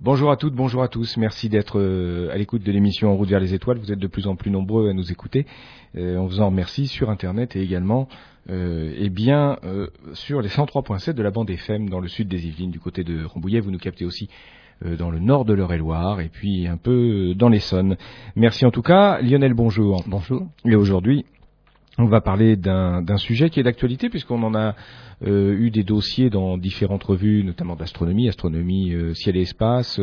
Bonjour 0.00 0.30
à 0.30 0.36
toutes, 0.36 0.54
bonjour 0.54 0.84
à 0.84 0.86
tous. 0.86 1.16
Merci 1.16 1.48
d'être 1.48 1.80
euh, 1.80 2.30
à 2.32 2.38
l'écoute 2.38 2.62
de 2.62 2.70
l'émission 2.70 3.10
En 3.10 3.16
route 3.16 3.28
vers 3.28 3.40
les 3.40 3.52
étoiles. 3.52 3.78
Vous 3.78 3.90
êtes 3.90 3.98
de 3.98 4.06
plus 4.06 4.28
en 4.28 4.36
plus 4.36 4.52
nombreux 4.52 4.88
à 4.88 4.92
nous 4.92 5.10
écouter. 5.10 5.44
Euh, 5.96 6.18
on 6.18 6.26
vous 6.26 6.40
en 6.40 6.46
remercie 6.46 6.86
sur 6.86 7.10
Internet 7.10 7.56
et 7.56 7.62
également 7.62 8.06
euh, 8.48 8.94
eh 8.96 9.10
bien, 9.10 9.58
euh, 9.64 9.88
sur 10.12 10.40
les 10.40 10.50
103.7 10.50 11.14
de 11.14 11.22
la 11.24 11.32
bande 11.32 11.50
FM 11.50 11.88
dans 11.88 11.98
le 11.98 12.06
sud 12.06 12.28
des 12.28 12.46
Yvelines, 12.46 12.70
du 12.70 12.78
côté 12.78 13.02
de 13.02 13.24
Rambouillet. 13.24 13.58
Vous 13.58 13.72
nous 13.72 13.80
captez 13.80 14.04
aussi 14.04 14.28
euh, 14.86 14.96
dans 14.96 15.10
le 15.10 15.18
nord 15.18 15.44
de 15.44 15.52
l'Eure-et-Loire 15.52 16.20
et 16.20 16.28
puis 16.28 16.68
un 16.68 16.76
peu 16.76 17.34
dans 17.34 17.48
l'Essonne. 17.48 17.96
Merci 18.36 18.66
en 18.66 18.70
tout 18.70 18.82
cas. 18.82 19.20
Lionel, 19.20 19.52
bonjour. 19.52 20.04
Bonjour. 20.06 20.46
Et 20.64 20.76
aujourd'hui, 20.76 21.24
on 21.98 22.06
va 22.06 22.20
parler 22.20 22.56
d'un 22.56 23.16
sujet 23.16 23.50
qui 23.50 23.60
est 23.60 23.64
d'actualité 23.64 24.08
puisqu'on 24.08 24.42
en 24.42 24.54
a 24.54 24.74
euh, 25.26 25.52
eu 25.58 25.70
des 25.72 25.82
dossiers 25.82 26.30
dans 26.30 26.56
différentes 26.56 27.02
revues, 27.02 27.42
notamment 27.42 27.74
d'astronomie, 27.74 28.28
astronomie, 28.28 28.92
euh, 28.94 29.14
ciel 29.14 29.36
et 29.36 29.40
espace, 29.40 30.00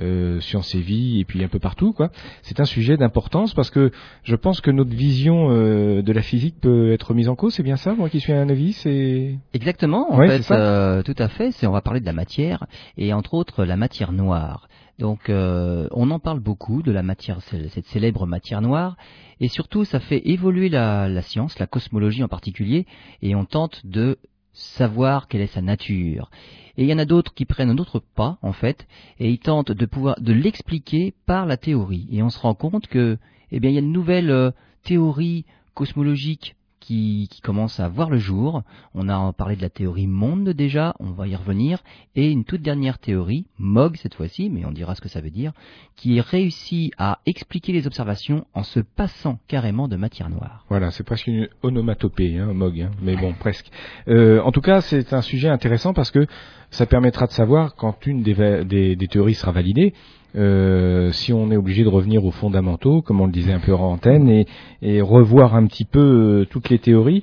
euh, 0.00 0.38
sciences 0.40 0.72
et 0.76 0.80
vie, 0.80 1.18
et 1.18 1.24
puis 1.24 1.42
un 1.42 1.48
peu 1.48 1.58
partout. 1.58 1.92
quoi. 1.92 2.10
C'est 2.42 2.60
un 2.60 2.64
sujet 2.64 2.96
d'importance 2.96 3.54
parce 3.54 3.70
que 3.70 3.90
je 4.22 4.36
pense 4.36 4.60
que 4.60 4.70
notre 4.70 4.94
vision 4.94 5.48
euh, 5.50 6.02
de 6.02 6.12
la 6.12 6.22
physique 6.22 6.60
peut 6.60 6.92
être 6.92 7.12
mise 7.12 7.28
en 7.28 7.34
cause. 7.34 7.54
C'est 7.54 7.64
bien 7.64 7.74
ça, 7.76 7.92
moi 7.94 8.08
qui 8.08 8.20
suis 8.20 8.32
un 8.32 8.48
avis, 8.48 8.72
c'est 8.72 9.34
Exactement. 9.52 10.12
En 10.12 10.18
Ouais, 10.18 10.38
fait, 10.38 10.54
euh, 10.54 11.02
tout 11.02 11.16
à 11.18 11.26
fait. 11.28 11.50
C'est 11.50 11.66
on 11.66 11.72
va 11.72 11.80
parler 11.80 11.98
de 12.00 12.06
la 12.06 12.12
matière 12.12 12.64
et 12.96 13.12
entre 13.12 13.34
autres 13.34 13.64
la 13.64 13.76
matière 13.76 14.12
noire. 14.12 14.68
Donc, 14.98 15.28
euh, 15.28 15.88
on 15.92 16.10
en 16.10 16.18
parle 16.18 16.40
beaucoup 16.40 16.82
de 16.82 16.92
la 16.92 17.02
matière, 17.02 17.40
cette 17.42 17.86
célèbre 17.86 18.26
matière 18.26 18.60
noire, 18.60 18.96
et 19.40 19.48
surtout, 19.48 19.84
ça 19.84 20.00
fait 20.00 20.28
évoluer 20.28 20.68
la, 20.68 21.22
science, 21.22 21.58
la 21.58 21.66
cosmologie 21.66 22.22
en 22.22 22.28
particulier, 22.28 22.86
et 23.22 23.34
on 23.34 23.44
tente 23.44 23.84
de 23.86 24.18
savoir 24.52 25.28
quelle 25.28 25.40
est 25.40 25.46
sa 25.46 25.62
nature. 25.62 26.30
Et 26.76 26.84
il 26.84 26.88
y 26.88 26.94
en 26.94 26.98
a 26.98 27.04
d'autres 27.04 27.34
qui 27.34 27.46
prennent 27.46 27.70
un 27.70 27.78
autre 27.78 28.00
pas, 28.00 28.38
en 28.42 28.52
fait, 28.52 28.86
et 29.18 29.30
ils 29.30 29.38
tentent 29.38 29.72
de 29.72 29.86
pouvoir 29.86 30.20
de 30.20 30.32
l'expliquer 30.32 31.14
par 31.26 31.46
la 31.46 31.56
théorie. 31.56 32.06
Et 32.10 32.22
on 32.22 32.30
se 32.30 32.38
rend 32.38 32.54
compte 32.54 32.86
que, 32.86 33.18
eh 33.50 33.60
bien, 33.60 33.70
il 33.70 33.74
y 33.74 33.78
a 33.78 33.82
une 33.82 33.92
nouvelle 33.92 34.30
euh, 34.30 34.50
théorie 34.84 35.44
cosmologique 35.74 36.54
qui, 36.82 37.28
qui 37.30 37.40
commence 37.40 37.80
à 37.80 37.88
voir 37.88 38.10
le 38.10 38.18
jour. 38.18 38.62
On 38.94 39.08
a 39.08 39.32
parlé 39.32 39.56
de 39.56 39.62
la 39.62 39.70
théorie 39.70 40.06
monde 40.08 40.48
déjà, 40.50 40.94
on 40.98 41.12
va 41.12 41.26
y 41.28 41.36
revenir, 41.36 41.78
et 42.16 42.30
une 42.30 42.44
toute 42.44 42.60
dernière 42.62 42.98
théorie, 42.98 43.46
MOG 43.58 43.96
cette 43.96 44.14
fois-ci, 44.14 44.50
mais 44.50 44.64
on 44.66 44.72
dira 44.72 44.94
ce 44.94 45.00
que 45.00 45.08
ça 45.08 45.20
veut 45.20 45.30
dire, 45.30 45.52
qui 45.96 46.20
réussit 46.20 46.92
à 46.98 47.20
expliquer 47.26 47.72
les 47.72 47.86
observations 47.86 48.44
en 48.52 48.64
se 48.64 48.80
passant 48.80 49.38
carrément 49.48 49.86
de 49.88 49.96
matière 49.96 50.28
noire. 50.28 50.64
Voilà, 50.68 50.90
c'est 50.90 51.04
presque 51.04 51.28
une 51.28 51.48
onomatopée, 51.62 52.36
hein, 52.38 52.52
Mog, 52.52 52.80
hein, 52.80 52.90
mais 53.02 53.16
bon, 53.16 53.32
presque. 53.32 53.70
Euh, 54.08 54.40
en 54.42 54.50
tout 54.52 54.60
cas, 54.60 54.80
c'est 54.80 55.12
un 55.12 55.22
sujet 55.22 55.48
intéressant 55.48 55.92
parce 55.94 56.10
que 56.10 56.26
ça 56.70 56.86
permettra 56.86 57.26
de 57.26 57.32
savoir 57.32 57.74
quand 57.76 58.06
une 58.06 58.22
des, 58.22 58.64
des- 58.64 58.96
des 58.96 59.08
théories 59.08 59.34
sera 59.34 59.52
validée, 59.52 59.94
euh, 60.34 61.12
si 61.12 61.32
on 61.32 61.50
est 61.50 61.56
obligé 61.56 61.84
de 61.84 61.88
revenir 61.88 62.24
aux 62.24 62.30
fondamentaux, 62.30 63.02
comme 63.02 63.20
on 63.20 63.26
le 63.26 63.32
disait 63.32 63.52
un 63.52 63.60
peu 63.60 63.74
en 63.74 63.92
antenne, 63.92 64.44
et, 64.82 65.00
revoir 65.00 65.54
un 65.54 65.66
petit 65.66 65.84
peu 65.84 66.00
euh, 66.00 66.46
toutes 66.48 66.70
les 66.70 66.78
théories. 66.78 67.22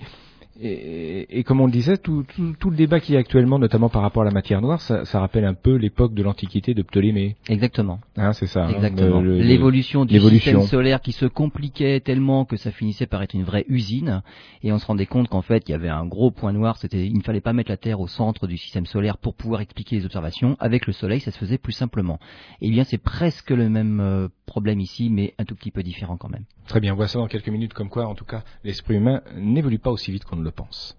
Et, 0.62 1.40
et 1.40 1.44
comme 1.44 1.62
on 1.62 1.66
le 1.68 1.72
disait, 1.72 1.98
tout, 1.98 2.24
tout- 2.24 2.54
tout 2.60 2.70
le 2.70 2.76
débat 2.76 3.00
qui 3.00 3.16
est 3.16 3.18
actuellement, 3.18 3.60
notamment 3.60 3.88
par 3.90 4.02
rapport 4.02 4.24
à 4.24 4.26
la 4.26 4.32
matière 4.32 4.62
noire, 4.62 4.82
ça, 4.82 5.06
ça 5.06 5.20
rappelle 5.20 5.46
un 5.46 5.54
peu 5.54 5.76
l'époque 5.76 6.14
de 6.14 6.22
l'Antiquité 6.22 6.74
de 6.74 6.82
Ptolémée. 6.82 7.38
Exactement. 7.48 8.00
Hein, 8.18 8.34
c'est 8.34 8.46
ça. 8.48 8.66
hein, 8.66 8.70
Exactement. 8.76 9.22
L'évolution 9.22 10.04
du 10.06 10.16
système 10.20 10.68
solaire 10.68 11.02
qui 11.02 11.14
se 11.14 11.26
compliquait 11.26 12.02
tellement 12.02 12.44
que 12.46 12.58
ça 12.58 12.72
finissait 12.72 13.06
par 13.06 13.24
être 13.24 13.34
une 13.34 13.44
vraie 13.44 13.66
usine, 13.70 14.22
et 14.64 14.72
on 14.74 14.80
se 14.80 14.86
rendait 14.86 15.06
compte 15.06 15.30
qu'en 15.30 15.42
fait 15.42 15.64
il 15.68 15.72
y 15.72 15.76
avait 15.76 15.88
un 15.90 16.06
gros 16.06 16.32
point 16.32 16.52
noir. 16.52 16.76
C'était, 16.78 17.06
il 17.06 17.18
ne 17.18 17.24
fallait 17.24 17.42
pas 17.42 17.54
mettre 17.54 17.72
la 17.72 17.78
Terre 17.78 18.02
au 18.02 18.08
centre 18.08 18.46
du 18.46 18.58
système 18.58 18.86
solaire 18.86 19.18
pour 19.18 19.36
pouvoir 19.36 19.62
expliquer 19.62 19.96
les 19.98 20.06
observations. 20.06 20.58
Avec 20.60 20.88
le 20.88 20.94
Soleil, 20.94 21.22
ça 21.22 21.32
se 21.32 21.38
faisait 21.38 21.58
plus 21.58 21.72
simplement. 21.74 22.20
Eh 22.62 22.70
bien, 22.70 22.84
c'est 22.84 22.98
presque 22.98 23.52
le 23.52 23.70
même 23.70 24.00
euh, 24.02 24.28
problème 24.50 24.80
ici, 24.80 25.10
mais 25.10 25.36
un 25.38 25.46
tout 25.46 25.56
petit 25.56 25.72
peu 25.72 25.84
différent 25.84 26.18
quand 26.18 26.30
même. 26.30 26.44
Très 26.68 26.80
bien, 26.80 26.94
on 26.94 26.96
voit 26.96 27.08
ça 27.08 27.20
dans 27.20 27.28
quelques 27.28 27.50
minutes, 27.50 27.74
comme 27.74 27.90
quoi, 27.90 28.08
en 28.08 28.16
tout 28.16 28.26
cas, 28.26 28.44
l'esprit 28.64 28.96
humain 28.96 29.22
n'évolue 29.38 29.80
pas 29.80 29.92
aussi 29.92 30.12
vite 30.12 30.26
qu'on 30.26 30.38
ne 30.38 30.44
le 30.44 30.52
pense. 30.52 30.98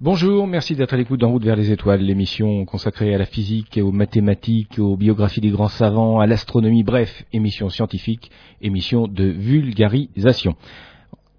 Bonjour, 0.00 0.46
merci 0.46 0.76
d'être 0.76 0.94
à 0.94 0.96
l'écoute 0.96 1.20
d'En 1.20 1.30
route 1.30 1.44
vers 1.44 1.56
les 1.56 1.70
étoiles, 1.70 2.00
l'émission 2.00 2.64
consacrée 2.64 3.14
à 3.14 3.18
la 3.18 3.24
physique, 3.24 3.80
aux 3.82 3.92
mathématiques, 3.92 4.78
aux 4.78 4.96
biographies 4.96 5.40
des 5.40 5.50
grands 5.50 5.68
savants, 5.68 6.20
à 6.20 6.26
l'astronomie, 6.26 6.82
bref, 6.82 7.24
émission 7.32 7.68
scientifique, 7.68 8.30
émission 8.60 9.08
de 9.08 9.24
vulgarisation. 9.24 10.56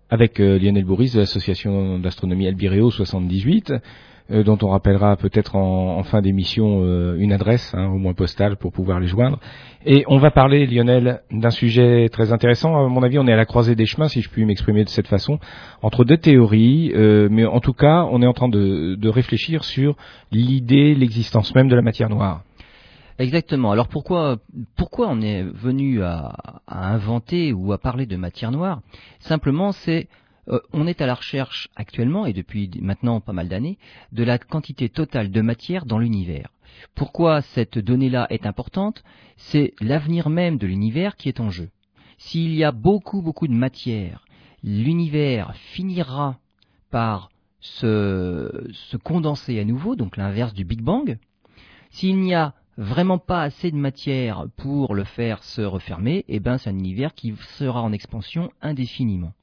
Avec 0.10 0.40
euh, 0.40 0.58
Lionel 0.58 0.86
Bourris 0.86 1.12
de 1.12 1.20
l'association 1.20 2.00
d'astronomie 2.00 2.48
Albireo 2.48 2.90
78, 2.90 3.74
euh, 4.32 4.44
dont 4.44 4.58
on 4.62 4.70
rappellera 4.70 5.16
peut-être 5.18 5.56
en, 5.56 6.04
fin 6.04 6.22
d'émission 6.22 6.82
euh, 6.84 7.16
une 7.18 7.34
adresse, 7.34 7.74
hein, 7.74 7.88
au 7.88 7.98
moins 7.98 8.14
postale, 8.14 8.58
pour 8.58 8.72
pouvoir 8.72 9.00
les 9.00 9.08
joindre. 9.08 9.40
Et 9.86 10.04
on 10.08 10.18
va 10.18 10.30
parler, 10.30 10.68
Lionel, 10.68 11.22
d'un 11.32 11.50
sujet 11.50 12.10
très 12.10 12.32
intéressant. 12.32 12.78
À 12.78 12.88
mon 12.88 13.02
avis, 13.02 13.18
on 13.18 13.28
est 13.28 13.34
à 13.34 13.38
la 13.38 13.46
croisée 13.46 13.76
des 13.76 13.86
chemins, 13.86 14.08
si 14.08 14.22
je 14.22 14.30
puis 14.30 14.46
m'exprimer 14.46 14.84
de 14.84 14.90
cette 14.90 15.08
façon, 15.08 15.40
entre 15.82 16.04
deux 16.04 16.18
théories, 16.18 16.92
euh, 16.96 17.28
mais 17.32 17.46
en 17.46 17.60
tout 17.60 17.74
cas, 17.74 18.06
on 18.12 18.22
est 18.22 18.28
en 18.28 18.34
train 18.34 18.50
de, 18.50 18.96
de 18.96 19.10
réfléchir 19.10 19.64
sur 19.64 19.96
l'idée, 20.32 20.96
l'existence 20.96 21.56
même 21.56 21.70
de 21.70 21.76
la 21.76 21.82
matière 21.82 22.10
noire. 22.10 22.44
Exactement. 23.20 23.72
Alors 23.72 23.90
pourquoi 23.90 24.38
pourquoi 24.78 25.10
on 25.10 25.22
est 25.22 25.44
venu 25.44 26.02
à, 26.02 26.34
à 26.68 26.94
inventer 26.94 27.52
ou 27.52 27.74
à 27.74 27.78
parler 27.78 28.06
de 28.06 28.16
matière 28.16 28.50
noire? 28.50 28.80
Simplement, 29.20 29.74
c'est 29.74 30.08
euh, 30.50 30.60
on 30.74 30.88
est 30.88 31.02
à 31.02 31.06
la 31.06 31.16
recherche 31.16 31.70
actuellement 31.76 32.26
et 32.26 32.34
depuis 32.34 32.70
maintenant 32.82 33.22
pas 33.22 33.34
mal 33.34 33.48
d'années 33.48 33.78
de 34.12 34.24
la 34.24 34.38
quantité 34.38 34.90
totale 34.90 35.32
de 35.32 35.42
matière 35.42 35.86
dans 35.86 36.00
l'univers. 36.00 36.50
Pourquoi 36.96 37.42
cette 37.42 37.78
donnée-là 37.78 38.28
est 38.30 38.46
importante? 38.46 39.04
C'est 39.38 39.74
l'avenir 39.80 40.30
même 40.30 40.58
de 40.58 40.68
l'univers 40.68 41.16
qui 41.16 41.30
est 41.30 41.40
en 41.40 41.50
jeu. 41.50 41.70
S'il 42.18 42.54
y 42.54 42.64
a 42.64 42.72
beaucoup 42.72 43.22
beaucoup 43.22 43.48
de 43.48 43.54
matière, 43.54 44.26
l'univers 44.64 45.56
finira 45.56 46.38
par 46.90 47.30
se, 47.60 48.68
se 48.72 48.98
condenser 48.98 49.60
à 49.60 49.66
nouveau, 49.66 49.96
donc 49.96 50.18
l'inverse 50.18 50.54
du 50.54 50.64
Big 50.64 50.82
Bang. 50.82 51.18
S'il 51.92 52.20
n'y 52.20 52.34
a 52.34 52.54
vraiment 52.78 53.18
pas 53.18 53.42
assez 53.42 53.72
de 53.72 53.76
matière 53.76 54.46
pour 54.56 54.96
le 54.96 55.04
faire 55.04 55.44
se 55.44 55.62
refermer, 55.62 56.24
eh 56.28 56.40
ben 56.40 56.58
c'est 56.58 56.70
un 56.70 56.78
univers 56.78 57.14
qui 57.14 57.36
sera 57.58 57.82
en 57.82 57.92
expansion 57.92 58.52
indéfiniment. 58.62 59.34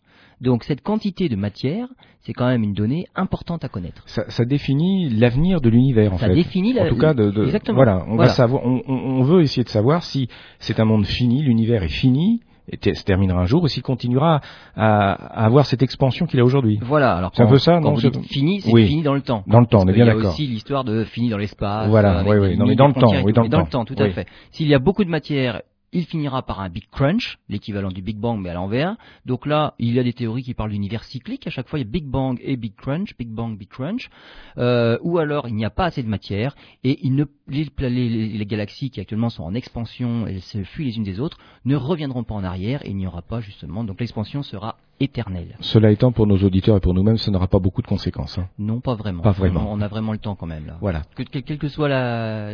Donc 0.40 0.64
cette 0.64 0.82
quantité 0.82 1.28
de 1.28 1.36
matière, 1.36 1.88
c'est 2.20 2.32
quand 2.34 2.46
même 2.46 2.62
une 2.62 2.74
donnée 2.74 3.06
importante 3.14 3.64
à 3.64 3.68
connaître. 3.68 4.02
Ça, 4.06 4.24
ça 4.28 4.44
définit 4.44 5.08
l'avenir 5.08 5.60
de 5.60 5.68
l'univers, 5.70 6.12
en 6.12 6.18
Ça 6.18 6.26
fait. 6.28 6.34
définit 6.34 6.72
la- 6.74 6.84
en 6.84 6.88
tout 6.88 6.98
cas, 6.98 7.14
de, 7.14 7.30
de- 7.30 7.44
exactement. 7.44 7.76
voilà, 7.76 8.02
on 8.06 8.16
Voilà. 8.16 8.24
va 8.24 8.28
savoir, 8.28 8.62
on, 8.66 8.82
on- 8.86 9.22
veut 9.22 9.40
essayer 9.42 9.64
de 9.64 9.68
savoir 9.68 10.02
si 10.02 10.28
c'est 10.58 10.78
un 10.78 10.84
monde 10.84 11.06
fini, 11.06 11.42
l'univers 11.42 11.82
est 11.82 11.88
fini, 11.88 12.40
et 12.68 12.94
se 12.94 13.04
terminera 13.04 13.40
un 13.40 13.46
jour, 13.46 13.62
ou 13.62 13.68
s'il 13.68 13.82
continuera 13.84 14.40
à, 14.74 15.12
à 15.12 15.44
avoir 15.46 15.64
cette 15.66 15.82
expansion 15.82 16.26
qu'il 16.26 16.40
a 16.40 16.44
aujourd'hui. 16.44 16.78
Voilà. 16.82 17.14
Alors 17.16 17.30
C'est 17.32 17.42
un 17.42 17.46
quand- 17.46 17.52
peu 17.52 17.58
ça, 17.58 17.74
quand 17.74 17.80
non, 17.82 17.94
vous 17.94 18.00
c'est- 18.00 18.10
dites 18.10 18.26
fini, 18.26 18.60
c'est 18.60 18.72
Oui. 18.72 18.86
fini 18.88 19.02
dans 19.02 19.14
le 19.14 19.22
temps. 19.22 19.44
Dans 19.46 19.60
le 19.60 19.66
temps, 19.66 19.82
on 19.84 19.88
est 19.88 19.92
bien 19.92 20.04
y 20.04 20.10
a 20.10 20.14
d'accord. 20.14 20.32
aussi 20.32 20.46
l'histoire 20.48 20.82
de 20.84 21.04
fini 21.04 21.28
dans 21.30 21.38
l'espace. 21.38 21.88
Voilà, 21.88 22.24
oui, 22.26 22.36
oui. 22.38 22.56
Non, 22.58 22.66
mais 22.66 22.74
dans 22.74 22.88
le 22.88 22.92
temps, 22.94 23.06
oui, 23.24 23.32
dans 23.32 23.44
le 23.44 23.48
dans 23.48 23.60
le 23.60 23.66
temps. 23.68 23.84
tout 23.84 23.94
à 23.98 24.10
fait. 24.10 24.26
S'il 24.50 24.66
y 24.66 24.74
a 24.74 24.80
beaucoup 24.80 25.04
de 25.04 25.08
matière, 25.10 25.62
il 25.96 26.04
finira 26.04 26.42
par 26.42 26.60
un 26.60 26.68
Big 26.68 26.84
Crunch, 26.90 27.38
l'équivalent 27.48 27.90
du 27.90 28.02
Big 28.02 28.18
Bang 28.18 28.38
mais 28.38 28.50
à 28.50 28.54
l'envers. 28.54 28.96
Donc 29.24 29.46
là, 29.46 29.74
il 29.78 29.94
y 29.94 29.98
a 29.98 30.02
des 30.02 30.12
théories 30.12 30.42
qui 30.42 30.52
parlent 30.54 30.70
d'univers 30.70 31.04
cyclique. 31.04 31.46
À 31.46 31.50
chaque 31.50 31.68
fois, 31.68 31.78
il 31.78 31.82
y 31.82 31.88
a 31.88 31.90
Big 31.90 32.04
Bang 32.04 32.38
et 32.42 32.56
Big 32.56 32.74
Crunch, 32.76 33.16
Big 33.18 33.28
Bang, 33.28 33.56
Big 33.56 33.68
Crunch. 33.68 34.10
Euh, 34.58 34.98
ou 35.02 35.18
alors, 35.18 35.48
il 35.48 35.54
n'y 35.54 35.64
a 35.64 35.70
pas 35.70 35.86
assez 35.86 36.02
de 36.02 36.08
matière 36.08 36.54
et 36.84 36.98
il 37.02 37.14
ne, 37.14 37.24
les, 37.48 37.66
les- 37.78 38.46
galaxies 38.46 38.90
qui 38.90 39.00
actuellement 39.00 39.30
sont 39.30 39.42
en 39.42 39.54
expansion 39.54 40.26
et 40.26 40.40
se 40.40 40.62
fuient 40.64 40.84
les 40.84 40.96
unes 40.98 41.02
des 41.04 41.18
autres 41.18 41.38
ne 41.64 41.76
reviendront 41.76 42.24
pas 42.24 42.34
en 42.34 42.44
arrière 42.44 42.84
et 42.84 42.90
il 42.90 42.96
n'y 42.96 43.06
aura 43.06 43.22
pas 43.22 43.40
justement. 43.40 43.82
Donc 43.82 43.98
l'expansion 44.00 44.42
sera 44.42 44.76
éternelle. 45.00 45.56
Cela 45.60 45.90
étant, 45.90 46.12
pour 46.12 46.26
nos 46.26 46.38
auditeurs 46.38 46.76
et 46.76 46.80
pour 46.80 46.94
nous-mêmes, 46.94 47.18
ça 47.18 47.30
n'aura 47.30 47.48
pas 47.48 47.58
beaucoup 47.58 47.82
de 47.82 47.86
conséquences. 47.86 48.38
hein. 48.38 48.48
Non, 48.58 48.80
pas 48.80 48.94
vraiment. 48.94 49.22
Pas 49.22 49.32
vraiment. 49.32 49.70
On 49.70 49.80
a 49.80 49.88
vraiment 49.88 50.12
le 50.12 50.18
temps 50.18 50.34
quand 50.36 50.46
même 50.46 50.66
là. 50.66 50.78
Voilà. 50.80 51.02
Que, 51.14 51.22
que- 51.22 51.38
quelle 51.40 51.58
que 51.58 51.68
soit 51.68 51.88
la, 51.88 52.50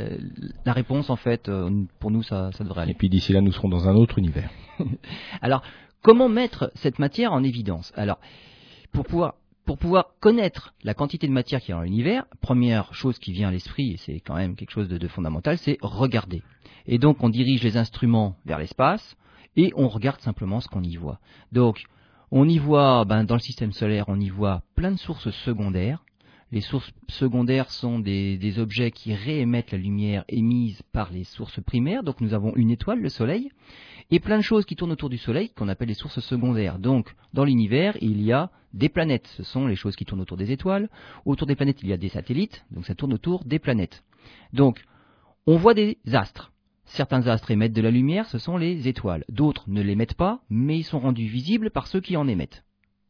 la 0.64 0.72
réponse, 0.72 1.10
en 1.10 1.16
fait, 1.16 1.48
euh, 1.48 1.70
pour 2.00 2.10
nous, 2.10 2.22
ça, 2.22 2.50
ça 2.52 2.64
devrait 2.64 2.80
Et 2.80 2.84
aller. 2.84 2.94
puis 2.94 3.08
d'ici 3.08 3.32
là, 3.32 3.40
nous 3.40 3.52
serons 3.52 3.68
dans 3.68 3.88
un 3.88 3.94
autre 3.94 4.18
univers. 4.18 4.50
Alors, 5.40 5.62
comment 6.02 6.28
mettre 6.28 6.70
cette 6.74 6.98
matière 6.98 7.32
en 7.32 7.42
évidence? 7.42 7.92
Alors, 7.96 8.18
pour 8.92 9.04
pouvoir, 9.04 9.34
pour 9.64 9.78
pouvoir 9.78 10.06
connaître 10.20 10.74
la 10.82 10.94
quantité 10.94 11.26
de 11.28 11.32
matière 11.32 11.60
qu'il 11.60 11.70
y 11.70 11.72
a 11.72 11.76
dans 11.76 11.82
l'univers, 11.82 12.24
première 12.40 12.92
chose 12.94 13.18
qui 13.18 13.32
vient 13.32 13.48
à 13.48 13.52
l'esprit, 13.52 13.92
et 13.92 13.96
c'est 13.98 14.20
quand 14.20 14.34
même 14.34 14.56
quelque 14.56 14.70
chose 14.72 14.88
de, 14.88 14.98
de 14.98 15.08
fondamental, 15.08 15.58
c'est 15.58 15.78
regarder. 15.80 16.42
Et 16.86 16.98
donc, 16.98 17.22
on 17.22 17.28
dirige 17.28 17.62
les 17.62 17.76
instruments 17.76 18.34
vers 18.44 18.58
l'espace 18.58 19.16
et 19.56 19.72
on 19.76 19.88
regarde 19.88 20.20
simplement 20.20 20.60
ce 20.60 20.66
qu'on 20.68 20.82
y 20.82 20.96
voit. 20.96 21.20
Donc, 21.52 21.84
on 22.34 22.48
y 22.48 22.58
voit, 22.58 23.04
ben, 23.04 23.24
dans 23.24 23.34
le 23.34 23.40
système 23.40 23.72
solaire, 23.72 24.06
on 24.08 24.18
y 24.18 24.30
voit 24.30 24.62
plein 24.74 24.90
de 24.90 24.98
sources 24.98 25.30
secondaires. 25.44 26.02
Les 26.50 26.62
sources 26.62 26.90
secondaires 27.08 27.70
sont 27.70 27.98
des, 27.98 28.38
des 28.38 28.58
objets 28.58 28.90
qui 28.90 29.14
réémettent 29.14 29.70
la 29.70 29.78
lumière 29.78 30.24
émise 30.28 30.80
par 30.92 31.12
les 31.12 31.24
sources 31.24 31.60
primaires. 31.60 32.02
Donc 32.02 32.22
nous 32.22 32.32
avons 32.32 32.54
une 32.56 32.70
étoile, 32.70 33.00
le 33.00 33.10
Soleil, 33.10 33.50
et 34.10 34.18
plein 34.18 34.38
de 34.38 34.42
choses 34.42 34.64
qui 34.64 34.76
tournent 34.76 34.92
autour 34.92 35.10
du 35.10 35.18
Soleil 35.18 35.50
qu'on 35.50 35.68
appelle 35.68 35.88
les 35.88 35.94
sources 35.94 36.20
secondaires. 36.20 36.78
Donc 36.78 37.14
dans 37.34 37.44
l'univers, 37.44 37.98
il 38.00 38.22
y 38.22 38.32
a 38.32 38.50
des 38.72 38.88
planètes. 38.88 39.26
Ce 39.36 39.42
sont 39.42 39.66
les 39.66 39.76
choses 39.76 39.96
qui 39.96 40.06
tournent 40.06 40.22
autour 40.22 40.38
des 40.38 40.52
étoiles. 40.52 40.88
Autour 41.26 41.46
des 41.46 41.56
planètes, 41.56 41.82
il 41.82 41.90
y 41.90 41.92
a 41.92 41.98
des 41.98 42.08
satellites. 42.08 42.64
Donc 42.70 42.86
ça 42.86 42.94
tourne 42.94 43.12
autour 43.12 43.44
des 43.44 43.58
planètes. 43.58 44.04
Donc 44.54 44.82
on 45.46 45.56
voit 45.56 45.74
des 45.74 45.98
astres. 46.12 46.51
Certains 46.94 47.26
astres 47.26 47.50
émettent 47.50 47.72
de 47.72 47.80
la 47.80 47.90
lumière, 47.90 48.28
ce 48.28 48.36
sont 48.36 48.58
les 48.58 48.86
étoiles. 48.86 49.24
D'autres 49.30 49.64
ne 49.66 49.80
l'émettent 49.80 50.12
pas, 50.12 50.40
mais 50.50 50.76
ils 50.76 50.84
sont 50.84 50.98
rendus 50.98 51.26
visibles 51.26 51.70
par 51.70 51.86
ceux 51.86 52.02
qui 52.02 52.18
en 52.18 52.28
émettent. 52.28 52.64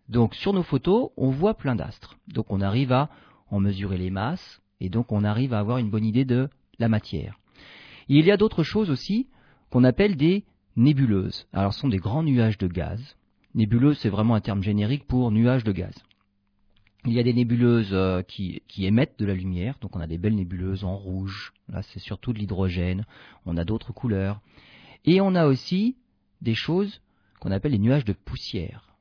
Donc 0.09 0.37
sur 0.37 0.53
nos 0.53 0.63
photos, 0.63 1.11
on 1.17 1.31
voit 1.31 1.55
plein 1.55 1.75
d'astres. 1.75 2.17
Donc 2.29 2.47
on 2.51 2.61
arrive 2.61 2.93
à 2.93 3.11
en 3.51 3.59
mesurer 3.59 3.99
les 3.99 4.11
masses, 4.11 4.63
et 4.79 4.89
donc 4.89 5.11
on 5.11 5.25
arrive 5.25 5.53
à 5.53 5.59
avoir 5.59 5.79
une 5.79 5.91
bonne 5.91 6.05
idée 6.05 6.25
de 6.25 6.49
la 6.79 6.89
matière. 6.89 7.41
il 8.09 8.25
y 8.25 8.31
a 8.31 8.37
d'autres 8.37 8.63
choses 8.63 8.89
aussi 8.89 9.27
qu'on 9.69 9.83
appelle 9.83 10.15
des 10.15 10.45
nébuleuses. 10.77 11.49
Alors 11.53 11.75
ce 11.75 11.81
sont 11.81 11.89
des 11.89 11.97
grands 11.97 12.23
nuages 12.23 12.59
de 12.59 12.69
gaz. 12.69 13.17
Nébuleuse, 13.57 13.99
c'est 13.99 14.11
vraiment 14.11 14.37
un 14.37 14.41
terme 14.41 14.63
générique 14.63 15.09
pour 15.09 15.33
nuage 15.33 15.65
de 15.65 15.73
gaz. 15.73 15.95
Il 17.05 17.13
y 17.13 17.19
a 17.19 17.23
des 17.23 17.33
nébuleuses 17.33 17.93
euh, 17.93 18.23
qui, 18.23 18.63
émettent 18.79 19.19
de 19.19 19.27
la 19.27 19.35
lumière, 19.35 19.77
donc 19.81 19.97
on 19.97 20.01
a 20.01 20.07
des 20.07 20.19
belles 20.19 20.37
nébuleuses 20.37 20.85
en 20.85 20.97
rouge, 20.97 21.53
là 21.69 21.83
c'est 21.83 21.99
surtout 21.99 22.33
de 22.33 22.39
l'hydrogène, 22.39 23.05
on 23.45 23.57
a 23.57 23.65
d'autres 23.65 23.93
couleurs. 23.93 24.41
Et 25.05 25.21
on 25.21 25.35
a 25.35 25.47
aussi 25.47 25.97
des 26.41 26.55
choses 26.55 27.01
qu'on 27.41 27.51
appelle 27.51 27.73
les 27.73 27.81
nuages 27.81 28.05
de 28.05 28.13
poussière. 28.13 28.95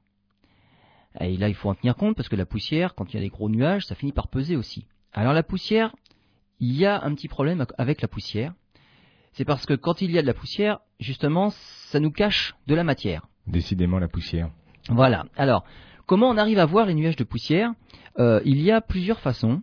Et 1.20 1.38
là 1.38 1.48
il 1.48 1.54
faut 1.54 1.70
en 1.70 1.76
tenir 1.76 1.96
compte 1.96 2.16
parce 2.16 2.30
que 2.30 2.36
la 2.36 2.48
poussière, 2.48 2.96
quand 2.96 3.14
il 3.14 3.18
y 3.18 3.20
a 3.20 3.22
des 3.22 3.30
gros 3.30 3.50
nuages, 3.50 3.86
ça 3.86 3.94
finit 3.94 4.14
par 4.14 4.30
peser 4.30 4.56
aussi. 4.56 4.88
Alors 5.14 5.34
la 5.34 5.44
poussière, 5.44 5.96
il 6.60 6.76
y 6.76 6.86
a 6.88 7.04
un 7.04 7.14
petit 7.14 7.28
problème 7.28 7.66
avec 7.78 8.02
la 8.02 8.08
poussière, 8.08 8.54
c'est 9.34 9.46
parce 9.46 9.66
que 9.66 9.74
quand 9.74 10.02
il 10.02 10.12
y 10.12 10.18
a 10.18 10.22
de 10.22 10.28
la 10.28 10.34
poussière, 10.34 10.80
justement, 11.00 11.52
ça 11.52 12.00
nous 12.00 12.12
cache 12.12 12.56
de 12.68 12.76
la 12.76 12.84
matière. 12.84 13.28
Décidément 13.48 14.00
la 14.00 14.08
poussière. 14.08 14.50
Voilà. 14.90 15.26
Alors, 15.36 15.64
comment 16.12 16.28
on 16.28 16.36
arrive 16.36 16.60
à 16.60 16.66
voir 16.66 16.86
les 16.88 16.94
nuages 16.94 17.16
de 17.16 17.24
poussière 17.24 17.72
euh, 18.20 18.42
il 18.44 18.62
y 18.62 18.70
a 18.70 18.82
plusieurs 18.82 19.22
façons. 19.22 19.62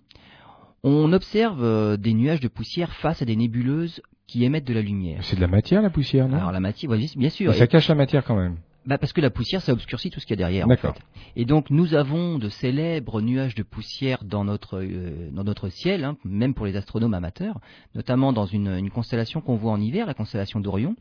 On 0.83 1.13
observe 1.13 1.63
euh, 1.63 1.99
des 1.99 2.15
nuages 2.15 2.41
de 2.41 2.49
poussière 2.49 2.91
face 2.95 3.21
à 3.21 3.27
des 3.27 3.37
nébuleuses 3.37 4.01
qui 4.27 4.45
émettent 4.45 4.65
de 4.65 4.73
la 4.73 4.81
lumière. 4.81 5.23
C'est 5.25 5.37
de 5.37 5.43
la 5.43 5.47
matière 5.47 5.83
la 5.83 5.91
poussière, 5.91 6.27
non? 6.27 6.39
Alors 6.39 6.53
la 6.53 6.61
matière, 6.61 6.91
bien 6.91 7.29
sûr. 7.29 7.53
ça 7.53 7.67
cache 7.67 7.89
la 7.89 7.95
matière 7.95 8.25
quand 8.25 8.35
même. 8.35 8.57
Bah 8.87 8.97
parce 8.97 9.13
que 9.13 9.21
la 9.21 9.29
poussière, 9.29 9.61
ça 9.61 9.75
obscurcit 9.75 10.09
tout 10.09 10.21
ce 10.21 10.25
qu'il 10.25 10.39
y 10.39 10.43
a 10.43 10.45
derrière. 10.47 10.67
D'accord. 10.67 10.95
Et 11.37 11.45
donc 11.45 11.69
nous 11.69 11.93
avons 11.93 12.39
de 12.39 12.49
célèbres 12.49 13.21
nuages 13.21 13.55
de 13.55 13.63
poussière 13.63 14.25
dans 14.25 14.45
notre 14.45 14.83
euh, 14.83 15.29
dans 15.31 15.45
notre 15.45 15.69
ciel, 15.69 16.03
hein, 16.03 16.17
même 16.25 16.55
pour 16.55 16.65
les 16.65 16.77
astronomes 16.77 17.13
amateurs, 17.13 17.61
notamment 17.95 18.33
dans 18.33 18.47
une, 18.47 18.69
une 18.69 18.89
constellation 18.89 19.43
qu'on 19.43 19.57
voit 19.57 19.73
en 19.73 19.81
hiver, 19.83 20.07
la 20.07 20.15
constellation 20.15 20.61
d'Orion. 20.61 20.97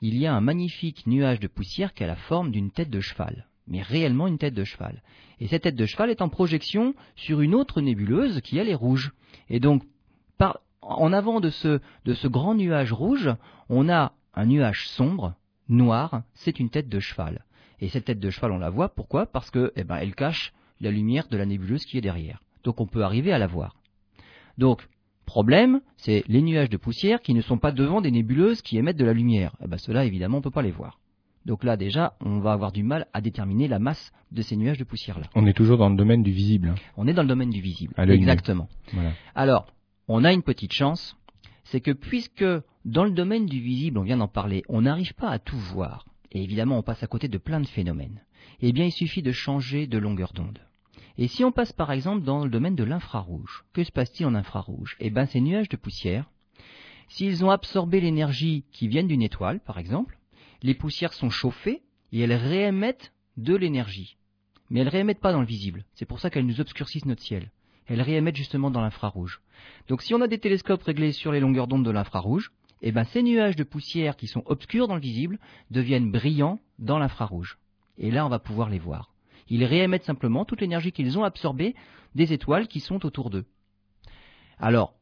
Il 0.00 0.18
y 0.18 0.26
a 0.26 0.34
un 0.34 0.40
magnifique 0.40 1.06
nuage 1.06 1.38
de 1.38 1.46
poussière 1.46 1.94
qui 1.94 2.02
a 2.02 2.08
la 2.08 2.16
forme 2.16 2.50
d'une 2.50 2.72
tête 2.72 2.90
de 2.90 3.00
cheval 3.00 3.46
mais 3.70 3.80
réellement 3.80 4.26
une 4.26 4.38
tête 4.38 4.54
de 4.54 4.64
cheval. 4.64 5.02
Et 5.38 5.46
cette 5.46 5.62
tête 5.62 5.76
de 5.76 5.86
cheval 5.86 6.10
est 6.10 6.20
en 6.20 6.28
projection 6.28 6.94
sur 7.16 7.40
une 7.40 7.54
autre 7.54 7.80
nébuleuse 7.80 8.40
qui, 8.42 8.58
est 8.58 8.74
rouge. 8.74 9.12
Et 9.48 9.60
donc, 9.60 9.82
en 10.82 11.12
avant 11.12 11.40
de 11.40 11.50
ce, 11.50 11.80
grand 12.26 12.54
nuage 12.54 12.92
rouge, 12.92 13.30
on 13.68 13.88
a 13.88 14.12
un 14.34 14.46
nuage 14.46 14.88
sombre, 14.88 15.34
noir, 15.68 16.22
c'est 16.34 16.58
une 16.58 16.70
tête 16.70 16.88
de 16.88 17.00
cheval. 17.00 17.44
Et 17.80 17.88
cette 17.88 18.06
tête 18.06 18.20
de 18.20 18.30
cheval, 18.30 18.52
on 18.52 18.58
la 18.58 18.70
voit, 18.70 18.90
pourquoi? 18.90 19.26
Parce 19.26 19.50
que, 19.50 19.72
eh 19.76 19.84
ben, 19.84 20.10
cache 20.12 20.52
la 20.80 20.90
lumière 20.90 21.28
de 21.28 21.36
la 21.36 21.46
nébuleuse 21.46 21.84
qui 21.84 21.98
est 21.98 22.02
derrière. 22.02 22.42
Donc 22.64 22.80
on 22.80 22.86
peut 22.86 23.02
arriver 23.02 23.32
à 23.32 23.38
la 23.38 23.46
voir. 23.46 23.76
Donc, 24.58 24.86
problème, 25.24 25.80
c'est 25.96 26.24
les 26.28 26.42
nuages 26.42 26.70
de 26.70 26.76
poussière 26.76 27.22
qui 27.22 27.34
ne 27.34 27.40
sont 27.40 27.58
pas 27.58 27.72
devant 27.72 28.00
des 28.00 28.10
nébuleuses 28.10 28.62
qui 28.62 28.78
émettent 28.78 28.96
de 28.96 29.04
la 29.04 29.12
lumière. 29.12 29.56
Eh 29.62 29.68
ben, 29.68 29.78
cela, 29.78 30.04
évidemment, 30.04 30.38
on 30.38 30.40
ne 30.40 30.44
peut 30.44 30.50
pas 30.50 30.62
les 30.62 30.70
voir. 30.70 30.99
Donc 31.46 31.64
là, 31.64 31.76
déjà, 31.76 32.14
on 32.20 32.38
va 32.40 32.52
avoir 32.52 32.72
du 32.72 32.82
mal 32.82 33.06
à 33.12 33.20
déterminer 33.20 33.66
la 33.66 33.78
masse 33.78 34.12
de 34.30 34.42
ces 34.42 34.56
nuages 34.56 34.78
de 34.78 34.84
poussière-là. 34.84 35.26
On 35.34 35.46
est 35.46 35.56
toujours 35.56 35.78
dans 35.78 35.88
le 35.88 35.96
domaine 35.96 36.22
du 36.22 36.32
visible. 36.32 36.68
Hein. 36.68 36.74
On 36.96 37.06
est 37.06 37.14
dans 37.14 37.22
le 37.22 37.28
domaine 37.28 37.50
du 37.50 37.60
visible. 37.60 37.94
Exactement. 37.96 38.68
Alors, 39.34 39.66
on 40.08 40.24
a 40.24 40.32
une 40.32 40.42
petite 40.42 40.72
chance, 40.72 41.16
c'est 41.64 41.80
que 41.80 41.92
puisque 41.92 42.44
dans 42.84 43.04
le 43.04 43.10
domaine 43.10 43.46
du 43.46 43.60
visible, 43.60 43.98
on 43.98 44.02
vient 44.02 44.16
d'en 44.16 44.28
parler, 44.28 44.62
on 44.68 44.82
n'arrive 44.82 45.14
pas 45.14 45.30
à 45.30 45.38
tout 45.38 45.56
voir, 45.56 46.04
et 46.32 46.42
évidemment 46.42 46.78
on 46.78 46.82
passe 46.82 47.02
à 47.02 47.06
côté 47.06 47.28
de 47.28 47.38
plein 47.38 47.60
de 47.60 47.66
phénomènes, 47.66 48.20
eh 48.60 48.72
bien 48.72 48.86
il 48.86 48.92
suffit 48.92 49.22
de 49.22 49.32
changer 49.32 49.86
de 49.86 49.98
longueur 49.98 50.32
d'onde. 50.32 50.58
Et 51.18 51.28
si 51.28 51.44
on 51.44 51.52
passe 51.52 51.72
par 51.72 51.92
exemple 51.92 52.24
dans 52.24 52.44
le 52.44 52.50
domaine 52.50 52.74
de 52.74 52.84
l'infrarouge, 52.84 53.64
que 53.72 53.84
se 53.84 53.92
passe-t-il 53.92 54.26
en 54.26 54.34
infrarouge? 54.34 54.96
Eh 55.00 55.10
bien 55.10 55.26
ces 55.26 55.40
nuages 55.40 55.68
de 55.68 55.76
poussière, 55.76 56.24
s'ils 57.08 57.44
ont 57.44 57.50
absorbé 57.50 58.00
l'énergie 58.00 58.64
qui 58.72 58.88
vient 58.88 59.04
d'une 59.04 59.22
étoile, 59.22 59.60
par 59.60 59.78
exemple, 59.78 60.18
les 60.62 60.74
poussières 60.74 61.12
sont 61.12 61.30
chauffées 61.30 61.82
et 62.12 62.20
elles 62.20 62.32
réémettent 62.32 63.12
de 63.36 63.54
l'énergie. 63.54 64.16
Mais 64.68 64.80
elles 64.80 64.88
réémettent 64.88 65.20
pas 65.20 65.32
dans 65.32 65.40
le 65.40 65.46
visible. 65.46 65.84
C'est 65.94 66.06
pour 66.06 66.20
ça 66.20 66.30
qu'elles 66.30 66.46
nous 66.46 66.60
obscurcissent 66.60 67.06
notre 67.06 67.22
ciel. 67.22 67.50
Elles 67.86 68.02
réémettent 68.02 68.36
justement 68.36 68.70
dans 68.70 68.80
l'infrarouge. 68.80 69.40
Donc 69.88 70.02
si 70.02 70.14
on 70.14 70.20
a 70.20 70.28
des 70.28 70.38
télescopes 70.38 70.82
réglés 70.82 71.12
sur 71.12 71.32
les 71.32 71.40
longueurs 71.40 71.66
d'onde 71.66 71.84
de 71.84 71.90
l'infrarouge, 71.90 72.52
eh 72.82 72.92
ben 72.92 73.04
ces 73.04 73.22
nuages 73.22 73.56
de 73.56 73.64
poussière 73.64 74.16
qui 74.16 74.26
sont 74.26 74.42
obscurs 74.46 74.88
dans 74.88 74.94
le 74.94 75.00
visible 75.00 75.38
deviennent 75.70 76.10
brillants 76.10 76.60
dans 76.78 76.98
l'infrarouge. 76.98 77.58
Et 77.98 78.10
là, 78.10 78.24
on 78.24 78.30
va 78.30 78.38
pouvoir 78.38 78.70
les 78.70 78.78
voir. 78.78 79.12
Ils 79.48 79.64
réémettent 79.64 80.04
simplement 80.04 80.44
toute 80.44 80.60
l'énergie 80.60 80.92
qu'ils 80.92 81.18
ont 81.18 81.24
absorbée 81.24 81.74
des 82.14 82.32
étoiles 82.32 82.68
qui 82.68 82.80
sont 82.80 83.04
autour 83.04 83.30
d'eux. 83.30 83.44
Alors, 84.58 84.94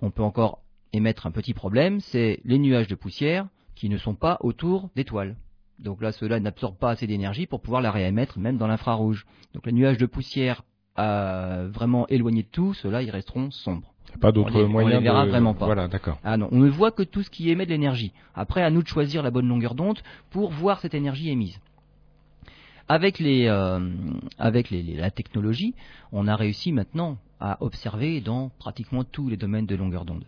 on 0.00 0.10
peut 0.10 0.22
encore 0.22 0.62
émettre 0.92 1.26
un 1.26 1.30
petit 1.30 1.54
problème, 1.54 2.00
c'est 2.00 2.40
les 2.44 2.58
nuages 2.58 2.88
de 2.88 2.94
poussière 2.94 3.48
qui 3.74 3.88
ne 3.88 3.98
sont 3.98 4.14
pas 4.14 4.38
autour 4.40 4.90
d'étoiles. 4.96 5.36
Donc 5.78 6.00
là, 6.00 6.12
cela 6.12 6.38
n'absorbe 6.40 6.76
pas 6.76 6.90
assez 6.90 7.06
d'énergie 7.06 7.46
pour 7.46 7.60
pouvoir 7.60 7.82
la 7.82 7.90
réémettre 7.90 8.38
même 8.38 8.56
dans 8.56 8.66
l'infrarouge. 8.66 9.26
Donc 9.54 9.66
les 9.66 9.72
nuages 9.72 9.98
de 9.98 10.06
poussière 10.06 10.62
euh, 10.98 11.68
vraiment 11.72 12.06
éloignés 12.08 12.44
de 12.44 12.48
tout, 12.48 12.74
ceux-là, 12.74 13.02
ils 13.02 13.10
resteront 13.10 13.50
sombres. 13.50 13.92
Pas 14.20 14.30
d'autres 14.30 14.62
moyens. 14.62 14.94
On 14.94 14.98
les 14.98 15.02
verra 15.02 15.26
vraiment 15.26 15.54
pas. 15.54 15.66
Voilà, 15.66 15.88
d'accord. 15.88 16.18
Ah 16.22 16.36
non, 16.36 16.48
on 16.52 16.58
ne 16.58 16.70
voit 16.70 16.92
que 16.92 17.02
tout 17.02 17.22
ce 17.22 17.30
qui 17.30 17.50
émet 17.50 17.66
de 17.66 17.70
l'énergie. 17.70 18.12
Après, 18.34 18.62
à 18.62 18.70
nous 18.70 18.82
de 18.82 18.86
choisir 18.86 19.22
la 19.22 19.32
bonne 19.32 19.48
longueur 19.48 19.74
d'onde 19.74 19.98
pour 20.30 20.50
voir 20.52 20.80
cette 20.80 20.94
énergie 20.94 21.30
émise. 21.30 21.58
Avec, 22.86 23.18
les, 23.18 23.46
euh, 23.48 23.80
avec 24.38 24.70
la 24.70 25.10
technologie, 25.10 25.74
on 26.12 26.28
a 26.28 26.36
réussi 26.36 26.70
maintenant 26.70 27.16
à 27.40 27.56
observer 27.60 28.20
dans 28.20 28.50
pratiquement 28.58 29.04
tous 29.04 29.28
les 29.28 29.36
domaines 29.36 29.66
de 29.66 29.74
longueur 29.74 30.04
d'onde. 30.04 30.24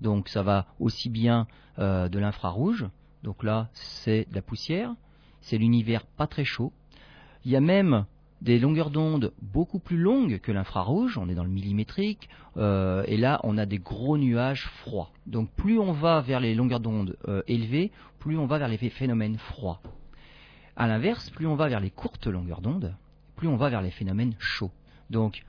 Donc 0.00 0.28
ça 0.28 0.42
va 0.42 0.66
aussi 0.78 1.08
bien 1.08 1.46
euh, 1.78 2.08
de 2.08 2.18
l'infrarouge, 2.18 2.86
donc 3.22 3.42
là 3.42 3.68
c'est 3.72 4.28
de 4.30 4.34
la 4.34 4.42
poussière, 4.42 4.94
c'est 5.40 5.58
l'univers 5.58 6.06
pas 6.06 6.26
très 6.26 6.44
chaud. 6.44 6.72
Il 7.44 7.50
y 7.50 7.56
a 7.56 7.60
même 7.60 8.04
des 8.40 8.58
longueurs 8.58 8.90
d'onde 8.90 9.32
beaucoup 9.42 9.80
plus 9.80 9.96
longues 9.96 10.38
que 10.38 10.52
l'infrarouge, 10.52 11.18
on 11.18 11.28
est 11.28 11.34
dans 11.34 11.44
le 11.44 11.50
millimétrique, 11.50 12.28
euh, 12.56 13.02
et 13.06 13.16
là 13.16 13.40
on 13.42 13.58
a 13.58 13.66
des 13.66 13.78
gros 13.78 14.16
nuages 14.16 14.66
froids. 14.66 15.10
Donc 15.26 15.50
plus 15.50 15.78
on 15.78 15.92
va 15.92 16.20
vers 16.20 16.40
les 16.40 16.54
longueurs 16.54 16.80
d'onde 16.80 17.16
euh, 17.26 17.42
élevées, 17.48 17.90
plus 18.20 18.38
on 18.38 18.46
va 18.46 18.58
vers 18.58 18.68
les 18.68 18.78
phénomènes 18.78 19.38
froids. 19.38 19.80
A 20.76 20.86
l'inverse, 20.86 21.30
plus 21.30 21.46
on 21.46 21.56
va 21.56 21.68
vers 21.68 21.80
les 21.80 21.90
courtes 21.90 22.28
longueurs 22.28 22.60
d'onde, 22.60 22.94
plus 23.34 23.48
on 23.48 23.56
va 23.56 23.68
vers 23.68 23.82
les 23.82 23.90
phénomènes 23.90 24.36
chauds. 24.38 24.70
Donc 25.10 25.44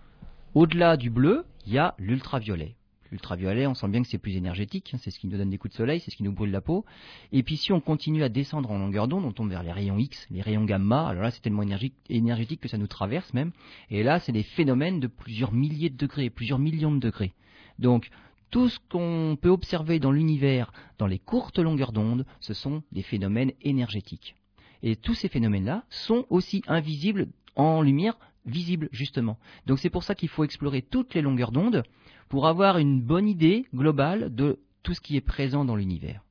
au-delà 0.56 0.98
du 0.98 1.12
bleu, 1.12 1.46
il 1.68 1.74
y 1.74 1.78
a 1.78 1.94
l'ultraviolet. 2.00 2.76
L'ultraviolet, 3.12 3.66
on 3.68 3.74
sent 3.74 3.88
bien 3.88 4.02
que 4.02 4.08
c'est 4.08 4.18
plus 4.18 4.36
énergétique, 4.36 4.92
hein, 4.94 4.98
c'est 5.02 5.12
ce 5.12 5.20
qui 5.20 5.28
nous 5.28 5.38
donne 5.38 5.50
des 5.50 5.58
coups 5.58 5.74
de 5.74 5.78
soleil, 5.78 6.00
c'est 6.00 6.12
ce 6.12 6.16
qui 6.16 6.24
nous 6.24 6.32
brûle 6.32 6.52
la 6.52 6.62
peau. 6.62 6.86
Et 7.32 7.44
puis 7.44 7.58
si 7.58 7.72
on 7.72 7.82
continue 7.82 8.24
à 8.24 8.30
descendre 8.30 8.72
en 8.72 8.78
longueur 8.78 9.08
d'onde, 9.08 9.26
on 9.26 9.32
tombe 9.32 9.50
vers 9.50 9.64
les 9.64 9.72
rayons 9.72 9.98
X, 9.98 10.28
les 10.30 10.42
rayons 10.42 10.66
gamma, 10.66 11.08
alors 11.08 11.24
là 11.24 11.32
c'est 11.32 11.42
tellement 11.42 11.64
énergétique 12.10 12.62
que 12.62 12.68
ça 12.68 12.78
nous 12.78 12.88
traverse 12.88 13.34
même. 13.34 13.52
Et 13.90 14.04
là 14.04 14.20
c'est 14.20 14.32
des 14.32 14.44
phénomènes 14.44 15.00
de 15.00 15.08
plusieurs 15.08 15.54
milliers 15.54 15.90
de 15.90 15.98
degrés, 15.98 16.30
plusieurs 16.30 16.60
millions 16.60 16.92
de 16.92 17.00
degrés. 17.00 17.34
Donc 17.80 18.10
tout 18.52 18.70
ce 18.70 18.80
qu'on 18.90 19.38
peut 19.40 19.50
observer 19.50 20.00
dans 20.00 20.12
l'univers, 20.12 20.72
dans 20.98 21.08
les 21.08 21.20
courtes 21.20 21.60
longueurs 21.60 21.92
d'onde, 21.92 22.26
ce 22.40 22.54
sont 22.54 22.84
des 22.92 23.04
phénomènes 23.04 23.54
énergétiques. 23.62 24.36
Et 24.82 24.96
tous 24.96 25.14
ces 25.14 25.30
phénomènes-là 25.30 25.84
sont 25.90 26.26
aussi 26.30 26.64
invisibles 26.68 27.28
en 27.56 27.82
lumière 27.82 28.18
visible 28.46 28.90
justement. 28.92 29.38
Donc 29.66 29.80
c'est 29.80 29.90
pour 29.90 30.04
ça 30.04 30.16
qu'il 30.16 30.30
faut 30.30 30.44
explorer 30.44 30.82
toutes 30.82 31.14
les 31.14 31.22
longueurs 31.22 31.52
d'onde 31.52 31.84
pour 32.30 32.48
avoir 32.48 32.78
une 32.78 33.02
bonne 33.02 33.28
idée 33.28 33.66
globale 33.74 34.34
de 34.34 34.60
tout 34.84 34.94
ce 34.94 35.02
qui 35.02 35.18
est 35.18 35.22
présent 35.22 35.66
dans 35.66 35.76
l'univers. 35.76 36.24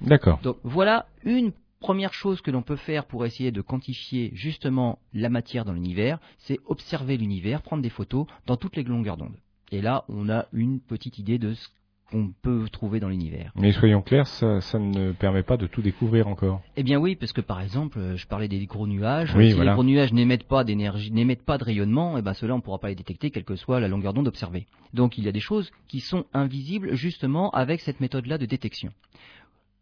D'accord. 0.00 0.40
Donc 0.42 0.58
voilà 0.62 1.06
une 1.24 1.52
première 1.80 2.14
chose 2.14 2.40
que 2.40 2.50
l'on 2.50 2.62
peut 2.62 2.76
faire 2.76 3.04
pour 3.04 3.26
essayer 3.26 3.52
de 3.52 3.60
quantifier 3.60 4.30
justement 4.34 4.98
la 5.12 5.28
matière 5.28 5.64
dans 5.64 5.72
l'univers, 5.72 6.18
c'est 6.38 6.58
observer 6.66 7.16
l'univers, 7.16 7.62
prendre 7.62 7.82
des 7.82 7.90
photos 7.90 8.26
dans 8.46 8.56
toutes 8.56 8.76
les 8.76 8.82
longueurs 8.82 9.16
d'onde. 9.16 9.36
Et 9.72 9.82
là, 9.82 10.04
on 10.08 10.28
a 10.28 10.46
une 10.52 10.80
petite 10.80 11.18
idée 11.18 11.38
de 11.38 11.54
ce 11.54 11.68
qu'on 12.10 12.32
peut 12.42 12.66
trouver 12.70 13.00
dans 13.00 13.08
l'univers. 13.08 13.52
Mais 13.56 13.72
soyons 13.72 14.00
clairs, 14.00 14.26
ça, 14.26 14.78
ne 14.78 15.12
permet 15.12 15.42
pas 15.42 15.56
de 15.56 15.66
tout 15.66 15.82
découvrir 15.82 16.28
encore. 16.28 16.62
Eh 16.76 16.82
bien 16.82 16.98
oui, 16.98 17.16
parce 17.16 17.32
que 17.32 17.40
par 17.40 17.60
exemple, 17.60 17.98
euh, 17.98 18.16
je 18.16 18.26
parlais 18.26 18.48
des 18.48 18.64
gros 18.66 18.86
nuages. 18.86 19.32
si 19.32 19.38
les 19.38 19.54
gros 19.54 19.84
nuages 19.84 20.12
n'émettent 20.12 20.46
pas 20.46 20.64
d'énergie, 20.64 21.10
n'émettent 21.10 21.44
pas 21.44 21.58
de 21.58 21.64
rayonnement, 21.64 22.16
eh 22.18 22.22
ben 22.22 22.32
ceux-là 22.34 22.54
on 22.54 22.58
ne 22.58 22.62
pourra 22.62 22.78
pas 22.78 22.88
les 22.88 22.94
détecter, 22.94 23.30
quelle 23.30 23.44
que 23.44 23.56
soit 23.56 23.80
la 23.80 23.88
longueur 23.88 24.12
d'onde 24.14 24.28
observée. 24.28 24.66
Donc 24.94 25.18
il 25.18 25.24
y 25.24 25.28
a 25.28 25.32
des 25.32 25.40
choses 25.40 25.70
qui 25.88 26.00
sont 26.00 26.24
invisibles 26.32 26.94
justement 26.94 27.50
avec 27.50 27.80
cette 27.80 28.00
méthode-là 28.00 28.38
de 28.38 28.46
détection. 28.46 28.92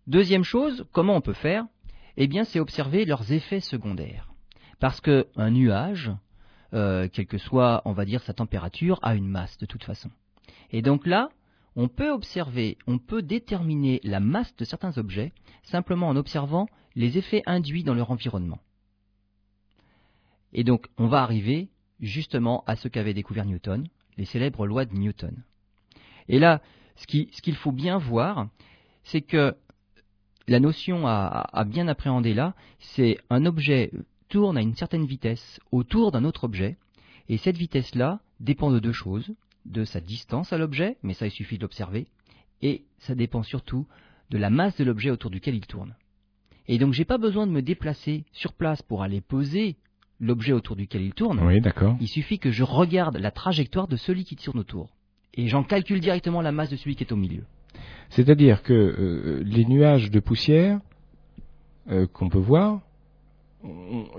Deuxième 0.07 0.45
chose, 0.45 0.87
comment 0.93 1.17
on 1.17 1.21
peut 1.21 1.33
faire? 1.33 1.65
Eh 2.17 2.27
bien, 2.27 2.45
c'est 2.45 2.61
observer 2.61 3.05
leurs 3.05 3.33
effets 3.33 3.61
secondaires. 3.61 4.29
Parce 4.79 5.01
qu'un 5.01 5.51
nuage, 5.51 6.13
euh, 6.75 7.09
quelle 7.13 7.27
que 7.27 7.39
soit, 7.39 7.83
on 7.85 7.93
va 7.93 8.05
dire, 8.05 8.21
sa 8.23 8.35
température, 8.35 8.99
a 9.03 9.15
une 9.15 9.27
masse 9.27 9.57
de 9.59 9.67
toute 9.67 9.85
façon. 9.85 10.11
Et 10.73 10.83
donc 10.83 11.07
là, 11.07 11.31
on 11.77 11.89
peut 11.89 12.11
observer, 12.11 12.79
on 12.87 12.99
peut 12.99 13.23
déterminer 13.23 14.01
la 14.05 14.21
masse 14.21 14.55
de 14.57 14.65
certains 14.65 14.97
objets 14.99 15.33
simplement 15.63 16.09
en 16.09 16.17
observant 16.17 16.69
les 16.95 17.19
effets 17.19 17.43
induits 17.47 17.85
dans 17.85 17.95
leur 17.95 18.11
environnement. 18.11 18.61
Et 20.53 20.63
donc, 20.63 20.87
on 20.99 21.09
va 21.09 21.23
arriver 21.23 21.69
justement 22.01 22.63
à 22.67 22.77
ce 22.77 22.89
qu'avait 22.89 23.15
découvert 23.15 23.45
Newton, 23.45 23.89
les 24.17 24.25
célèbres 24.25 24.67
lois 24.67 24.85
de 24.85 24.95
Newton. 24.95 25.43
Et 26.29 26.39
là, 26.39 26.63
ce 26.97 27.07
qu'il 27.07 27.57
faut 27.57 27.73
bien 27.73 27.99
voir, 27.99 28.49
c'est 29.03 29.21
que 29.21 29.57
la 30.47 30.61
notion 30.61 31.07
à, 31.07 31.65
bien 31.67 31.89
appréhender 31.89 32.35
là, 32.35 32.55
c'est 32.79 33.19
un 33.31 33.47
objet 33.47 33.91
tourne 34.29 34.57
à 34.57 34.63
une 34.63 34.75
certaine 34.75 35.07
vitesse 35.07 35.61
autour 35.73 36.13
d'un 36.13 36.25
autre 36.25 36.45
objet, 36.45 36.77
et 37.29 37.39
cette 37.39 37.57
vitesse-là 37.57 38.21
dépend 38.41 38.71
de 38.71 38.79
deux 38.79 38.93
choses, 38.93 39.35
de 39.65 39.85
sa 39.85 40.01
distance 40.01 40.53
à 40.53 40.59
l'objet, 40.59 40.97
mais 41.03 41.15
ça 41.15 41.27
il 41.27 41.31
suffit 41.31 41.57
de 41.57 41.63
l'observer, 41.63 42.07
et 42.63 42.85
ça 42.99 43.15
dépend 43.15 43.43
surtout 43.43 43.87
de 44.31 44.39
la 44.39 44.51
masse 44.51 44.77
de 44.77 44.85
l'objet 44.85 45.11
autour 45.11 45.31
duquel 45.31 45.55
il 45.55 45.67
tourne. 45.67 45.95
Et 46.67 46.79
donc 46.79 46.93
j'ai 46.93 47.05
pas 47.05 47.19
besoin 47.19 47.47
de 47.47 47.53
me 47.53 47.63
déplacer 47.63 48.25
sur 48.33 48.53
place 48.53 48.83
pour 48.83 49.03
aller 49.03 49.21
poser 49.21 49.77
l'objet 50.21 50.53
autour 50.53 50.77
duquel 50.77 51.03
il 51.03 51.13
tourne. 51.13 51.41
Oui, 51.41 51.61
d'accord. 51.61 51.97
Il 52.01 52.09
suffit 52.09 52.39
que 52.39 52.51
je 52.51 52.63
regarde 52.63 53.17
la 53.17 53.31
trajectoire 53.31 53.89
de 53.89 53.97
celui 53.97 54.25
qui 54.25 54.37
tourne 54.37 54.59
autour. 54.59 54.91
Et 55.35 55.49
j'en 55.49 55.65
calcule 55.65 56.01
directement 56.01 56.41
la 56.41 56.53
masse 56.53 56.71
de 56.71 56.77
celui 56.77 56.97
qui 56.97 57.05
est 57.05 57.13
au 57.13 57.17
milieu. 57.17 57.45
C'est-à-dire 58.11 58.63
que 58.63 58.73
euh, 58.73 59.43
les 59.45 59.65
nuages 59.65 60.11
de 60.11 60.21
poussière 60.21 60.81
euh, 61.91 62.07
qu'on 62.07 62.29
peut 62.29 62.39
voir 62.39 62.81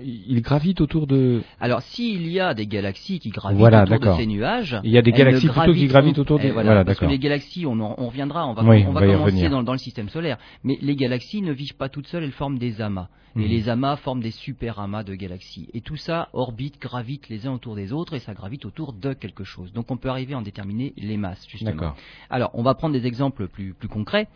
il 0.02 0.42
gravite 0.42 0.82
autour 0.82 1.08
de. 1.08 1.42
Alors, 1.60 1.82
s'il 1.82 2.28
y 2.28 2.40
a 2.40 2.54
des 2.54 2.68
galaxies 2.68 3.20
qui 3.20 3.30
gravitent 3.30 3.62
autour 3.62 4.00
de 4.00 4.18
ces 4.18 4.25
nuages, 4.25 4.80
il 4.84 4.92
y 4.92 4.98
a 4.98 5.02
des 5.02 5.12
galaxies 5.12 5.48
plutôt 5.48 5.74
qui 5.74 5.88
gravitent 5.88 6.20
autour 6.20 6.40
des. 6.40 6.52
Voilà, 6.52 6.84
parce 6.84 7.00
que 7.00 7.06
les 7.06 7.20
galaxies, 7.20 7.66
on, 7.66 7.80
on 7.80 8.08
reviendra, 8.08 8.48
on 8.48 8.54
va, 8.54 8.64
on 8.64 8.92
va, 8.92 9.06
commencer 9.06 9.50
dans, 9.50 9.64
dans, 9.64 9.72
le 9.72 9.78
système 9.78 10.10
solaire. 10.10 10.38
Mais 10.64 10.78
les 10.82 10.96
galaxies 10.96 11.42
ne 11.42 11.52
vivent 11.52 11.75
pas 11.75 11.90
toutes 11.90 12.08
seules, 12.08 12.24
elles 12.24 12.32
forment 12.32 12.58
des 12.58 12.82
amas. 12.82 13.10
Et 13.36 13.40
mhm. 13.40 13.48
les 13.48 13.70
amas 13.70 13.98
forment 13.98 14.22
des 14.22 14.32
super 14.32 14.80
amas 14.80 15.04
de 15.04 15.14
galaxies. 15.14 15.68
Et 15.74 15.82
tout 15.82 15.98
ça 15.98 16.30
orbite, 16.32 16.82
gravite 16.82 17.28
les 17.28 17.48
uns 17.48 17.54
autour 17.54 17.75
des 17.75 17.92
autres, 17.92 18.14
et 18.14 18.20
ça 18.20 18.34
gravite 18.34 18.66
autour 18.66 18.94
de 18.94 19.14
quelque 19.14 19.44
chose. 19.44 19.74
Donc, 19.74 19.92
on 19.92 19.98
peut 19.98 20.10
arriver 20.10 20.34
à 20.34 20.38
en 20.38 20.42
déterminer 20.42 20.94
les 20.96 21.18
masses, 21.18 21.46
justement. 21.50 21.94
Alors, 22.30 22.52
on 22.54 22.64
va 22.64 22.75
prendre 22.75 22.94
des 22.94 23.06
exemples 23.06 23.48
plus, 23.50 23.74
plus 23.74 23.90
concrets. 23.90 24.30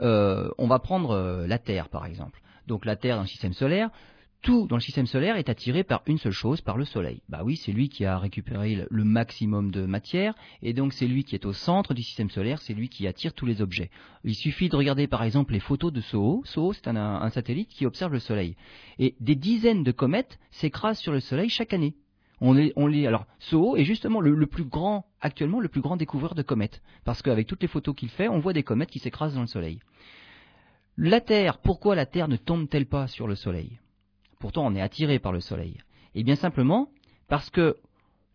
Euh, 0.00 0.48
on 0.58 0.68
va 0.68 0.78
prendre 0.78 1.10
euh, 1.10 1.46
la 1.48 1.58
Terre, 1.58 1.88
par 1.88 2.06
exemple. 2.06 2.40
Donc, 2.68 2.84
la 2.84 2.94
Terre 2.94 3.16
dans 3.16 3.22
le 3.22 3.28
système 3.28 3.52
solaire 3.52 3.90
tout 4.46 4.68
dans 4.68 4.76
le 4.76 4.80
système 4.80 5.08
solaire 5.08 5.36
est 5.36 5.48
attiré 5.48 5.82
par 5.82 6.02
une 6.06 6.18
seule 6.18 6.30
chose, 6.30 6.60
par 6.60 6.76
le 6.76 6.84
Soleil. 6.84 7.20
Bah 7.28 7.40
oui, 7.44 7.56
c'est 7.56 7.72
lui 7.72 7.88
qui 7.88 8.04
a 8.04 8.16
récupéré 8.16 8.86
le 8.88 9.04
maximum 9.04 9.72
de 9.72 9.86
matière, 9.86 10.36
et 10.62 10.72
donc 10.72 10.92
c'est 10.92 11.08
lui 11.08 11.24
qui 11.24 11.34
est 11.34 11.46
au 11.46 11.52
centre 11.52 11.94
du 11.94 12.04
système 12.04 12.30
solaire, 12.30 12.62
c'est 12.62 12.72
lui 12.72 12.88
qui 12.88 13.08
attire 13.08 13.34
tous 13.34 13.44
les 13.44 13.60
objets. 13.60 13.90
Il 14.22 14.36
suffit 14.36 14.68
de 14.68 14.76
regarder 14.76 15.08
par 15.08 15.24
exemple 15.24 15.52
les 15.52 15.58
photos 15.58 15.92
de 15.92 16.00
SOHO. 16.00 16.42
SOHO, 16.44 16.74
c'est 16.74 16.86
un, 16.86 17.28
satellite 17.30 17.70
qui 17.70 17.86
observe 17.86 18.12
le 18.12 18.20
Soleil. 18.20 18.54
Et 19.00 19.16
des 19.18 19.34
dizaines 19.34 19.82
de 19.82 19.90
comètes 19.90 20.38
s'écrasent 20.52 21.00
sur 21.00 21.12
le 21.12 21.18
Soleil 21.18 21.48
chaque 21.48 21.74
année. 21.74 21.96
On, 22.40 22.56
est, 22.56 22.72
on 22.76 22.86
lit, 22.86 23.08
alors, 23.08 23.26
SOHO 23.40 23.74
est 23.74 23.84
justement 23.84 24.20
le, 24.20 24.32
le, 24.32 24.46
plus 24.46 24.64
grand, 24.64 25.06
actuellement, 25.20 25.58
le 25.58 25.68
plus 25.68 25.80
grand 25.80 25.96
découvreur 25.96 26.36
de 26.36 26.42
comètes. 26.42 26.82
Parce 27.04 27.20
qu'avec 27.20 27.48
toutes 27.48 27.62
les 27.62 27.68
photos 27.68 27.96
qu'il 27.96 28.10
fait, 28.10 28.28
on 28.28 28.38
voit 28.38 28.52
des 28.52 28.62
comètes 28.62 28.90
qui 28.90 29.00
s'écrasent 29.00 29.34
dans 29.34 29.40
le 29.40 29.48
Soleil. 29.48 29.80
La 30.96 31.20
Terre, 31.20 31.58
pourquoi 31.58 31.96
la 31.96 32.06
Terre 32.06 32.28
ne 32.28 32.36
tombe-t-elle 32.36 32.86
pas 32.86 33.08
sur 33.08 33.26
le 33.26 33.34
Soleil? 33.34 33.80
Pourtant, 34.38 34.66
on 34.66 34.74
est 34.74 34.80
attiré 34.80 35.18
par 35.18 35.32
le 35.32 35.40
Soleil. 35.40 35.78
Et 36.14 36.24
bien 36.24 36.36
simplement 36.36 36.88
parce 37.28 37.50
que 37.50 37.76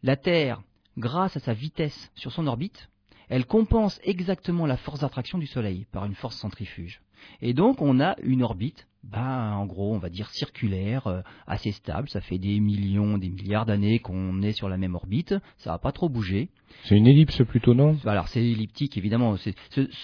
la 0.03 0.15
Terre, 0.15 0.61
grâce 0.97 1.37
à 1.37 1.39
sa 1.39 1.53
vitesse 1.53 2.11
sur 2.15 2.31
son 2.31 2.47
orbite, 2.47 2.89
elle 3.29 3.45
compense 3.45 3.99
exactement 4.03 4.65
la 4.65 4.77
force 4.77 4.99
d'attraction 5.01 5.37
du 5.37 5.47
Soleil 5.47 5.85
par 5.91 6.05
une 6.05 6.15
force 6.15 6.35
centrifuge. 6.35 7.01
Et 7.41 7.53
donc 7.53 7.81
on 7.81 7.99
a 7.99 8.15
une 8.23 8.43
orbite, 8.43 8.87
ben, 9.03 9.53
en 9.53 9.65
gros 9.65 9.93
on 9.93 9.97
va 9.97 10.09
dire 10.09 10.29
circulaire, 10.29 11.07
euh, 11.07 11.21
assez 11.47 11.71
stable, 11.71 12.09
ça 12.09 12.21
fait 12.21 12.37
des 12.37 12.59
millions, 12.59 13.17
des 13.17 13.29
milliards 13.29 13.65
d'années 13.65 13.99
qu'on 13.99 14.41
est 14.41 14.51
sur 14.51 14.69
la 14.69 14.77
même 14.77 14.95
orbite, 14.95 15.35
ça 15.57 15.71
va 15.71 15.77
pas 15.77 15.91
trop 15.91 16.09
bouger. 16.09 16.49
C'est 16.83 16.95
une 16.95 17.07
ellipse 17.07 17.43
plutôt, 17.45 17.73
non? 17.73 17.97
Alors 18.05 18.27
c'est 18.27 18.43
elliptique 18.43 18.97
évidemment, 18.97 19.35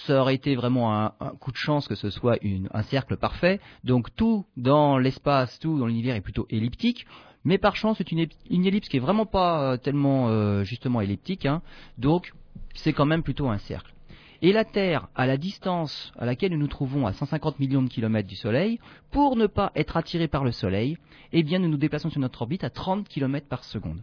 ça 0.06 0.20
aurait 0.20 0.34
été 0.34 0.54
vraiment 0.56 0.94
un, 0.94 1.12
coup 1.40 1.52
de 1.52 1.56
chance 1.56 1.86
que 1.88 1.94
ce 1.94 2.10
soit 2.10 2.38
un 2.72 2.82
cercle 2.82 3.16
parfait, 3.16 3.60
donc 3.84 4.14
tout 4.16 4.44
dans 4.56 4.98
l'espace, 4.98 5.58
tout 5.58 5.78
dans 5.78 5.86
l'univers 5.86 6.16
est 6.16 6.20
plutôt 6.20 6.46
elliptique. 6.50 7.06
Mais 7.44 7.56
par 7.56 7.76
chance, 7.76 7.98
c'est 7.98 8.10
une, 8.12 8.26
ellipse 8.50 8.88
qui 8.88 8.96
est 8.96 9.00
vraiment 9.00 9.24
pas 9.24 9.72
euh, 9.72 9.76
tellement 9.76 10.28
euh, 10.28 10.64
justement 10.64 11.00
elliptique, 11.00 11.46
hein. 11.46 11.62
donc 11.96 12.32
c'est 12.74 12.92
quand 12.92 13.06
même 13.06 13.22
plutôt 13.22 13.48
un 13.48 13.58
cercle. 13.58 13.92
Et 14.40 14.52
la 14.52 14.64
Terre, 14.64 15.08
à 15.16 15.26
la 15.26 15.36
distance 15.36 16.12
à 16.16 16.24
laquelle 16.24 16.52
nous 16.52 16.58
nous 16.58 16.68
trouvons 16.68 17.06
à 17.06 17.12
150 17.12 17.58
millions 17.58 17.82
de 17.82 17.88
kilomètres 17.88 18.28
du 18.28 18.36
Soleil, 18.36 18.78
pour 19.10 19.34
ne 19.34 19.46
pas 19.46 19.72
être 19.74 19.96
attirés 19.96 20.28
par 20.28 20.44
le 20.44 20.52
Soleil, 20.52 20.96
eh 21.32 21.42
bien 21.42 21.58
nous 21.58 21.68
nous 21.68 21.76
déplaçons 21.76 22.08
sur 22.08 22.20
notre 22.20 22.42
orbite 22.42 22.62
à 22.62 22.70
30 22.70 23.08
km 23.08 23.48
par 23.48 23.64
seconde. 23.64 24.00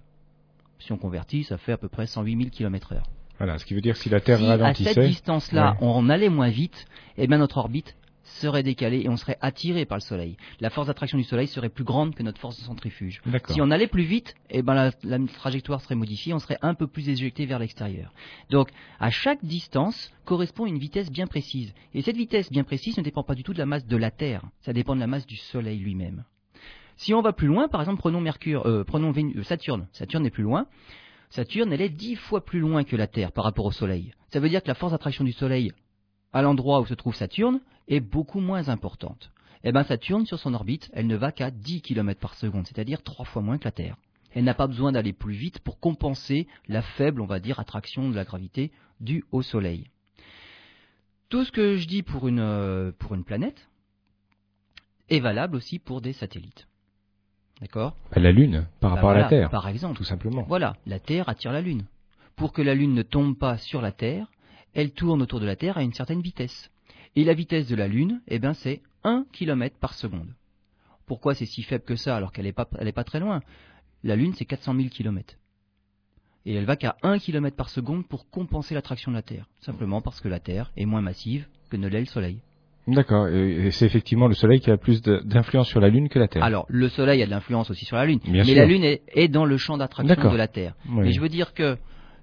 Si 0.80 0.92
on 0.92 0.98
convertit, 0.98 1.46
ça 1.46 1.58
fait 1.58 1.72
à 1.72 1.78
peu 1.78 1.88
près 1.88 2.06
108 2.06 2.38
000 2.38 2.50
km 2.50 2.94
heure. 2.94 3.08
Voilà, 3.38 3.58
ce 3.58 3.66
qui 3.66 3.74
veut 3.74 3.82
dire 3.82 3.94
que 3.94 4.00
si 4.02 4.10
la 4.10 4.20
Terre 4.20 4.42
ralentissait... 4.42 4.90
à 4.90 4.94
cette 4.94 5.08
distance-là, 5.08 5.78
on 5.80 6.10
allait 6.10 6.30
moins 6.30 6.50
vite, 6.50 6.86
eh 7.18 7.28
bien 7.28 7.38
notre 7.38 7.58
orbite 7.58 7.96
serait 8.36 8.64
décalé 8.64 9.02
et 9.02 9.10
on 9.10 9.18
serait 9.18 9.38
attiré 9.42 9.86
par 9.86 9.98
le 9.98 10.02
Soleil. 10.02 10.38
La 10.60 10.70
force 10.70 10.88
d'attraction 10.88 11.18
du 11.18 11.24
Soleil 11.24 11.48
serait 11.48 11.70
plus 11.70 11.84
grande 11.84 12.16
que 12.16 12.24
notre 12.24 12.40
force 12.40 12.58
de 12.58 12.64
centrifuge. 12.64 13.22
Si 13.50 13.62
on 13.62 13.72
allait 13.72 13.88
plus 13.88 14.04
vite, 14.04 14.36
eh 14.50 14.62
ben 14.62 14.92
la, 15.04 15.20
trajectoire 15.28 15.82
serait 15.82 15.96
modifiée, 15.96 16.34
on 16.34 16.40
serait 16.40 16.58
un 16.62 16.74
peu 16.74 16.88
plus 16.88 17.10
éjecté 17.10 17.46
vers 17.46 17.60
l'extérieur. 17.60 18.14
Donc, 18.50 18.70
à 19.00 19.10
chaque 19.10 19.44
distance 19.44 20.12
correspond 20.26 20.66
une 20.66 20.78
vitesse 20.78 21.12
bien 21.12 21.28
précise. 21.28 21.74
Et 21.94 22.02
cette 22.02 22.18
vitesse 22.18 22.52
bien 22.52 22.64
précise 22.64 22.98
ne 22.98 23.04
dépend 23.04 23.24
pas 23.24 23.36
du 23.36 23.44
tout 23.44 23.54
de 23.54 23.60
la 23.60 23.66
masse 23.66 23.86
de 23.86 23.98
la 23.98 24.12
Terre, 24.12 24.44
ça 24.62 24.74
dépend 24.74 24.96
de 24.96 25.00
la 25.00 25.08
masse 25.08 25.26
du 25.26 25.38
Soleil 25.38 25.80
lui-même. 25.80 26.24
Si 26.98 27.14
on 27.14 27.22
va 27.22 27.34
plus 27.34 27.48
loin, 27.48 27.68
par 27.68 27.82
exemple, 27.82 28.00
prenons 28.00 28.22
Mercure, 28.22 28.66
euh, 28.66 28.84
prenons 28.84 29.14
euh, 29.14 29.44
Saturne. 29.44 29.88
Saturne 29.92 30.26
est 30.26 30.32
plus 30.32 30.44
loin. 30.44 30.68
Saturne, 31.30 31.74
elle 31.74 31.82
est 31.82 31.90
dix 31.90 32.16
fois 32.16 32.46
plus 32.46 32.60
loin 32.60 32.84
que 32.84 32.96
la 32.96 33.08
Terre 33.08 33.32
par 33.32 33.44
rapport 33.44 33.66
au 33.66 33.72
Soleil. 33.72 34.14
Ça 34.32 34.40
veut 34.40 34.48
dire 34.48 34.62
que 34.62 34.68
la 34.68 34.76
force 34.76 34.94
d'attraction 34.94 35.26
du 35.26 35.34
Soleil 35.34 35.74
à 36.32 36.42
l'endroit 36.42 36.82
où 36.82 36.86
se 36.86 36.94
trouve 36.94 37.16
Saturne 37.16 37.60
est 37.88 38.00
beaucoup 38.00 38.40
moins 38.40 38.70
importante. 38.70 39.32
Eh 39.64 39.72
bien 39.72 39.84
Saturne, 39.84 40.26
sur 40.26 40.40
son 40.40 40.54
orbite, 40.54 40.90
elle 40.94 41.08
ne 41.08 41.16
va 41.16 41.32
qu'à 41.32 41.52
10 41.52 41.82
km 41.82 42.20
par 42.20 42.36
seconde, 42.36 42.68
c'est-à-dire 42.68 43.02
trois 43.02 43.26
fois 43.26 43.42
moins 43.42 43.58
que 43.58 43.66
la 43.66 43.72
Terre. 43.72 43.98
Elle 44.34 44.44
n'a 44.44 44.54
pas 44.54 44.68
besoin 44.68 44.92
d'aller 44.92 45.14
plus 45.14 45.34
vite 45.34 45.60
pour 45.60 45.80
compenser 45.80 46.48
la 46.68 46.82
faible, 46.82 47.22
on 47.22 47.26
va 47.26 47.40
dire, 47.40 47.60
attraction 47.60 48.10
de 48.10 48.16
la 48.16 48.26
gravité 48.26 48.72
due 49.00 49.24
au 49.32 49.42
Soleil. 49.42 49.88
Tout 51.30 51.46
ce 51.46 51.52
que 51.52 51.78
je 51.78 51.88
dis 51.88 52.04
pour 52.04 52.28
une, 52.28 52.40
euh, 52.40 52.92
pour 53.00 53.16
une 53.16 53.24
planète 53.24 53.68
est 55.10 55.20
valable 55.20 55.56
aussi 55.56 55.80
pour 55.80 56.02
des 56.02 56.14
satellites. 56.14 56.68
D'accord? 57.62 57.96
La 58.16 58.32
Lune, 58.32 58.68
par 58.82 58.92
bah 58.92 58.96
rapport 58.96 59.10
à 59.12 59.18
la 59.18 59.30
Terre. 59.30 59.50
Par 59.50 59.68
exemple. 59.68 59.98
Tout 59.98 60.04
simplement. 60.04 60.44
Voilà, 60.44 60.76
la 60.86 61.00
Terre 61.00 61.30
attire 61.30 61.54
la 61.54 61.62
Lune. 61.62 61.86
Pour 62.36 62.52
que 62.52 62.62
la 62.62 62.76
Lune 62.76 62.94
ne 62.94 63.02
tombe 63.02 63.38
pas 63.38 63.58
sur 63.58 63.82
la 63.82 63.94
Terre, 63.94 64.30
elle 64.74 64.92
tourne 64.92 65.22
autour 65.22 65.40
de 65.40 65.46
la 65.46 65.56
Terre 65.56 65.78
à 65.78 65.84
une 65.84 65.94
certaine 65.94 66.22
vitesse. 66.22 66.70
Et 67.16 67.24
la 67.24 67.34
vitesse 67.34 67.68
de 67.68 67.76
la 67.76 67.88
Lune, 67.88 68.22
eh 68.28 68.40
ben, 68.40 68.54
c'est 68.54 68.82
1 69.04 69.26
km 69.32 69.78
par 69.80 69.94
seconde. 69.94 70.34
Pourquoi 71.06 71.34
c'est 71.36 71.46
si 71.46 71.64
faible 71.64 71.84
que 71.84 71.96
ça 71.96 72.16
alors 72.16 72.32
qu'elle 72.32 72.46
n'est 72.46 72.54
pas, 72.54 72.66
pas 72.66 73.04
très 73.04 73.20
loin? 73.20 73.42
La 74.04 74.16
Lune, 74.16 74.34
c'est 74.36 74.46
400 74.46 74.76
000 74.76 74.90
km. 74.90 75.36
Et 76.46 76.54
elle 76.54 76.66
va 76.66 76.76
qu'à 76.76 76.96
1 77.04 77.20
km 77.20 77.56
par 77.56 77.70
seconde 77.70 78.08
pour 78.08 78.30
compenser 78.30 78.76
l'attraction 78.76 79.12
de 79.12 79.16
la 79.16 79.22
Terre. 79.22 79.48
Simplement 79.62 80.02
parce 80.02 80.22
que 80.22 80.28
la 80.28 80.40
Terre 80.40 80.72
est 80.78 80.86
moins 80.86 81.02
massive 81.02 81.48
que 81.70 81.78
ne 81.78 81.88
l'est 81.88 82.02
le 82.02 82.06
Soleil. 82.06 82.40
D'accord, 82.88 83.28
et 83.30 83.72
c'est 83.72 83.88
effectivement 83.88 84.28
le 84.28 84.36
Soleil 84.36 84.60
qui 84.60 84.70
a 84.70 84.78
plus 84.78 85.02
d'influence 85.02 85.68
sur 85.68 85.80
la 85.80 85.90
Lune 85.90 86.08
que 86.08 86.20
la 86.20 86.28
Terre. 86.28 86.44
Alors, 86.44 86.68
le 86.70 86.88
Soleil 86.88 87.24
a 87.24 87.26
de 87.26 87.32
l'influence 87.32 87.72
aussi 87.72 87.84
sur 87.84 87.98
la 87.98 88.06
Lune, 88.06 88.20
mais 88.28 88.44
la 88.44 88.66
Lune 88.66 88.84
est, 88.84 89.28
dans 89.28 89.46
le 89.46 89.58
champ 89.58 89.78
d'attraction 89.78 90.32
de 90.32 90.38
la 90.38 90.48
Terre. 90.48 90.76
Mais 90.88 91.12
je 91.12 91.20
veux 91.20 91.30
dire 91.30 91.54
que 91.56 91.78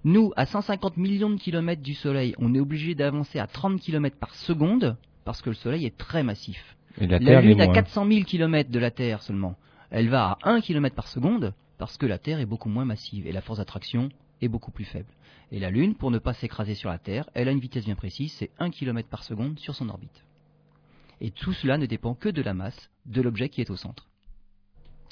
nous, 0.04 0.32
à 0.37 0.47
150 0.47 0.97
millions 0.97 1.30
de 1.30 1.38
kilomètres 1.38 1.82
du 1.82 1.94
Soleil, 1.94 2.35
on 2.38 2.54
est 2.54 2.61
obligé 2.61 2.94
d'avancer 2.94 3.38
à 3.38 3.47
30 3.47 3.80
km 3.80 4.16
par 4.16 4.35
seconde 4.35 4.97
parce 5.25 5.42
que 5.42 5.50
le 5.50 5.54
Soleil 5.54 5.87
est 5.87 5.97
très 5.97 6.25
massif. 6.25 6.76
Et 7.00 7.06
la, 7.06 7.40
Lune 7.40 7.61
à 7.61 7.68
400 7.68 8.06
000 8.06 8.25
km 8.25 8.71
de 8.71 8.78
la 8.78 8.90
Terre 8.90 9.23
seulement. 9.23 9.56
Elle 9.90 10.09
va 10.09 10.38
à 10.42 10.50
1 10.50 10.61
km 10.61 10.94
par 10.97 11.06
seconde 11.06 11.54
parce 11.78 11.97
que 11.97 12.06
la 12.06 12.18
Terre 12.18 12.40
est 12.40 12.47
beaucoup 12.47 12.68
moins 12.68 12.85
massive 12.85 13.26
et 13.26 13.32
la 13.32 13.40
force 13.40 13.59
d'attraction 13.59 14.09
est 14.40 14.49
beaucoup 14.49 14.73
plus 14.73 14.85
faible. 14.85 15.09
Et 15.52 15.61
la 15.61 15.71
Lune, 15.71 15.94
pour 15.94 16.11
ne 16.11 16.18
pas 16.18 16.32
s'écraser 16.32 16.75
sur 16.75 16.90
la 16.90 16.99
Terre, 16.99 17.30
elle 17.35 17.49
a 17.49 17.52
une 17.52 17.61
vitesse 17.61 17.85
bien 17.85 17.94
précise, 17.94 18.32
c'est 18.32 18.50
1 18.59 18.71
km 18.71 19.09
par 19.09 19.23
seconde 19.23 19.59
sur 19.59 19.75
son 19.75 19.88
orbite. 19.88 20.25
Et 21.21 21.30
tout 21.30 21.52
cela 21.52 21.78
ne 21.78 21.87
dépend 21.87 22.14
que 22.14 22.28
de 22.28 22.42
la 22.42 22.54
masse 22.54 22.90
de 23.06 23.23
l'objet 23.23 23.49
qui 23.49 23.61
est 23.61 23.71
au 23.71 23.76
centre. 23.76 24.09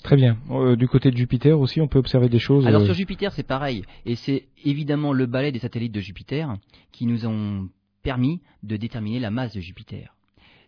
Très 0.02 0.16
bien. 0.16 0.38
Euh, 0.50 0.76
du 0.76 0.88
côté 0.88 1.10
de 1.10 1.16
Jupiter 1.16 1.58
aussi, 1.58 1.80
on 1.80 1.88
peut 1.88 1.98
observer 1.98 2.28
des 2.28 2.38
choses. 2.38 2.66
Alors 2.66 2.82
euh, 2.82 2.86
sur 2.86 2.94
Jupiter, 2.94 3.32
c'est 3.32 3.42
pareil. 3.42 3.84
Et 4.06 4.16
c'est 4.16 4.48
évidemment 4.64 5.12
le 5.12 5.26
balai 5.26 5.52
des 5.52 5.58
satellites 5.58 5.92
de 5.92 6.00
Jupiter 6.00 6.56
qui 6.92 7.06
nous 7.06 7.26
ont 7.26 7.68
permis 8.02 8.40
de 8.62 8.76
déterminer 8.76 9.20
la 9.20 9.30
masse 9.30 9.54
de 9.54 9.60
Jupiter. 9.60 10.14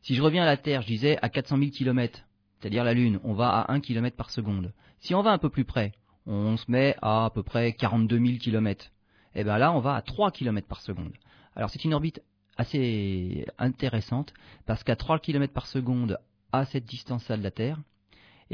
Si 0.03 0.15
je 0.15 0.23
reviens 0.23 0.43
à 0.43 0.47
la 0.47 0.57
Terre, 0.57 0.83
je 0.83 0.89
disais 0.89 1.19
à 1.23 1.29
400 1.29 1.59
000 1.59 1.71
km, 1.71 2.25
c'est-à-dire 2.61 2.85
la 2.85 2.93
Lune, 2.93 3.21
on 3.25 3.33
va 3.33 3.49
à 3.49 3.73
1 3.73 3.81
km 3.81 4.17
par 4.17 4.31
seconde. 4.31 4.73
Si 5.01 5.15
on 5.15 5.23
va 5.23 5.31
un 5.31 5.39
peu 5.39 5.49
plus 5.49 5.65
près, 5.65 5.93
on 6.27 6.57
se 6.57 6.71
met 6.71 6.97
à 7.01 7.25
à 7.27 7.31
peu 7.31 7.43
près 7.43 7.73
42 7.73 8.19
000 8.19 8.39
km. 8.39 8.91
Et 9.35 9.45
bien 9.45 9.59
là, 9.59 9.73
on 9.73 9.81
va 9.81 9.95
à 9.95 10.03
3 10.03 10.31
km 10.31 10.67
par 10.67 10.81
seconde. 10.81 11.13
Alors 11.57 11.71
c'est 11.71 11.85
une 11.85 11.95
orbite 11.95 12.23
assez 12.57 13.47
intéressante 13.59 14.35
parce 14.67 14.85
qu'à 14.85 14.97
3 14.97 15.19
km 15.21 15.53
par 15.53 15.67
seconde 15.67 16.19
à 16.53 16.65
cette 16.67 16.85
distance-là 16.85 17.37
de 17.37 17.43
la 17.43 17.51
Terre, 17.51 17.79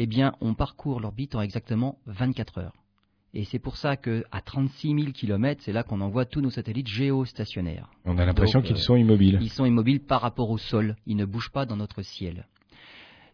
eh 0.00 0.06
bien, 0.06 0.32
on 0.40 0.54
parcourt 0.54 1.00
l'orbite 1.00 1.34
en 1.34 1.40
exactement 1.40 1.98
24 2.06 2.58
heures. 2.58 2.72
Et 3.34 3.44
c'est 3.44 3.58
pour 3.58 3.76
ça 3.76 3.96
qu'à 3.96 4.40
36 4.44 4.94
000 4.94 5.12
km, 5.12 5.60
c'est 5.62 5.72
là 5.72 5.82
qu'on 5.82 6.00
envoie 6.00 6.24
tous 6.24 6.40
nos 6.40 6.50
satellites 6.50 6.86
géostationnaires. 6.86 7.90
On 8.04 8.16
a 8.16 8.24
l'impression 8.24 8.62
qu'ils 8.62 8.76
euh, 8.76 8.80
sont 8.80 8.94
immobiles. 8.94 9.38
Ils 9.42 9.50
sont 9.50 9.66
immobiles 9.66 10.00
par 10.00 10.22
rapport 10.22 10.50
au 10.50 10.56
sol. 10.56 10.96
Ils 11.06 11.16
ne 11.16 11.24
bougent 11.24 11.50
pas 11.50 11.66
dans 11.66 11.76
notre 11.76 12.02
ciel. 12.02 12.46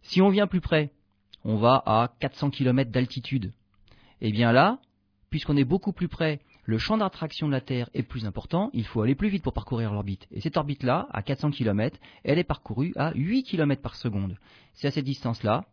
Si 0.03 0.23
on 0.23 0.31
vient 0.31 0.47
plus 0.47 0.63
près, 0.63 0.91
on 1.45 1.57
va 1.57 1.83
à 1.85 2.13
400 2.21 2.49
km 2.51 2.91
d'altitude. 2.91 3.53
Et 4.23 4.29
eh 4.29 4.33
bien 4.33 4.51
là, 4.51 4.79
puisqu'on 5.29 5.59
est 5.59 5.65
beaucoup 5.65 5.93
plus 5.93 6.09
près, 6.09 6.41
le 6.65 6.79
champ 6.79 6.97
d'attraction 6.97 7.47
de 7.47 7.53
la 7.53 7.61
Terre 7.61 7.91
est 7.93 8.03
plus 8.03 8.25
important, 8.25 8.71
il 8.73 8.87
faut 8.87 9.03
aller 9.03 9.15
plus 9.15 9.29
vite 9.29 9.43
pour 9.43 9.53
parcourir 9.53 9.93
l'orbite. 9.93 10.27
Et 10.31 10.41
cette 10.41 10.57
orbite-là, 10.57 11.09
à 11.13 11.23
400 11.23 11.51
km, 11.51 11.99
elle 12.25 12.39
est 12.39 12.45
parcourue 12.45 12.95
à 12.97 13.13
8 13.15 13.43
km 13.43 13.83
par 13.83 13.97
seconde. 13.97 14.39
C'est 14.73 14.89
à 14.89 14.91
cette 14.91 15.05
distance-là 15.05 15.67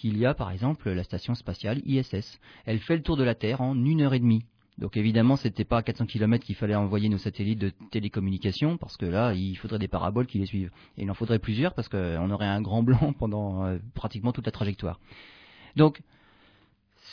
qu'il 0.00 0.16
y 0.16 0.24
a 0.24 0.32
par 0.32 0.50
exemple 0.50 0.90
la 0.90 1.04
station 1.04 1.34
spatiale 1.34 1.82
ISS. 1.84 2.40
Elle 2.64 2.78
fait 2.78 2.96
le 2.96 3.02
tour 3.02 3.18
de 3.18 3.22
la 3.22 3.34
Terre 3.34 3.60
en 3.60 3.76
une 3.84 4.00
heure 4.00 4.14
et 4.14 4.18
demie. 4.18 4.44
Donc 4.78 4.96
évidemment, 4.96 5.36
ce 5.36 5.46
n'était 5.46 5.66
pas 5.66 5.76
à 5.76 5.82
400 5.82 6.06
km 6.06 6.42
qu'il 6.42 6.54
fallait 6.54 6.74
envoyer 6.74 7.10
nos 7.10 7.18
satellites 7.18 7.58
de 7.58 7.70
télécommunication, 7.90 8.78
parce 8.78 8.96
que 8.96 9.04
là, 9.04 9.34
il 9.34 9.54
faudrait 9.56 9.78
des 9.78 9.88
paraboles 9.88 10.26
qui 10.26 10.38
les 10.38 10.46
suivent. 10.46 10.70
Et 10.96 11.02
il 11.02 11.10
en 11.10 11.14
faudrait 11.14 11.38
plusieurs, 11.38 11.74
parce 11.74 11.90
qu'on 11.90 12.30
aurait 12.30 12.46
un 12.46 12.62
grand 12.62 12.82
blanc 12.82 13.12
pendant 13.18 13.66
euh, 13.66 13.78
pratiquement 13.94 14.32
toute 14.32 14.46
la 14.46 14.52
trajectoire. 14.52 14.98
Donc, 15.76 16.00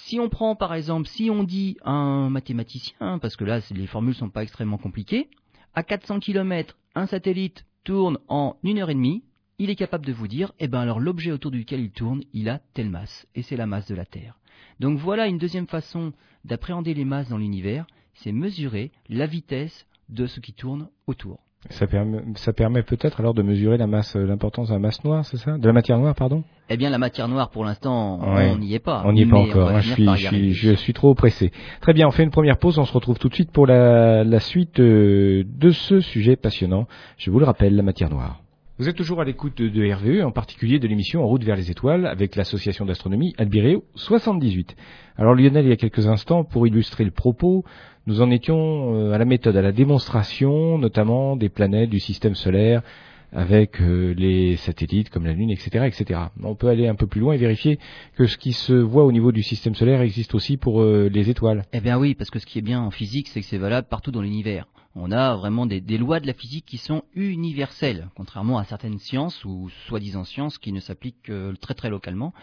si 0.06 0.18
on 0.22 0.30
prend 0.30 0.56
par 0.56 0.74
exemple, 0.74 1.10
si 1.10 1.30
on 1.30 1.44
dit 1.44 1.76
un 1.84 2.30
mathématicien, 2.30 3.20
parce 3.20 3.36
que 3.36 3.44
là, 3.44 3.60
les 3.72 3.88
formules 3.88 4.12
ne 4.12 4.20
sont 4.20 4.30
pas 4.30 4.44
extrêmement 4.44 4.78
compliquées, 4.78 5.30
à 5.76 5.84
400 5.84 6.22
km, 6.22 6.78
un 6.96 7.06
satellite 7.06 7.66
tourne 7.84 8.18
en 8.30 8.56
une 8.64 8.80
heure 8.80 8.90
et 8.90 8.96
demie, 8.96 9.24
il 9.60 9.70
est 9.72 9.76
capable 9.76 10.06
de 10.06 10.14
vous 10.14 10.28
dire, 10.28 10.52
eh 10.60 10.68
ben 10.68 10.80
alors 10.80 11.00
l'objet 11.00 11.32
autour 11.32 11.52
duquel 11.52 11.80
il 11.80 11.92
tourne, 11.92 12.22
il 12.34 12.48
a 12.48 12.60
telle 12.74 12.90
masse, 12.90 13.28
et 13.34 13.42
c'est 13.42 13.58
la 13.58 13.66
masse 13.66 13.88
de 13.88 13.96
la 13.96 14.06
Terre. 14.06 14.38
Donc 14.80 15.00
voilà 15.00 15.28
une 15.28 15.40
deuxième 15.40 15.68
façon 15.68 16.14
d'appréhender 16.46 16.94
les 16.94 17.06
masses 17.06 17.30
dans 17.30 17.38
l'univers, 17.38 17.88
c'est 18.14 18.32
mesurer 18.32 18.92
la 19.10 19.26
vitesse 19.26 19.88
de 20.10 20.28
ce 20.28 20.40
qui 20.40 20.54
tourne 20.54 20.90
autour. 21.08 21.40
Ça 21.72 21.88
permet, 21.88 22.22
ça 22.36 22.54
permet 22.54 22.84
peut-être 22.84 23.20
alors 23.20 23.34
de 23.34 23.42
mesurer 23.42 23.78
la 23.78 23.88
masse, 23.88 24.16
l'importance 24.16 24.70
de 24.70 24.74
la 24.74 24.80
masse 24.80 25.04
noire, 25.04 25.26
c'est 25.26 25.38
ça? 25.38 25.58
De 25.58 25.66
la 25.66 25.74
matière 25.74 25.98
noire, 25.98 26.14
pardon? 26.14 26.44
Eh 26.70 26.78
bien, 26.78 26.92
la 26.92 27.00
matière 27.00 27.28
noire, 27.28 27.50
pour 27.50 27.66
l'instant, 27.66 28.20
on 28.22 28.58
n'y 28.58 28.76
est 28.76 28.80
pas. 28.80 29.02
On 29.06 29.12
n'y 29.12 29.24
est 29.24 29.26
pas 29.26 29.38
encore. 29.40 29.70
Hein, 29.70 29.80
je, 29.80 29.92
suis, 29.94 30.06
je, 30.06 30.28
suis, 30.28 30.54
je 30.54 30.74
suis 30.74 30.94
trop 30.94 31.16
pressé. 31.16 31.52
Très 31.82 31.94
bien, 31.94 32.08
on 32.08 32.12
fait 32.12 32.24
une 32.24 32.30
première 32.30 32.58
pause. 32.60 32.78
On 32.78 32.86
se 32.86 32.94
retrouve 32.94 33.18
tout 33.18 33.28
de 33.28 33.34
suite 33.34 33.52
pour 33.52 33.66
la, 33.66 34.24
la 34.24 34.40
suite 34.40 34.80
euh, 34.80 35.44
de 35.46 35.72
ce 35.72 36.00
sujet 36.00 36.36
passionnant. 36.36 36.88
Je 37.18 37.32
vous 37.32 37.40
le 37.40 37.46
rappelle, 37.46 37.76
la 37.76 37.84
matière 37.84 38.12
noire. 38.12 38.40
Vous 38.80 38.88
êtes 38.88 38.96
toujours 38.96 39.20
à 39.20 39.24
l'écoute 39.24 39.60
de 39.60 39.92
RVE, 39.92 40.24
en 40.24 40.30
particulier 40.32 40.78
de 40.78 40.88
l'émission 40.88 41.24
En 41.24 41.26
route 41.26 41.44
vers 41.44 41.56
les 41.56 41.72
étoiles, 41.72 42.06
avec 42.06 42.36
l'association 42.36 42.86
d'astronomie 42.86 43.34
Albireo 43.40 43.84
78. 43.96 44.76
Alors 45.16 45.34
Lionel, 45.34 45.66
il 45.66 45.70
y 45.70 45.72
a 45.72 45.78
quelques 45.78 46.06
instants, 46.06 46.44
pour 46.44 46.68
illustrer 46.68 47.04
le 47.04 47.10
propos, 47.10 47.66
nous 48.06 48.22
en 48.22 48.30
étions 48.30 48.94
euh, 48.94 49.14
à 49.14 49.18
la 49.18 49.26
méthode, 49.26 49.58
à 49.58 49.64
la 49.64 49.72
démonstration, 49.72 50.78
notamment 50.78 51.36
des 51.36 51.50
planètes 51.50 51.90
du 51.90 52.00
système 52.00 52.36
solaire, 52.36 52.84
avec 53.32 53.82
euh, 53.82 54.14
les 54.16 54.58
satellites 54.58 55.10
comme 55.10 55.26
la 55.26 55.34
Lune, 55.34 55.50
etc., 55.50 55.88
etc. 55.88 56.20
On 56.44 56.54
peut 56.54 56.68
aller 56.68 56.88
un 56.88 56.94
peu 56.94 57.08
plus 57.08 57.20
loin 57.20 57.34
et 57.34 57.38
vérifier 57.38 57.80
que 58.16 58.28
ce 58.28 58.38
qui 58.38 58.54
se 58.54 58.74
voit 58.74 59.06
au 59.06 59.12
niveau 59.12 59.32
du 59.32 59.42
système 59.42 59.74
solaire 59.74 60.02
existe 60.02 60.36
aussi 60.36 60.56
pour 60.56 60.84
euh, 60.84 61.10
les 61.12 61.32
étoiles. 61.32 61.64
Eh 61.74 61.80
bien 61.80 61.98
oui, 61.98 62.14
parce 62.14 62.30
que 62.30 62.38
ce 62.38 62.46
qui 62.46 62.60
est 62.60 62.62
bien 62.62 62.80
en 62.80 62.92
physique, 62.92 63.28
c'est 63.30 63.42
que 63.42 63.48
c'est 63.48 63.58
valable 63.58 63.88
partout 63.90 64.12
dans 64.12 64.22
l'univers 64.22 64.68
on 65.00 65.12
a 65.12 65.36
vraiment 65.36 65.66
des, 65.66 65.98
lois 65.98 66.20
de 66.20 66.28
la 66.28 66.34
physique 66.34 66.66
qui 66.66 66.78
sont 66.78 67.04
universelles, 67.14 68.10
contrairement 68.16 68.58
à 68.58 68.66
certaines 68.66 69.00
sciences 69.00 69.46
ou 69.46 69.70
soi-disant 69.88 70.24
sciences 70.24 70.58
qui 70.58 70.72
ne 70.72 70.80
s'appliquent 70.80 71.22
que 71.24 71.54
très 71.56 71.76
très 71.76 71.90
localement. 71.90 72.34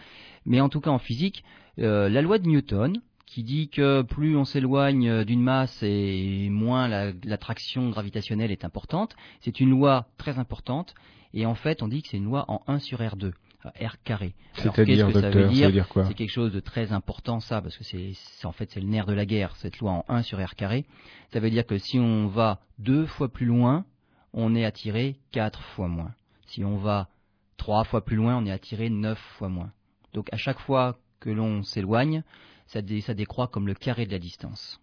Mais 0.46 0.60
en 0.60 0.68
tout 0.68 0.80
cas 0.80 0.90
en 0.90 0.98
physique, 0.98 1.44
euh, 1.78 2.08
la 2.08 2.22
loi 2.22 2.38
de 2.38 2.46
Newton, 2.46 3.00
qui 3.26 3.42
dit 3.42 3.68
que 3.68 4.02
plus 4.02 4.36
on 4.36 4.44
s'éloigne 4.44 5.24
d'une 5.24 5.42
masse 5.42 5.82
et 5.82 6.48
moins 6.50 6.86
l'attraction 7.24 7.90
gravitationnelle 7.90 8.52
est 8.52 8.64
importante, 8.64 9.16
c'est 9.40 9.58
une 9.58 9.70
loi 9.70 10.06
très 10.18 10.38
importante. 10.38 10.94
Et 11.32 11.46
en 11.46 11.56
fait, 11.56 11.82
on 11.82 11.88
dit 11.88 12.02
que 12.02 12.08
c'est 12.08 12.18
une 12.18 12.26
loi 12.26 12.44
en 12.46 12.62
1 12.68 12.78
sur 12.78 13.00
R2. 13.00 13.32
R 13.80 13.96
carré. 14.02 14.34
C'est-à-dire, 14.54 15.10
docteur, 15.10 15.32
ça 15.32 15.66
veut 15.66 15.72
dire, 15.72 15.88
quoi 15.88 16.04
C'est 16.06 16.14
quelque 16.14 16.30
chose 16.30 16.52
de 16.52 16.60
très 16.60 16.92
important, 16.92 17.40
ça, 17.40 17.60
parce 17.62 17.76
que 17.76 17.84
c'est, 17.84 18.12
en 18.44 18.52
fait 18.52 18.70
c'est 18.70 18.80
le 18.80 18.86
nerf 18.86 19.06
de 19.06 19.14
la 19.14 19.26
guerre, 19.26 19.56
cette 19.56 19.78
loi 19.78 19.92
en 19.92 20.04
1 20.08 20.22
sur 20.22 20.44
R 20.44 20.54
carré. 20.54 20.84
Ça 21.32 21.40
veut 21.40 21.50
dire 21.50 21.66
que 21.66 21.78
si 21.78 21.98
on 21.98 22.26
va 22.26 22.60
deux 22.78 23.06
fois 23.06 23.28
plus 23.28 23.46
loin, 23.46 23.84
on 24.32 24.54
est 24.54 24.64
attiré 24.64 25.16
quatre 25.32 25.62
fois 25.62 25.88
moins. 25.88 26.12
Si 26.46 26.64
on 26.64 26.76
va 26.76 27.08
trois 27.56 27.84
fois 27.84 28.04
plus 28.04 28.16
loin, 28.16 28.36
on 28.36 28.46
est 28.46 28.52
attiré 28.52 28.90
neuf 28.90 29.18
fois 29.38 29.48
moins. 29.48 29.72
Donc 30.12 30.28
à 30.32 30.36
chaque 30.36 30.60
fois 30.60 30.98
que 31.20 31.30
l'on 31.30 31.62
s'éloigne, 31.62 32.22
ça, 32.66 32.80
ça 33.02 33.14
décroît 33.14 33.48
comme 33.48 33.66
le 33.66 33.74
carré 33.74 34.06
de 34.06 34.12
la 34.12 34.18
distance. 34.18 34.80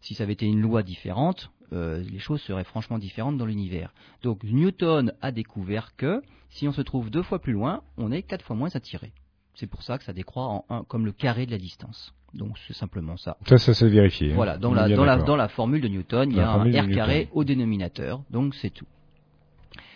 Si 0.00 0.14
ça 0.14 0.24
avait 0.24 0.34
été 0.34 0.46
une 0.46 0.60
loi 0.60 0.82
différente, 0.82 1.50
euh, 1.74 2.02
les 2.02 2.18
choses 2.18 2.40
seraient 2.42 2.64
franchement 2.64 2.98
différentes 2.98 3.36
dans 3.36 3.46
l'univers. 3.46 3.92
Donc 4.22 4.42
Newton 4.44 5.12
a 5.20 5.32
découvert 5.32 5.96
que 5.96 6.22
si 6.50 6.68
on 6.68 6.72
se 6.72 6.82
trouve 6.82 7.10
deux 7.10 7.22
fois 7.22 7.40
plus 7.40 7.52
loin, 7.52 7.82
on 7.96 8.12
est 8.12 8.22
quatre 8.22 8.44
fois 8.44 8.56
moins 8.56 8.74
attiré. 8.74 9.12
C'est 9.54 9.66
pour 9.66 9.82
ça 9.82 9.98
que 9.98 10.04
ça 10.04 10.12
décroît 10.12 10.46
en 10.46 10.64
un 10.68 10.84
comme 10.84 11.04
le 11.04 11.12
carré 11.12 11.46
de 11.46 11.50
la 11.50 11.58
distance. 11.58 12.14
Donc 12.32 12.58
c'est 12.66 12.74
simplement 12.74 13.16
ça. 13.16 13.36
Ça, 13.46 13.58
ça 13.58 13.74
s'est 13.74 13.88
vérifié. 13.88 14.32
Hein. 14.32 14.34
Voilà, 14.34 14.58
dans 14.58 14.74
la, 14.74 14.88
dans, 14.88 15.04
la, 15.04 15.16
dans 15.16 15.36
la, 15.36 15.48
formule 15.48 15.80
de 15.80 15.88
Newton, 15.88 16.30
il 16.30 16.36
y 16.36 16.40
a 16.40 16.50
un 16.50 16.64
R 16.64 16.90
carré 16.90 17.28
au 17.32 17.44
dénominateur, 17.44 18.22
donc 18.30 18.54
c'est 18.54 18.70
tout. 18.70 18.86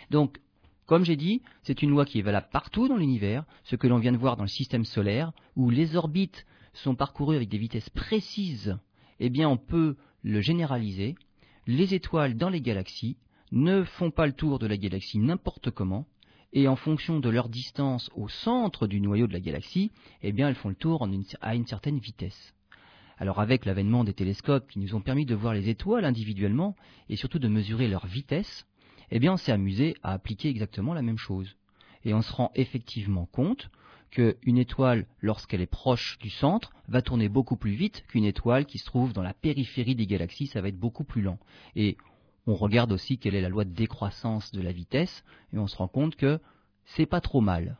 Donc, 0.09 0.39
comme 0.85 1.03
j'ai 1.03 1.17
dit, 1.17 1.41
c'est 1.63 1.81
une 1.81 1.91
loi 1.91 2.05
qui 2.05 2.19
est 2.19 2.23
valable 2.23 2.47
partout 2.51 2.87
dans 2.87 2.97
l'univers, 2.97 3.43
ce 3.63 3.75
que 3.75 3.87
l'on 3.87 3.99
vient 3.99 4.11
de 4.11 4.17
voir 4.17 4.37
dans 4.37 4.43
le 4.43 4.49
système 4.49 4.85
solaire, 4.85 5.31
où 5.55 5.69
les 5.69 5.95
orbites 5.95 6.45
sont 6.73 6.95
parcourues 6.95 7.35
avec 7.35 7.49
des 7.49 7.57
vitesses 7.57 7.89
précises, 7.89 8.77
eh 9.19 9.29
bien 9.29 9.49
on 9.49 9.57
peut 9.57 9.97
le 10.23 10.41
généraliser 10.41 11.15
les 11.69 11.93
étoiles 11.93 12.35
dans 12.35 12.49
les 12.49 12.61
galaxies 12.61 13.15
ne 13.51 13.83
font 13.83 14.09
pas 14.09 14.25
le 14.25 14.33
tour 14.33 14.57
de 14.57 14.65
la 14.65 14.75
galaxie 14.75 15.19
n'importe 15.19 15.69
comment, 15.69 16.07
et 16.51 16.67
en 16.67 16.75
fonction 16.75 17.19
de 17.19 17.29
leur 17.29 17.47
distance 17.47 18.09
au 18.15 18.27
centre 18.27 18.87
du 18.87 18.99
noyau 18.99 19.27
de 19.27 19.33
la 19.33 19.39
galaxie, 19.39 19.91
eh 20.23 20.31
bien 20.31 20.49
elles 20.49 20.55
font 20.55 20.69
le 20.69 20.75
tour 20.75 21.07
à 21.41 21.55
une 21.55 21.67
certaine 21.67 21.99
vitesse. 21.99 22.55
Alors 23.19 23.39
avec 23.39 23.65
l'avènement 23.65 24.03
des 24.03 24.15
télescopes 24.15 24.67
qui 24.67 24.79
nous 24.79 24.95
ont 24.95 25.01
permis 25.01 25.27
de 25.27 25.35
voir 25.35 25.53
les 25.53 25.69
étoiles 25.69 26.05
individuellement 26.05 26.75
et 27.07 27.15
surtout 27.15 27.37
de 27.37 27.47
mesurer 27.47 27.87
leur 27.87 28.07
vitesse, 28.07 28.65
eh 29.11 29.19
bien 29.19 29.33
on 29.33 29.37
s'est 29.37 29.51
amusé 29.51 29.95
à 30.01 30.13
appliquer 30.13 30.49
exactement 30.49 30.95
la 30.95 31.03
même 31.03 31.19
chose. 31.19 31.55
Et 32.03 32.15
on 32.15 32.23
se 32.23 32.33
rend 32.33 32.51
effectivement 32.55 33.27
compte 33.27 33.69
qu'une 34.09 34.57
étoile, 34.57 35.05
lorsqu'elle 35.21 35.61
est 35.61 35.65
proche 35.67 36.17
du 36.19 36.29
centre, 36.29 36.71
va 36.87 37.01
tourner 37.01 37.29
beaucoup 37.29 37.55
plus 37.55 37.73
vite 37.73 38.03
qu'une 38.07 38.25
étoile 38.25 38.65
qui 38.65 38.77
se 38.77 38.85
trouve 38.85 39.13
dans 39.13 39.23
la 39.23 39.33
périphérie 39.33 39.95
des 39.95 40.07
galaxies, 40.07 40.47
ça 40.47 40.61
va 40.61 40.69
être 40.69 40.79
beaucoup 40.79 41.03
plus 41.03 41.21
lent. 41.21 41.39
Et 41.75 41.97
on 42.47 42.55
regarde 42.55 42.91
aussi 42.91 43.17
quelle 43.17 43.35
est 43.35 43.41
la 43.41 43.49
loi 43.49 43.65
de 43.65 43.73
décroissance 43.73 44.51
de 44.51 44.61
la 44.61 44.71
vitesse, 44.71 45.23
et 45.53 45.57
on 45.57 45.67
se 45.67 45.77
rend 45.77 45.87
compte 45.87 46.15
que 46.15 46.39
c'est 46.85 47.05
pas 47.05 47.21
trop 47.21 47.41
mal, 47.41 47.77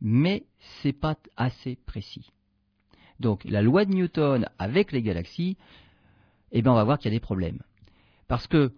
mais 0.00 0.44
c'est 0.60 0.92
pas 0.92 1.16
assez 1.36 1.76
précis. 1.86 2.30
Donc 3.20 3.44
la 3.44 3.62
loi 3.62 3.84
de 3.84 3.92
Newton 3.92 4.48
avec 4.58 4.92
les 4.92 5.02
galaxies, 5.02 5.56
eh 6.52 6.62
bien 6.62 6.72
on 6.72 6.76
va 6.76 6.84
voir 6.84 6.98
qu'il 6.98 7.10
y 7.10 7.14
a 7.14 7.16
des 7.16 7.20
problèmes. 7.20 7.62
Parce 8.28 8.46
que 8.46 8.72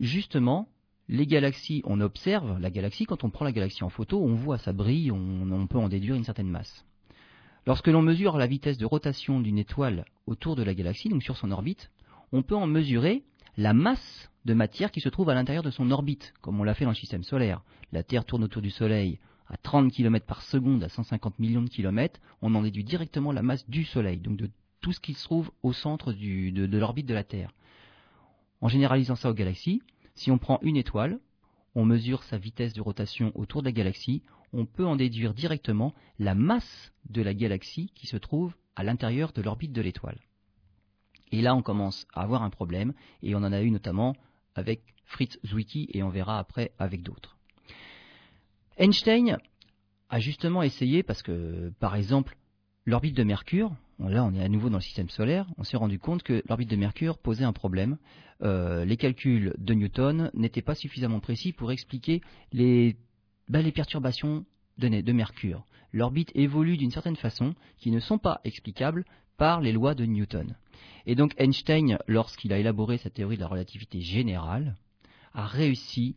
justement, 0.00 0.68
les 1.08 1.26
galaxies, 1.26 1.82
on 1.84 2.00
observe 2.00 2.58
la 2.60 2.70
galaxie, 2.70 3.06
quand 3.06 3.24
on 3.24 3.30
prend 3.30 3.44
la 3.44 3.52
galaxie 3.52 3.84
en 3.84 3.88
photo, 3.88 4.22
on 4.22 4.34
voit 4.34 4.58
sa 4.58 4.72
brille, 4.72 5.10
on, 5.10 5.66
peut 5.66 5.78
en 5.78 5.88
déduire 5.88 6.14
une 6.14 6.24
certaine 6.24 6.50
masse. 6.50 6.84
Lorsque 7.66 7.88
l'on 7.88 8.02
mesure 8.02 8.36
la 8.36 8.46
vitesse 8.46 8.78
de 8.78 8.86
rotation 8.86 9.40
d'une 9.40 9.58
étoile 9.58 10.04
autour 10.26 10.56
de 10.56 10.62
la 10.62 10.74
galaxie, 10.74 11.08
donc 11.08 11.22
sur 11.22 11.36
son 11.36 11.50
orbite, 11.50 11.90
on 12.32 12.42
peut 12.42 12.56
en 12.56 12.66
mesurer 12.66 13.24
la 13.56 13.72
masse 13.72 14.30
de 14.44 14.54
matière 14.54 14.90
qui 14.90 15.00
se 15.00 15.08
trouve 15.08 15.30
à 15.30 15.34
l'intérieur 15.34 15.62
de 15.62 15.70
son 15.70 15.90
orbite, 15.90 16.34
comme 16.40 16.60
on 16.60 16.64
l'a 16.64 16.74
fait 16.74 16.84
dans 16.84 16.90
le 16.90 16.96
système 16.96 17.22
solaire. 17.22 17.62
La 17.92 18.02
Terre 18.02 18.24
tourne 18.24 18.44
autour 18.44 18.62
du 18.62 18.70
Soleil 18.70 19.18
à 19.48 19.56
30 19.56 19.90
km 19.90 20.26
par 20.26 20.42
seconde 20.42 20.84
à 20.84 20.90
150 20.90 21.38
millions 21.38 21.62
de 21.62 21.70
kilomètres, 21.70 22.20
on 22.42 22.54
en 22.54 22.62
déduit 22.62 22.84
directement 22.84 23.32
la 23.32 23.42
masse 23.42 23.68
du 23.68 23.84
Soleil, 23.84 24.18
donc 24.18 24.36
de 24.36 24.50
tout 24.82 24.92
ce 24.92 25.00
qui 25.00 25.14
se 25.14 25.24
trouve 25.24 25.50
au 25.62 25.72
centre 25.72 26.12
de 26.12 26.78
l'orbite 26.78 27.06
de 27.06 27.14
la 27.14 27.24
Terre. 27.24 27.50
En 28.60 28.68
généralisant 28.68 29.16
ça 29.16 29.30
aux 29.30 29.34
galaxies, 29.34 29.82
si 30.18 30.32
on 30.32 30.38
prend 30.38 30.58
une 30.62 30.76
étoile, 30.76 31.20
on 31.76 31.84
mesure 31.84 32.24
sa 32.24 32.38
vitesse 32.38 32.72
de 32.72 32.80
rotation 32.80 33.30
autour 33.36 33.62
de 33.62 33.68
la 33.68 33.72
galaxie, 33.72 34.22
on 34.52 34.66
peut 34.66 34.84
en 34.84 34.96
déduire 34.96 35.32
directement 35.32 35.94
la 36.18 36.34
masse 36.34 36.92
de 37.08 37.22
la 37.22 37.34
galaxie 37.34 37.92
qui 37.94 38.08
se 38.08 38.16
trouve 38.16 38.54
à 38.74 38.82
l'intérieur 38.82 39.32
de 39.32 39.42
l'orbite 39.42 39.72
de 39.72 39.80
l'étoile. 39.80 40.18
Et 41.30 41.40
là, 41.40 41.54
on 41.54 41.62
commence 41.62 42.06
à 42.12 42.22
avoir 42.22 42.42
un 42.42 42.50
problème, 42.50 42.94
et 43.22 43.34
on 43.36 43.38
en 43.38 43.52
a 43.52 43.62
eu 43.62 43.70
notamment 43.70 44.16
avec 44.56 44.80
Fritz 45.04 45.38
Zwicky, 45.46 45.88
et 45.92 46.02
on 46.02 46.08
verra 46.08 46.40
après 46.40 46.72
avec 46.78 47.02
d'autres. 47.02 47.36
Einstein 48.76 49.38
a 50.08 50.18
justement 50.18 50.62
essayé, 50.64 51.04
parce 51.04 51.22
que, 51.22 51.72
par 51.78 51.94
exemple, 51.94 52.36
l'orbite 52.86 53.16
de 53.16 53.22
Mercure, 53.22 53.72
là 53.98 54.24
on 54.24 54.34
est 54.34 54.42
à 54.42 54.48
nouveau 54.48 54.70
dans 54.70 54.78
le 54.78 54.82
système 54.82 55.08
solaire, 55.08 55.46
on 55.56 55.64
s'est 55.64 55.76
rendu 55.76 55.98
compte 55.98 56.22
que 56.22 56.42
l'orbite 56.48 56.70
de 56.70 56.76
Mercure 56.76 57.18
posait 57.18 57.44
un 57.44 57.52
problème. 57.52 57.98
Euh, 58.42 58.84
les 58.84 58.96
calculs 58.96 59.54
de 59.58 59.74
Newton 59.74 60.30
n'étaient 60.34 60.62
pas 60.62 60.74
suffisamment 60.74 61.20
précis 61.20 61.52
pour 61.52 61.72
expliquer 61.72 62.20
les, 62.52 62.96
bah, 63.48 63.60
perturbations 63.72 64.44
de 64.78 65.12
Mercure. 65.12 65.64
L'orbite 65.92 66.30
évolue 66.34 66.76
d'une 66.76 66.90
certaine 66.90 67.16
façon 67.16 67.54
qui 67.78 67.90
ne 67.90 67.98
sont 67.98 68.18
pas 68.18 68.40
explicables 68.44 69.04
par 69.36 69.60
les 69.60 69.72
lois 69.72 69.94
de 69.94 70.04
Newton. 70.04 70.54
Et 71.06 71.14
donc 71.14 71.34
Einstein, 71.38 71.98
lorsqu'il 72.06 72.52
a 72.52 72.58
élaboré 72.58 72.98
sa 72.98 73.10
théorie 73.10 73.36
de 73.36 73.42
la 73.42 73.48
relativité 73.48 74.00
générale, 74.00 74.76
a 75.32 75.46
réussi, 75.46 76.16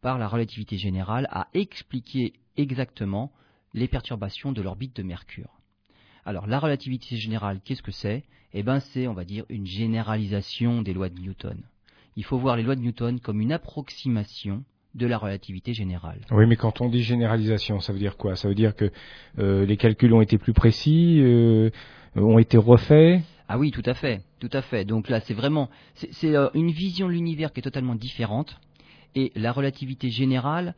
par 0.00 0.18
la 0.18 0.28
relativité 0.28 0.76
générale, 0.76 1.28
à 1.30 1.48
expliquer 1.54 2.32
exactement 2.56 3.32
les 3.72 3.88
perturbations 3.88 4.52
de 4.52 4.60
l'orbite 4.60 4.96
de 4.96 5.02
Mercure. 5.02 5.61
Alors 6.24 6.46
la 6.46 6.58
relativité 6.58 7.16
générale, 7.16 7.60
qu'est-ce 7.64 7.82
que 7.82 7.90
c'est? 7.90 8.22
Eh 8.54 8.62
bien 8.62 8.80
c'est, 8.80 9.08
on 9.08 9.14
va 9.14 9.24
dire, 9.24 9.44
une 9.48 9.66
généralisation 9.66 10.82
des 10.82 10.92
lois 10.92 11.08
de 11.08 11.18
Newton. 11.18 11.58
Il 12.16 12.24
faut 12.24 12.38
voir 12.38 12.56
les 12.56 12.62
lois 12.62 12.76
de 12.76 12.80
Newton 12.80 13.18
comme 13.18 13.40
une 13.40 13.52
approximation 13.52 14.62
de 14.94 15.06
la 15.06 15.18
relativité 15.18 15.72
générale. 15.72 16.20
Oui, 16.30 16.46
mais 16.46 16.56
quand 16.56 16.80
on 16.80 16.88
dit 16.88 17.02
généralisation, 17.02 17.80
ça 17.80 17.92
veut 17.92 17.98
dire 17.98 18.16
quoi? 18.16 18.36
Ça 18.36 18.48
veut 18.48 18.54
dire 18.54 18.76
que 18.76 18.92
euh, 19.38 19.64
les 19.64 19.76
calculs 19.76 20.12
ont 20.12 20.20
été 20.20 20.36
plus 20.38 20.52
précis, 20.52 21.18
euh, 21.20 21.70
ont 22.14 22.38
été 22.38 22.58
refaits? 22.58 23.22
Ah 23.48 23.58
oui, 23.58 23.70
tout 23.70 23.82
à 23.86 23.94
fait, 23.94 24.20
tout 24.38 24.50
à 24.52 24.62
fait. 24.62 24.84
Donc 24.84 25.08
là, 25.08 25.20
c'est 25.20 25.34
vraiment, 25.34 25.70
c'est 25.94 26.36
euh, 26.36 26.48
une 26.54 26.70
vision 26.70 27.08
de 27.08 27.12
l'univers 27.12 27.52
qui 27.52 27.60
est 27.60 27.62
totalement 27.62 27.94
différente. 27.94 28.60
Et 29.14 29.32
la 29.34 29.52
relativité 29.52 30.08
générale 30.10 30.74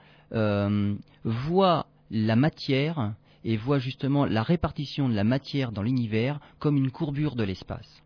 voit 1.22 1.87
la 2.11 2.35
matière 2.35 3.14
et 3.44 3.57
voit 3.57 3.78
justement 3.78 4.24
la 4.24 4.42
répartition 4.42 5.09
de 5.09 5.14
la 5.14 5.24
matière 5.24 5.72
dans 5.72 5.83
l'univers 5.83 6.40
comme 6.59 6.76
une 6.76 6.90
courbure 6.90 7.37
de 7.37 7.44
l'espace. 7.44 8.02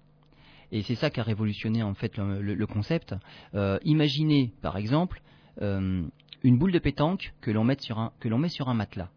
Et 0.70 0.82
c'est 0.82 0.96
ça 0.96 1.10
qui 1.10 1.20
a 1.20 1.22
révolutionné 1.22 1.82
en 1.82 1.94
fait 1.94 2.18
le, 2.18 2.66
concept. 2.66 3.14
Euh, 3.54 3.78
imaginez 3.84 4.52
par 4.60 4.76
exemple 4.76 5.22
euh, 5.62 6.02
une 6.42 6.58
boule 6.58 6.72
de 6.72 6.78
pétanque 6.78 7.32
que 7.40 7.50
l'on 7.50 7.64
met, 7.64 7.78
sur 7.80 7.98
un, 7.98 8.12
que 8.20 8.28
l'on 8.28 8.38
met 8.38 8.48
sur 8.48 8.68
un 8.68 8.74
matelas. 8.74 9.08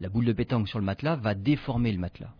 La 0.00 0.08
boule 0.08 0.24
de 0.24 0.32
pétanque 0.32 0.68
sur 0.68 0.78
le 0.78 0.84
matelas 0.84 1.16
va 1.16 1.34
déformer 1.34 1.92
le 1.92 1.98
matelas. 1.98 2.32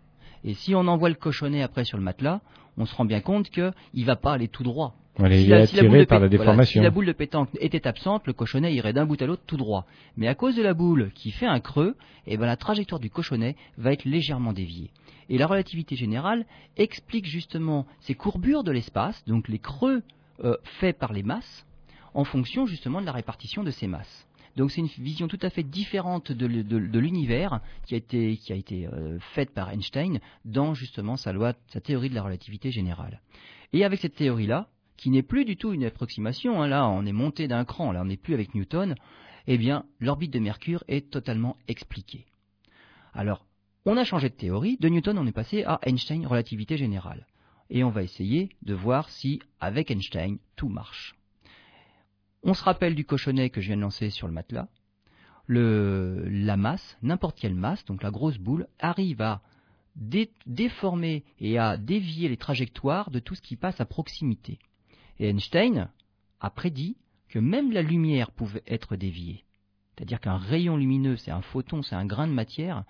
Et 0.43 0.53
si 0.53 0.73
on 0.75 0.87
envoie 0.87 1.09
le 1.09 1.15
cochonnet 1.15 1.61
après 1.61 1.83
sur 1.83 1.97
le 1.97 2.03
matelas, 2.03 2.41
on 2.77 2.85
se 2.85 2.95
rend 2.95 3.05
bien 3.05 3.21
compte 3.21 3.49
qu'il 3.49 3.73
ne 3.93 4.05
va 4.05 4.15
pas 4.15 4.33
aller 4.33 4.47
tout 4.47 4.63
droit. 4.63 4.95
Si 5.27 5.47
la, 5.47 6.05
par 6.05 6.19
la 6.19 6.29
déformation. 6.29 6.81
si 6.81 6.83
la 6.83 6.89
boule 6.89 7.05
de 7.05 7.11
pétanque 7.11 7.49
était 7.59 7.87
absente, 7.87 8.25
le 8.27 8.33
cochonnet 8.33 8.73
irait 8.73 8.93
d'un 8.93 9.05
bout 9.05 9.21
à 9.21 9.25
l'autre 9.25 9.43
tout 9.45 9.57
droit. 9.57 9.85
Mais 10.17 10.27
à 10.27 10.35
cause 10.35 10.55
de 10.55 10.61
la 10.61 10.73
boule 10.73 11.11
qui 11.13 11.31
fait 11.31 11.45
un 11.45 11.59
creux, 11.59 11.95
eh 12.27 12.37
ben, 12.37 12.45
la 12.45 12.57
trajectoire 12.57 12.99
du 12.99 13.09
cochonnet 13.09 13.55
va 13.77 13.91
être 13.91 14.05
légèrement 14.05 14.53
déviée. 14.53 14.91
Et 15.29 15.37
la 15.37 15.47
relativité 15.47 15.95
générale 15.95 16.45
explique 16.77 17.25
justement 17.25 17.85
ces 17.99 18.15
courbures 18.15 18.63
de 18.63 18.71
l'espace, 18.71 19.23
donc 19.25 19.47
les 19.47 19.59
creux 19.59 20.01
euh, 20.43 20.55
faits 20.79 20.97
par 20.97 21.13
les 21.13 21.23
masses, 21.23 21.65
en 22.13 22.23
fonction 22.23 22.65
justement 22.65 23.01
de 23.01 23.05
la 23.05 23.11
répartition 23.11 23.63
de 23.63 23.71
ces 23.71 23.87
masses. 23.87 24.27
Donc 24.55 24.71
c'est 24.71 24.81
une 24.81 24.87
vision 24.87 25.27
tout 25.27 25.39
à 25.41 25.49
fait 25.49 25.63
différente 25.63 26.31
de, 26.31 26.45
l'univers 26.99 27.61
qui 27.85 27.95
a 27.95 27.97
été, 27.97 28.87
euh, 28.91 29.17
faite 29.33 29.51
par 29.51 29.69
Einstein 29.69 30.19
dans 30.43 30.73
justement 30.73 31.15
sa 31.15 31.31
loi, 31.31 31.53
sa 31.67 31.79
théorie 31.79 32.09
de 32.09 32.15
la 32.15 32.23
relativité 32.23 32.71
générale. 32.71 33.21
Et 33.71 33.85
avec 33.85 33.99
cette 33.99 34.15
théorie-là, 34.15 34.67
qui 34.99 35.09
n'est 35.09 35.23
plus 35.23 35.45
du 35.45 35.55
tout 35.55 35.71
une 35.71 35.85
approximation, 35.85 36.61
hein, 36.61 36.67
là 36.67 36.87
on 36.87 37.05
est 37.05 37.13
monté 37.13 37.47
d'un 37.47 37.63
cran, 37.63 37.91
là 37.91 38.01
on 38.01 38.05
n'est 38.05 38.17
plus 38.17 38.33
avec 38.33 38.53
Newton, 38.53 38.95
eh 39.47 39.57
bien 39.57 39.85
l'orbite 39.99 40.33
de 40.33 40.39
Mercure 40.39 40.83
est 40.87 41.09
totalement 41.09 41.55
expliquée. 41.67 42.25
Alors, 43.13 43.45
on 43.85 43.97
a 43.97 44.03
changé 44.03 44.29
de 44.29 44.35
théorie, 44.35 44.77
de 44.77 44.89
Newton 44.89 45.17
on 45.17 45.25
est 45.25 45.31
passé 45.31 45.63
à 45.63 45.79
Einstein 45.83 46.27
relativité 46.27 46.77
générale. 46.77 47.25
Et 47.69 47.83
on 47.83 47.89
va 47.89 48.03
essayer 48.03 48.49
de 48.63 48.73
voir 48.73 49.09
si, 49.09 49.39
avec 49.59 49.89
Einstein, 49.89 50.37
tout 50.55 50.69
marche. 50.69 51.15
On 52.43 52.53
se 52.53 52.63
rappelle 52.63 52.95
du 52.95 53.05
cochonnet 53.05 53.49
que 53.49 53.61
je 53.61 53.67
viens 53.67 53.77
de 53.77 53.81
lancer 53.81 54.09
sur 54.09 54.27
le 54.27 54.33
matelas. 54.33 54.67
la 55.47 56.57
masse, 56.57 56.97
n'importe 57.01 57.39
quelle 57.39 57.55
masse, 57.55 57.85
donc 57.85 58.03
la 58.03 58.11
grosse 58.11 58.37
boule, 58.37 58.67
arrive 58.79 59.21
à 59.21 59.41
déformer 59.95 61.23
et 61.39 61.57
à 61.57 61.77
dévier 61.77 62.27
les 62.27 62.37
trajectoires 62.37 63.11
de 63.11 63.19
tout 63.19 63.35
ce 63.35 63.41
qui 63.41 63.55
passe 63.55 63.79
à 63.79 63.85
proximité. 63.85 64.59
Et 65.19 65.29
Einstein 65.29 65.89
a 66.39 66.49
prédit 66.49 66.97
que 67.27 67.39
même 67.39 67.71
la 67.71 67.81
lumière 67.81 68.31
pouvait 68.31 68.63
être 68.67 68.95
déviée. 68.95 69.43
C'est-à-dire 69.95 70.19
qu'un 70.19 70.37
rayon 70.37 70.77
lumineux, 70.77 71.17
c'est 71.17 71.31
un 71.31 71.41
photon, 71.41 71.81
c'est 71.83 71.95
un 71.95 72.05
grain 72.05 72.27
de 72.27 72.33
matière, 72.33 72.85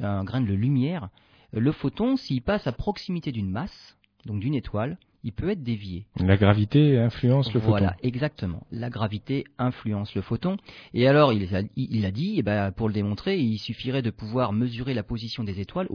un 0.00 0.24
grain 0.24 0.40
de 0.40 0.54
lumière. 0.54 1.10
Le 1.52 1.72
photon, 1.72 2.16
s'il 2.16 2.40
passe 2.42 2.66
à 2.66 2.72
proximité 2.72 3.32
d'une 3.32 3.50
masse, 3.50 3.98
donc 4.24 4.40
d'une 4.40 4.54
étoile, 4.54 4.96
il 5.24 5.32
peut 5.32 5.50
être 5.50 5.62
dévié. 5.62 6.06
La 6.18 6.36
gravité 6.36 6.98
influence 6.98 7.52
le 7.52 7.60
photon. 7.60 7.70
Voilà, 7.70 7.96
exactement. 8.02 8.66
La 8.72 8.90
gravité 8.90 9.44
influence 9.58 10.14
le 10.14 10.22
photon. 10.22 10.56
Et 10.94 11.06
alors, 11.06 11.32
il 11.32 11.54
a, 11.54 11.62
il 11.76 12.04
a 12.04 12.10
dit, 12.10 12.34
eh 12.38 12.42
ben, 12.42 12.72
pour 12.72 12.88
le 12.88 12.94
démontrer, 12.94 13.38
il 13.38 13.58
suffirait 13.58 14.02
de 14.02 14.10
pouvoir 14.10 14.52
mesurer 14.52 14.94
la 14.94 15.02
position 15.02 15.44
des 15.44 15.60
étoiles, 15.60 15.88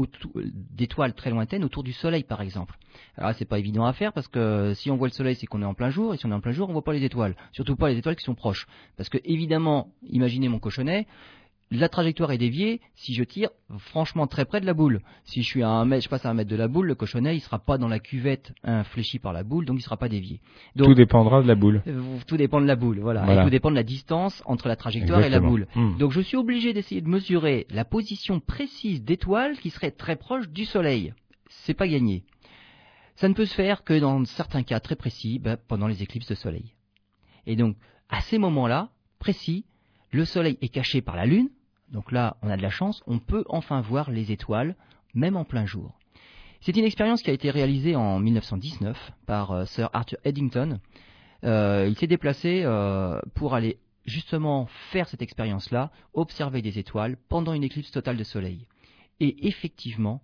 d'étoiles 0.72 1.14
très 1.14 1.30
lointaines 1.30 1.64
autour 1.64 1.84
du 1.84 1.92
Soleil, 1.92 2.24
par 2.24 2.42
exemple. 2.42 2.78
Alors, 3.18 3.34
c'est 3.34 3.46
pas 3.46 3.60
évident 3.60 3.86
à 3.86 3.94
faire 3.94 4.14
parce 4.14 4.28
que 4.28 4.74
si 4.76 4.90
on 4.90 4.96
voit 4.96 5.08
le 5.08 5.14
Soleil, 5.14 5.36
c'est 5.36 5.46
qu'on 5.46 5.62
est 5.62 5.66
en 5.66 5.74
plein 5.74 5.90
jour, 5.90 6.14
et 6.14 6.18
si 6.18 6.26
on 6.26 6.32
est 6.32 6.36
en 6.36 6.42
plein 6.42 6.52
jour, 6.52 6.70
on 6.70 6.74
voit 6.74 6.84
pas 6.84 6.94
les 6.94 7.04
étoiles. 7.04 7.36
Surtout 7.52 7.76
pas 7.76 7.90
les 7.90 7.98
étoiles 7.98 8.16
qui 8.16 8.24
sont 8.24 8.36
proches. 8.36 8.66
Parce 8.96 9.10
que, 9.10 9.18
évidemment, 9.26 9.90
imaginez 10.10 10.48
mon 10.48 10.60
cochonnet, 10.60 11.06
la 11.72 11.90
trajectoire 11.90 12.32
est 12.32 12.38
déviée 12.38 12.82
si 12.96 13.14
je 13.14 13.24
tire 13.24 13.50
franchement 13.78 14.28
très 14.28 14.46
près 14.46 14.62
de 14.62 14.66
la 14.66 14.74
boule. 14.74 15.02
Si 15.26 15.42
je 15.42 15.48
suis 15.48 15.64
à 15.64 15.70
un 15.70 15.86
mètre, 15.86 16.04
je 16.04 16.10
passe 16.10 16.26
à 16.26 16.30
un 16.30 16.34
mètre 16.34 16.50
de 16.50 16.56
la 16.56 16.68
boule, 16.68 16.88
le 16.88 16.96
cochonnet 16.96 17.36
il 17.36 17.42
sera 17.42 17.60
pas 17.60 17.78
dans 17.78 17.88
la 17.88 18.00
cuvette 18.00 18.54
infléchi 18.64 19.20
par 19.20 19.34
la 19.34 19.44
boule, 19.44 19.66
donc 19.66 19.78
il 19.80 19.82
sera 19.82 19.98
pas 19.98 20.08
dévié. 20.08 20.40
tout 20.78 20.94
dépendra 20.94 21.42
de 21.42 21.48
la 21.48 21.56
boule. 21.56 21.84
Euh, 21.88 22.02
tout 22.26 22.38
dépend 22.38 22.62
de 22.62 22.66
la 22.66 22.76
boule, 22.76 23.00
voilà. 23.00 23.34
Et 23.34 23.44
tout 23.44 23.50
dépend 23.50 23.70
de 23.70 23.76
la 23.76 23.84
distance 23.84 24.42
entre 24.46 24.68
la 24.68 24.76
trajectoire 24.76 25.22
et 25.22 25.30
la 25.30 25.40
boule. 25.40 25.68
Hmm. 25.76 25.98
Donc 25.98 26.12
je 26.12 26.22
suis 26.22 26.38
obligé 26.38 26.74
d'essayer 26.74 27.02
de 27.02 27.10
mesurer 27.10 27.68
la 27.70 27.86
position 27.86 28.40
précise 28.40 29.04
d'étoiles 29.04 29.58
qui 29.58 29.70
serait 29.70 29.92
très 29.92 30.16
proche 30.16 30.48
du 30.50 30.66
Soleil. 30.66 31.14
C'est 31.50 31.74
pas 31.74 31.88
gagné. 31.88 32.24
Ça 33.16 33.28
ne 33.28 33.34
peut 33.34 33.46
se 33.46 33.56
faire 33.56 33.84
que 33.84 34.00
dans 34.00 34.24
certains 34.26 34.64
cas 34.64 34.80
très 34.80 34.96
précis, 34.96 35.40
ben, 35.40 35.58
pendant 35.68 35.88
les 35.88 36.04
éclipses 36.04 36.30
de 36.30 36.36
Soleil. 36.36 36.74
Et 37.46 37.56
donc 37.56 37.76
à 38.10 38.22
ces 38.22 38.38
moments-là 38.38 38.90
précis, 39.20 39.66
le 40.12 40.24
Soleil 40.24 40.58
est 40.62 40.70
caché 40.70 41.02
par 41.02 41.16
la 41.16 41.26
Lune 41.26 41.50
donc 41.90 42.12
là, 42.12 42.38
on 42.42 42.50
a 42.50 42.58
de 42.58 42.62
la 42.62 42.70
chance, 42.70 43.04
on 43.08 43.20
peut 43.20 43.46
enfin 43.50 43.82
voir 43.82 44.12
les 44.12 44.32
étoiles, 44.32 44.76
même 45.14 45.38
en 45.38 45.46
plein 45.46 45.66
jour. 45.66 45.98
C'est 46.62 46.76
une 46.76 46.86
expérience 46.86 47.22
qui 47.22 47.30
a 47.30 47.34
été 47.34 47.50
réalisée 47.50 47.96
en 47.96 48.20
1919 48.20 49.14
par 49.26 49.52
euh, 49.52 49.66
Sir 49.66 49.90
Arthur 49.94 50.18
Eddington. 50.24 50.80
Euh, 51.44 51.86
il 51.88 51.98
s'est 51.98 52.08
déplacé 52.08 52.64
euh, 52.64 53.20
pour 53.36 53.54
aller 53.54 53.78
justement 54.06 54.68
faire 54.92 55.08
cette 55.08 55.22
expérience-là, 55.22 55.92
observer 56.14 56.62
des 56.62 56.80
étoiles 56.80 57.18
pendant 57.30 57.54
une 57.54 57.64
éclipse 57.64 57.92
totale 57.92 58.18
de 58.18 58.24
soleil. 58.24 58.66
Et 59.20 59.48
effectivement, 59.48 60.22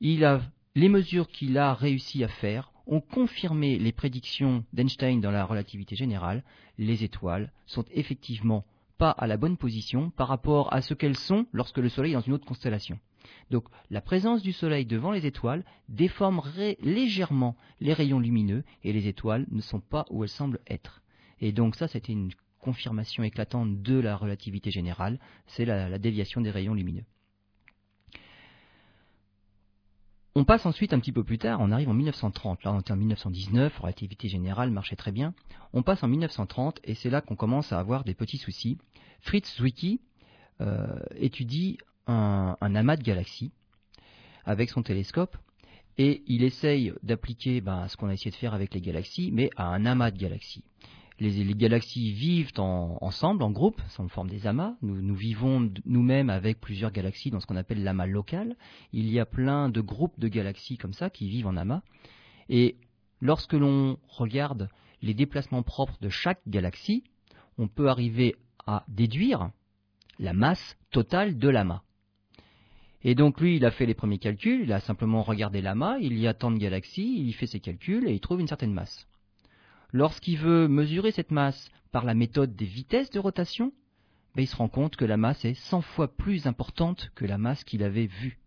les 0.00 0.88
mesures 0.88 1.28
qu'il 1.28 1.56
a 1.58 1.74
réussi 1.74 2.22
à 2.22 2.28
faire 2.28 2.72
ont 2.86 3.00
confirmé 3.00 3.78
les 3.78 3.92
prédictions 3.92 4.64
d'Einstein 4.72 5.20
dans 5.20 5.30
la 5.30 5.44
relativité 5.44 5.96
générale. 5.96 6.44
Les 6.78 7.04
étoiles 7.04 7.52
sont 7.66 7.84
effectivement 7.92 8.64
pas 8.98 9.10
à 9.10 9.26
la 9.26 9.36
bonne 9.36 9.56
position 9.56 10.10
par 10.10 10.28
rapport 10.28 10.72
à 10.72 10.80
ce 10.80 10.94
qu'elles 10.94 11.16
sont 11.18 11.46
lorsque 11.52 11.78
le 11.78 11.88
Soleil 11.88 12.12
est 12.12 12.16
dans 12.16 12.20
une 12.20 12.32
autre 12.32 12.46
constellation. 12.46 12.98
Donc 13.50 13.64
la 13.90 14.00
présence 14.00 14.42
du 14.42 14.52
Soleil 14.52 14.86
devant 14.86 15.10
les 15.10 15.26
étoiles 15.26 15.64
déformerait 15.88 16.78
légèrement 16.80 17.56
les 17.80 17.92
rayons 17.92 18.20
lumineux 18.20 18.64
et 18.84 18.92
les 18.92 19.08
étoiles 19.08 19.46
ne 19.50 19.60
sont 19.60 19.80
pas 19.80 20.06
où 20.10 20.22
elles 20.22 20.30
semblent 20.30 20.60
être. 20.68 21.02
Et 21.40 21.52
donc 21.52 21.76
ça, 21.76 21.88
c'était 21.88 22.12
une 22.12 22.30
confirmation 22.60 23.22
éclatante 23.22 23.82
de 23.82 23.98
la 23.98 24.16
relativité 24.16 24.70
générale, 24.70 25.20
c'est 25.46 25.64
la 25.64 25.98
déviation 25.98 26.40
des 26.40 26.50
rayons 26.50 26.74
lumineux. 26.74 27.04
On 30.38 30.44
passe 30.44 30.66
ensuite 30.66 30.92
un 30.92 31.00
petit 31.00 31.12
peu 31.12 31.24
plus 31.24 31.38
tard, 31.38 31.60
on 31.62 31.70
arrive 31.72 31.88
en 31.88 31.94
1930. 31.94 32.62
Là, 32.64 32.74
on 32.74 32.80
est 32.80 32.90
en 32.90 32.96
1919, 32.96 33.78
relativité 33.78 34.28
générale 34.28 34.70
marchait 34.70 34.94
très 34.94 35.10
bien. 35.10 35.32
On 35.72 35.82
passe 35.82 36.02
en 36.02 36.08
1930 36.08 36.78
et 36.84 36.94
c'est 36.94 37.08
là 37.08 37.22
qu'on 37.22 37.36
commence 37.36 37.72
à 37.72 37.78
avoir 37.78 38.04
des 38.04 38.12
petits 38.12 38.36
soucis. 38.36 38.76
Fritz 39.22 39.56
Zwicky 39.56 40.02
euh, 40.60 40.98
étudie 41.14 41.78
un, 42.06 42.54
amas 42.60 42.98
de 42.98 43.02
galaxies 43.02 43.50
avec 44.44 44.68
son 44.68 44.82
télescope 44.82 45.38
et 45.96 46.22
il 46.26 46.44
essaye 46.44 46.92
d'appliquer 47.02 47.62
ben, 47.62 47.88
ce 47.88 47.96
qu'on 47.96 48.08
a 48.08 48.12
essayé 48.12 48.30
de 48.30 48.36
faire 48.36 48.52
avec 48.52 48.74
les 48.74 48.82
galaxies, 48.82 49.30
mais 49.32 49.48
à 49.56 49.68
un 49.68 49.86
amas 49.86 50.10
de 50.10 50.18
galaxies 50.18 50.64
les, 51.18 51.54
galaxies 51.54 52.12
vivent 52.12 52.52
ensemble, 52.58 53.42
en 53.42 53.50
groupe, 53.50 53.80
en 53.98 54.08
forme 54.08 54.28
des 54.28 54.46
amas. 54.46 54.74
Nous, 54.82 55.14
vivons 55.14 55.70
nous-mêmes 55.84 56.30
avec 56.30 56.60
plusieurs 56.60 56.92
galaxies 56.92 57.30
dans 57.30 57.40
ce 57.40 57.46
qu'on 57.46 57.56
appelle 57.56 57.82
l'amas 57.82 58.06
local. 58.06 58.56
Il 58.92 59.10
y 59.10 59.18
a 59.18 59.26
plein 59.26 59.68
de 59.68 59.80
groupes 59.80 60.18
de 60.20 60.28
galaxies 60.28 60.76
comme 60.76 60.92
ça 60.92 61.08
qui 61.08 61.28
vivent 61.28 61.46
en 61.46 61.56
amas. 61.56 61.82
Et 62.48 62.76
lorsque 63.20 63.54
l'on 63.54 63.98
regarde 64.08 64.68
les 65.02 65.14
déplacements 65.14 65.62
propres 65.62 65.96
de 66.00 66.08
chaque 66.08 66.40
galaxie, 66.46 67.04
on 67.58 67.68
peut 67.68 67.88
arriver 67.88 68.36
à 68.66 68.84
déduire 68.88 69.50
la 70.18 70.32
masse 70.32 70.76
totale 70.90 71.38
de 71.38 71.48
l'amas. 71.48 71.82
Et 73.02 73.14
donc 73.14 73.40
lui, 73.40 73.56
il 73.56 73.64
a 73.64 73.70
fait 73.70 73.86
les 73.86 73.94
premiers 73.94 74.18
calculs, 74.18 74.62
il 74.62 74.72
a 74.72 74.80
simplement 74.80 75.22
regardé 75.22 75.62
l'amas, 75.62 75.98
il 75.98 76.18
y 76.18 76.26
a 76.26 76.34
tant 76.34 76.50
de 76.50 76.58
galaxies, 76.58 77.22
il 77.24 77.32
fait 77.34 77.46
ses 77.46 77.60
calculs 77.60 78.08
et 78.08 78.12
il 78.12 78.20
trouve 78.20 78.40
une 78.40 78.48
certaine 78.48 78.72
masse. 78.72 79.06
Lorsqu'il 79.92 80.38
veut 80.38 80.68
mesurer 80.68 81.10
cette 81.10 81.30
masse 81.30 81.70
par 81.92 82.04
la 82.04 82.14
méthode 82.14 82.54
des 82.54 82.66
vitesses 82.66 83.10
de 83.10 83.18
rotation, 83.18 83.72
ben, 84.34 84.42
il 84.42 84.46
se 84.46 84.56
rend 84.56 84.68
compte 84.68 84.96
que 84.96 85.04
la 85.04 85.16
masse 85.16 85.44
est 85.44 85.54
100 85.54 85.80
fois 85.80 86.08
plus 86.08 86.46
importante 86.46 87.10
que 87.14 87.24
la 87.24 87.38
masse 87.38 87.64
qu'il 87.64 87.82
avait 87.82 88.06
vue. 88.06 88.38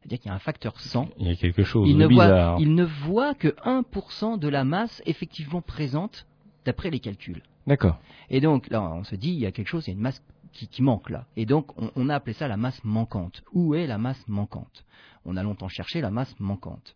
C'est-à-dire 0.00 0.18
qu'il 0.18 0.28
y 0.28 0.32
a 0.32 0.34
un 0.34 0.40
facteur 0.40 0.78
100. 0.78 1.08
Il 1.18 1.28
y 1.28 1.30
a 1.30 1.36
quelque 1.36 1.64
chose 1.64 1.88
il 1.88 1.96
de 1.96 2.02
ne 2.02 2.08
bizarre. 2.08 2.56
Voit, 2.56 2.62
il 2.62 2.74
ne 2.74 2.84
voit 2.84 3.34
que 3.34 3.48
1% 3.64 4.38
de 4.38 4.48
la 4.48 4.64
masse 4.64 5.02
effectivement 5.06 5.62
présente 5.62 6.26
d'après 6.66 6.90
les 6.90 7.00
calculs. 7.00 7.42
D'accord. 7.66 7.98
Et 8.28 8.42
donc 8.42 8.68
là, 8.68 8.82
on 8.82 9.04
se 9.04 9.14
dit, 9.14 9.30
il 9.30 9.38
y 9.38 9.46
a 9.46 9.52
quelque 9.52 9.68
chose, 9.68 9.86
il 9.86 9.90
y 9.90 9.94
a 9.94 9.96
une 9.96 10.02
masse 10.02 10.22
qui, 10.52 10.68
qui 10.68 10.82
manque 10.82 11.08
là. 11.08 11.26
Et 11.36 11.46
donc, 11.46 11.76
on, 11.80 11.90
on, 11.96 12.10
a 12.10 12.14
appelé 12.14 12.34
ça 12.34 12.46
la 12.48 12.58
masse 12.58 12.82
manquante. 12.84 13.42
Où 13.52 13.74
est 13.74 13.86
la 13.86 13.96
masse 13.96 14.22
manquante? 14.28 14.84
On 15.24 15.38
a 15.38 15.42
longtemps 15.42 15.68
cherché 15.68 16.02
la 16.02 16.10
masse 16.10 16.38
manquante. 16.38 16.94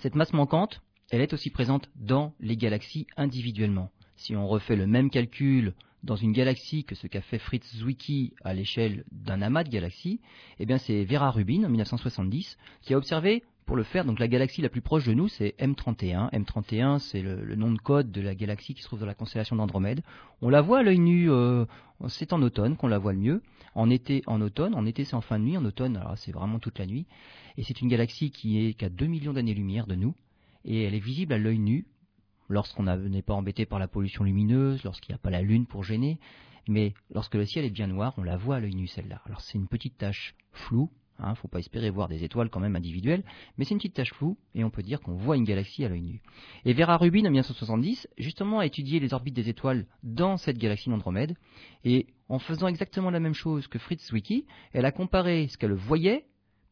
Cette 0.00 0.16
masse 0.16 0.32
manquante, 0.32 0.82
elle 1.14 1.20
est 1.20 1.32
aussi 1.32 1.50
présente 1.50 1.88
dans 1.94 2.34
les 2.40 2.56
galaxies 2.56 3.06
individuellement. 3.16 3.90
Si 4.16 4.34
on 4.34 4.48
refait 4.48 4.74
le 4.74 4.88
même 4.88 5.10
calcul 5.10 5.74
dans 6.02 6.16
une 6.16 6.32
galaxie 6.32 6.82
que 6.82 6.96
ce 6.96 7.06
qu'a 7.06 7.20
fait 7.20 7.38
Fritz 7.38 7.76
Zwicky 7.76 8.32
à 8.42 8.52
l'échelle 8.52 9.04
d'un 9.12 9.40
amas 9.40 9.62
de 9.62 9.70
galaxies, 9.70 10.20
eh 10.58 10.66
bien 10.66 10.76
c'est 10.76 11.04
Vera 11.04 11.30
Rubin 11.30 11.62
en 11.62 11.68
1970 11.68 12.58
qui 12.82 12.94
a 12.94 12.98
observé 12.98 13.44
pour 13.64 13.76
le 13.76 13.84
faire, 13.84 14.04
donc 14.04 14.18
la 14.18 14.26
galaxie 14.26 14.60
la 14.60 14.68
plus 14.68 14.82
proche 14.82 15.06
de 15.06 15.14
nous, 15.14 15.28
c'est 15.28 15.54
M31. 15.58 16.30
M31, 16.32 16.98
c'est 16.98 17.22
le, 17.22 17.54
nom 17.54 17.70
de 17.72 17.78
code 17.78 18.10
de 18.10 18.20
la 18.20 18.34
galaxie 18.34 18.74
qui 18.74 18.82
se 18.82 18.88
trouve 18.88 19.00
dans 19.00 19.06
la 19.06 19.14
constellation 19.14 19.56
d'Andromède. 19.56 20.02
On 20.42 20.50
la 20.50 20.60
voit 20.60 20.80
à 20.80 20.82
l'œil 20.82 20.98
nu, 20.98 21.30
euh, 21.30 21.64
c'est 22.08 22.32
en 22.32 22.42
automne 22.42 22.76
qu'on 22.76 22.88
la 22.88 22.98
voit 22.98 23.14
le 23.14 23.20
mieux. 23.20 23.42
En 23.74 23.88
été, 23.88 24.22
en 24.26 24.42
automne. 24.42 24.74
En 24.74 24.84
été, 24.84 25.04
c'est 25.04 25.14
en 25.14 25.22
fin 25.22 25.38
de 25.38 25.44
nuit. 25.44 25.56
En 25.56 25.64
automne, 25.64 26.02
c'est 26.16 26.32
vraiment 26.32 26.58
toute 26.58 26.78
la 26.78 26.86
nuit. 26.86 27.06
Et 27.56 27.62
c'est 27.62 27.80
une 27.80 27.88
galaxie 27.88 28.30
qui 28.30 28.66
est 28.66 28.74
qu'à 28.74 28.90
2 28.90 29.06
millions 29.06 29.32
d'années-lumière 29.32 29.86
de 29.86 29.94
nous. 29.94 30.14
Et 30.64 30.82
elle 30.82 30.94
est 30.94 31.00
visible 31.00 31.32
à 31.32 31.38
l'œil 31.38 31.58
nu 31.58 31.86
lorsqu'on 32.48 32.84
n'est 32.84 33.22
pas 33.22 33.34
embêté 33.34 33.66
par 33.66 33.78
la 33.78 33.88
pollution 33.88 34.24
lumineuse, 34.24 34.84
lorsqu'il 34.84 35.12
n'y 35.12 35.16
a 35.16 35.22
pas 35.22 35.30
la 35.30 35.42
lune 35.42 35.66
pour 35.66 35.84
gêner. 35.84 36.18
Mais 36.68 36.94
lorsque 37.12 37.34
le 37.34 37.44
ciel 37.44 37.64
est 37.64 37.70
bien 37.70 37.86
noir, 37.86 38.14
on 38.16 38.22
la 38.22 38.36
voit 38.36 38.56
à 38.56 38.60
l'œil 38.60 38.74
nu 38.74 38.86
celle-là. 38.86 39.20
Alors 39.26 39.40
c'est 39.40 39.58
une 39.58 39.68
petite 39.68 39.98
tache 39.98 40.34
floue, 40.52 40.90
il 41.20 41.28
ne 41.28 41.34
faut 41.34 41.48
pas 41.48 41.58
espérer 41.58 41.90
voir 41.90 42.08
des 42.08 42.24
étoiles 42.24 42.50
quand 42.50 42.60
même 42.60 42.76
individuelles, 42.76 43.22
mais 43.56 43.64
c'est 43.64 43.72
une 43.72 43.78
petite 43.78 43.94
tache 43.94 44.12
floue 44.14 44.36
et 44.54 44.64
on 44.64 44.70
peut 44.70 44.82
dire 44.82 45.00
qu'on 45.00 45.14
voit 45.14 45.36
une 45.36 45.44
galaxie 45.44 45.84
à 45.84 45.88
l'œil 45.88 46.02
nu. 46.02 46.22
Et 46.64 46.72
Vera 46.72 46.96
Rubin 46.96 47.24
en 47.26 47.30
1970 47.30 48.08
justement 48.18 48.58
a 48.58 48.66
étudié 48.66 48.98
les 48.98 49.14
orbites 49.14 49.34
des 49.34 49.48
étoiles 49.48 49.86
dans 50.02 50.36
cette 50.36 50.58
galaxie 50.58 50.90
d'Andromède 50.90 51.36
et 51.84 52.06
en 52.28 52.38
faisant 52.38 52.66
exactement 52.66 53.10
la 53.10 53.20
même 53.20 53.34
chose 53.34 53.68
que 53.68 53.78
Fritz 53.78 54.06
Zwicky, 54.06 54.46
elle 54.72 54.86
a 54.86 54.92
comparé 54.92 55.48
ce 55.48 55.58
qu'elle 55.58 55.72
voyait 55.72 56.24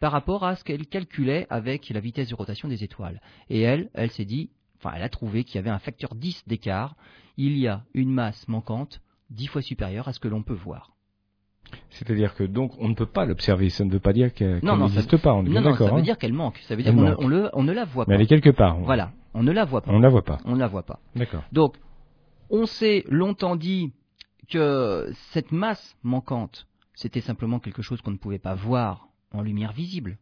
par 0.02 0.10
rapport 0.10 0.42
à 0.42 0.56
ce 0.56 0.64
qu'elle 0.64 0.84
calculait 0.88 1.46
avec 1.48 1.88
la 1.90 2.00
vitesse 2.00 2.28
de 2.28 2.34
rotation 2.34 2.66
des 2.66 2.82
étoiles. 2.82 3.20
Et 3.48 3.60
elle, 3.60 3.88
elle 3.94 4.10
s'est 4.10 4.24
dit, 4.24 4.50
enfin 4.80 4.90
elle 4.96 5.02
a 5.04 5.08
trouvé 5.08 5.44
qu'il 5.44 5.54
y 5.54 5.58
avait 5.60 5.70
un 5.70 5.78
facteur 5.78 6.16
10 6.16 6.42
d'écart, 6.48 6.96
il 7.36 7.56
y 7.56 7.68
a 7.68 7.84
une 7.94 8.10
masse 8.10 8.48
manquante 8.48 9.00
10 9.30 9.46
fois 9.46 9.62
supérieure 9.62 10.08
à 10.08 10.12
ce 10.12 10.18
que 10.18 10.26
l'on 10.26 10.42
peut 10.42 10.54
voir. 10.54 10.90
C'est-à-dire 11.90 12.34
que 12.34 12.42
donc 12.42 12.72
on 12.80 12.88
ne 12.88 12.94
peut 12.94 13.06
pas 13.06 13.24
l'observer, 13.26 13.68
ça 13.70 13.84
ne 13.84 13.92
veut 13.92 14.00
pas 14.00 14.12
dire 14.12 14.34
qu'elle 14.34 14.60
qu 14.60 14.66
n'existe 14.66 15.16
pas, 15.18 15.34
on 15.34 15.46
est 15.46 15.50
non, 15.50 15.60
non, 15.60 15.76
ça 15.76 15.84
veut 15.84 15.92
hein 15.92 16.02
dire 16.02 16.18
qu'elle 16.18 16.32
manque, 16.32 16.58
ça 16.64 16.74
veut 16.74 16.82
dire 16.82 16.92
qu'on 16.92 17.02
ne, 17.02 17.14
on 17.18 17.28
le, 17.28 17.48
on 17.52 17.62
ne 17.62 17.72
la 17.72 17.84
voit 17.84 18.04
Mais 18.08 18.14
pas. 18.14 18.16
elle 18.16 18.22
est 18.22 18.26
quelque 18.26 18.50
part. 18.50 18.80
on- 18.80 18.82
Voilà, 18.82 19.12
on 19.34 19.44
ne 19.44 19.52
la 19.52 19.64
voit 19.64 19.82
pas. 19.82 19.92
On 19.92 19.98
ne 19.98 20.02
la 20.02 20.08
voit 20.08 20.24
pas. 20.24 20.40
On 20.44 20.54
ne 20.56 20.58
la 20.58 20.66
voit 20.66 20.82
pas. 20.82 20.98
D'accord. 21.14 21.44
Donc, 21.52 21.76
on 22.50 22.66
s'est 22.66 23.04
longtemps 23.08 23.54
dit 23.54 23.92
que 24.50 25.12
cette 25.30 25.52
masse 25.52 25.96
manquante, 26.02 26.66
c'était 26.92 27.20
simplement 27.20 27.60
quelque 27.60 27.82
chose 27.82 28.02
qu'on 28.02 28.10
ne 28.10 28.16
pouvait 28.18 28.40
pas 28.40 28.56
voir 28.56 29.06
en 29.32 29.42
lumière 29.42 29.72
visible. 29.72 30.18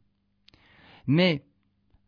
Mais, 1.07 1.44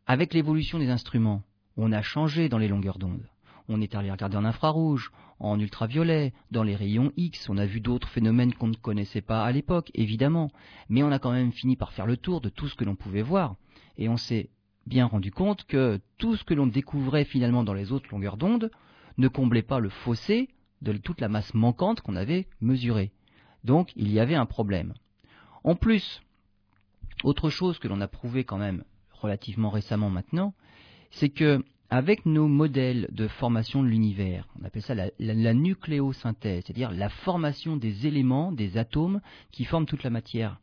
avec 0.06 0.34
l'évolution 0.34 0.78
des 0.78 0.90
instruments, 0.90 1.42
on 1.76 1.92
a 1.92 2.02
changé 2.02 2.48
dans 2.48 2.58
les 2.58 2.68
longueurs 2.68 2.98
d'onde. 2.98 3.28
On 3.68 3.80
est 3.80 3.94
allé 3.94 4.10
regarder 4.10 4.36
en 4.36 4.44
infrarouge, 4.44 5.12
en 5.38 5.58
ultraviolet, 5.58 6.32
dans 6.50 6.62
les 6.62 6.76
rayons 6.76 7.12
X, 7.16 7.48
on 7.48 7.58
a 7.58 7.66
vu 7.66 7.80
d'autres 7.80 8.08
phénomènes 8.08 8.54
qu'on 8.54 8.68
ne 8.68 8.74
connaissait 8.74 9.22
pas 9.22 9.44
à 9.44 9.52
l'époque, 9.52 9.90
évidemment, 9.94 10.50
mais 10.88 11.02
on 11.02 11.10
a 11.10 11.18
quand 11.18 11.32
même 11.32 11.52
fini 11.52 11.76
par 11.76 11.92
faire 11.92 12.06
le 12.06 12.16
tour 12.16 12.40
de 12.40 12.48
tout 12.48 12.68
ce 12.68 12.74
que 12.74 12.84
l'on 12.84 12.96
pouvait 12.96 13.22
voir, 13.22 13.56
et 13.96 14.08
on 14.08 14.16
s'est 14.16 14.50
bien 14.86 15.06
rendu 15.06 15.30
compte 15.30 15.64
que 15.64 16.00
tout 16.18 16.36
ce 16.36 16.44
que 16.44 16.54
l'on 16.54 16.66
découvrait 16.66 17.24
finalement 17.24 17.64
dans 17.64 17.74
les 17.74 17.92
autres 17.92 18.08
longueurs 18.10 18.36
d'onde 18.36 18.70
ne 19.18 19.28
comblait 19.28 19.62
pas 19.62 19.80
le 19.80 19.88
fossé 19.88 20.48
de 20.80 20.92
toute 20.92 21.20
la 21.20 21.28
masse 21.28 21.54
manquante 21.54 22.00
qu'on 22.00 22.16
avait 22.16 22.46
mesurée. 22.60 23.12
Donc 23.64 23.92
il 23.96 24.10
y 24.12 24.18
avait 24.18 24.34
un 24.34 24.46
problème. 24.46 24.94
En 25.64 25.76
plus, 25.76 26.22
autre 27.24 27.50
chose 27.50 27.78
que 27.78 27.88
l'on 27.88 28.00
a 28.00 28.08
prouvé 28.08 28.44
quand 28.44 28.58
même 28.58 28.84
relativement 29.12 29.70
récemment 29.70 30.10
maintenant, 30.10 30.54
c'est 31.10 31.28
que 31.28 31.64
avec 31.90 32.24
nos 32.24 32.48
modèles 32.48 33.06
de 33.12 33.28
formation 33.28 33.82
de 33.82 33.88
l'univers, 33.88 34.48
on 34.58 34.64
appelle 34.64 34.80
ça 34.80 34.94
la, 34.94 35.54
nucléosynthèse, 35.54 36.64
c'est-à-dire 36.64 36.90
la 36.90 37.10
formation 37.10 37.76
des 37.76 38.06
éléments, 38.06 38.50
des 38.50 38.78
atomes 38.78 39.20
qui 39.50 39.64
forment 39.64 39.84
toute 39.84 40.02
la 40.02 40.08
matière, 40.08 40.58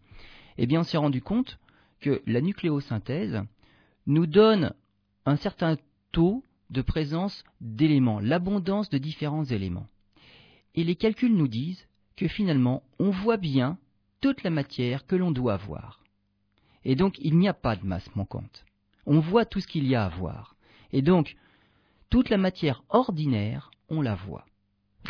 eh 0.57 0.65
bien 0.65 0.79
on 0.79 0.83
s'est 0.83 0.97
rendu 0.97 1.21
compte 1.21 1.59
que 1.99 2.23
la 2.25 2.41
nucléosynthèse 2.41 3.43
nous 4.07 4.25
donne 4.25 4.73
un 5.27 5.35
certain 5.35 5.77
taux 6.11 6.43
de 6.71 6.81
présence 6.81 7.43
d'éléments, 7.61 8.19
l'abondance 8.19 8.89
de 8.89 8.97
différents 8.97 9.45
éléments. 9.45 9.87
Et 10.73 10.83
les 10.83 10.95
calculs 10.95 11.35
nous 11.35 11.47
disent 11.47 11.87
que 12.15 12.27
finalement, 12.27 12.81
on 12.97 13.11
voit 13.11 13.37
bien 13.37 13.77
toute 14.19 14.43
la 14.43 14.49
matière 14.49 15.05
que 15.05 15.15
l'on 15.15 15.31
doit 15.31 15.57
voir. 15.57 16.01
Et 16.85 16.95
donc, 16.95 17.17
il 17.19 17.37
n'y 17.37 17.47
a 17.47 17.53
pas 17.53 17.75
de 17.75 17.85
masse 17.85 18.15
manquante. 18.15 18.65
On 19.05 19.19
voit 19.19 19.45
tout 19.45 19.59
ce 19.59 19.67
qu'il 19.67 19.87
y 19.87 19.95
a 19.95 20.05
à 20.05 20.09
voir. 20.09 20.55
Et 20.91 21.01
donc, 21.01 21.35
toute 22.09 22.29
la 22.29 22.37
matière 22.37 22.83
ordinaire, 22.89 23.71
on 23.89 24.01
la 24.01 24.15
voit. 24.15 24.45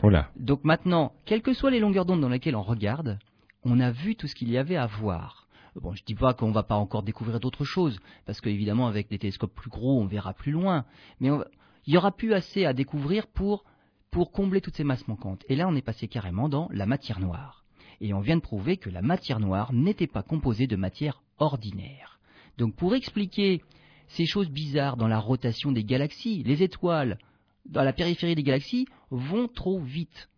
Oh 0.04 0.10
là. 0.10 0.30
Donc 0.36 0.64
maintenant, 0.64 1.14
quelles 1.26 1.42
que 1.42 1.54
soient 1.54 1.72
les 1.72 1.80
longueurs 1.80 2.06
d'onde 2.06 2.22
dans 2.22 2.30
lesquelles 2.30 2.56
on 2.56 2.64
regarde, 2.64 3.20
on 3.64 3.80
a 3.80 3.92
vu 3.92 4.16
tout 4.16 4.28
ce 4.28 4.36
qu'il 4.36 4.50
y 4.50 4.58
avait 4.58 4.76
à 4.76 4.86
voir. 4.86 5.48
Bon, 5.76 5.94
je 5.94 6.04
dis 6.04 6.16
pas 6.16 6.34
qu'on 6.34 6.52
va 6.52 6.64
pas 6.64 6.76
encore 6.76 7.04
découvrir 7.04 7.40
d'autres 7.40 7.64
choses, 7.64 8.00
parce 8.26 8.42
qu'évidemment, 8.42 8.88
avec 8.88 9.10
des 9.10 9.20
télescopes 9.20 9.54
plus 9.54 9.70
gros, 9.70 10.00
on 10.00 10.06
verra 10.06 10.34
plus 10.34 10.52
loin. 10.52 10.86
Mais 11.20 11.30
on 11.30 11.44
il 11.90 11.94
y 11.94 11.98
aura 11.98 12.12
plus 12.12 12.34
assez 12.34 12.66
à 12.66 12.74
découvrir 12.74 13.26
pour, 13.26 13.64
pour 14.12 14.32
combler 14.32 14.62
toutes 14.62 14.76
ces 14.76 14.84
masses 14.84 15.08
manquantes. 15.08 15.44
Et 15.50 15.56
là, 15.56 15.68
on 15.68 15.76
est 15.76 15.82
passé 15.82 16.08
carrément 16.08 16.48
dans 16.48 16.70
la 16.72 16.86
matière 16.86 17.20
noire. 17.20 17.59
Et 18.02 18.14
on 18.14 18.20
vient 18.22 18.38
de 18.38 18.42
prouver 18.42 18.78
que 18.78 18.90
la 18.90 19.02
matière 19.02 19.40
noire 19.40 19.74
n'était 19.74 20.08
pas 20.08 20.24
composée 20.24 20.68
de 20.68 20.76
matière 20.76 21.22
ordinaire. 21.38 22.20
Donc 22.58 22.76
pour 22.76 22.96
expliquer 22.96 23.62
ces 24.08 24.26
choses 24.26 24.50
bizarres 24.50 24.98
dans 24.98 25.08
la 25.08 25.20
rotation 25.20 25.72
des 25.72 25.84
galaxies, 25.84 26.44
les 26.44 26.64
étoiles 26.64 27.18
dans 27.66 27.84
la 27.84 27.94
périphérie 27.94 28.36
des 28.36 28.44
galaxies 28.44 28.88
vont 29.12 29.48
trop 29.48 29.80
vite. 29.80 30.30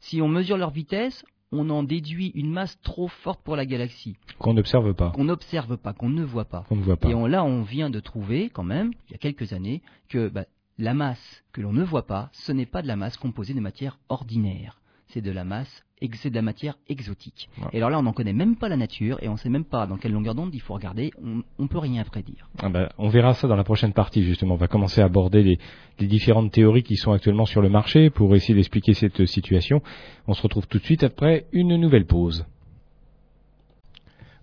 Si 0.00 0.20
on 0.20 0.28
mesure 0.28 0.56
leur 0.56 0.70
vitesse, 0.70 1.24
on 1.52 1.70
en 1.70 1.82
déduit 1.84 2.32
une 2.34 2.50
masse 2.50 2.76
trop 2.82 3.06
forte 3.06 3.42
pour 3.44 3.54
la 3.54 3.64
galaxie, 3.64 4.16
Qu'on 4.38 4.54
n'observe 4.54 4.92
pas. 4.94 5.10
qu'on 5.10 5.24
n'observe 5.24 5.76
pas, 5.76 5.92
qu'on 5.92 6.08
ne 6.08 6.24
voit 6.24 6.46
pas. 6.46 6.64
Qu'on 6.68 6.74
ne 6.76 6.82
voit 6.82 6.96
pas. 6.96 7.08
Et 7.08 7.14
on- 7.14 7.26
là, 7.26 7.44
on 7.44 7.62
vient 7.62 7.90
de 7.90 8.00
trouver, 8.00 8.50
quand 8.50 8.64
même, 8.64 8.90
il 9.08 9.12
y 9.12 9.14
a 9.14 9.18
quelques 9.18 9.52
années, 9.52 9.80
que 10.08 10.28
bah, 10.28 10.46
la 10.78 10.94
masse 10.94 11.44
que 11.52 11.60
l'on 11.60 11.72
ne 11.72 11.84
voit 11.84 12.06
pas, 12.06 12.28
ce 12.32 12.50
n'est 12.50 12.66
pas 12.66 12.82
de 12.82 12.88
la 12.88 12.96
masse 12.96 13.16
composée 13.16 13.54
de 13.54 13.60
matière 13.60 13.98
ordinaire. 14.08 14.80
C'est 15.08 15.20
de 15.20 15.30
la 15.30 15.44
masse, 15.44 15.84
c'est 16.14 16.30
de 16.30 16.34
la 16.34 16.42
matière 16.42 16.76
exotique. 16.88 17.48
Ouais. 17.58 17.68
Et 17.72 17.76
alors 17.78 17.90
là, 17.90 17.98
on 17.98 18.02
n'en 18.02 18.12
connaît 18.12 18.32
même 18.32 18.56
pas 18.56 18.68
la 18.68 18.76
nature 18.76 19.18
et 19.22 19.28
on 19.28 19.32
ne 19.32 19.38
sait 19.38 19.48
même 19.48 19.64
pas 19.64 19.86
dans 19.86 19.96
quelle 19.96 20.12
longueur 20.12 20.34
d'onde 20.34 20.54
il 20.54 20.60
faut 20.60 20.74
regarder. 20.74 21.12
On, 21.22 21.42
on 21.58 21.66
peut 21.66 21.78
rien 21.78 22.04
prédire. 22.04 22.48
Ah 22.62 22.68
ben, 22.68 22.88
on 22.98 23.08
verra 23.08 23.34
ça 23.34 23.48
dans 23.48 23.56
la 23.56 23.64
prochaine 23.64 23.92
partie 23.92 24.22
justement. 24.22 24.54
On 24.54 24.58
va 24.58 24.68
commencer 24.68 25.00
à 25.00 25.04
aborder 25.04 25.42
les, 25.42 25.58
les 26.00 26.06
différentes 26.06 26.52
théories 26.52 26.82
qui 26.82 26.96
sont 26.96 27.12
actuellement 27.12 27.46
sur 27.46 27.62
le 27.62 27.68
marché 27.68 28.10
pour 28.10 28.34
essayer 28.34 28.54
d'expliquer 28.54 28.94
cette 28.94 29.26
situation. 29.26 29.82
On 30.26 30.34
se 30.34 30.42
retrouve 30.42 30.66
tout 30.66 30.78
de 30.78 30.84
suite 30.84 31.04
après 31.04 31.46
une 31.52 31.76
nouvelle 31.76 32.06
pause. 32.06 32.44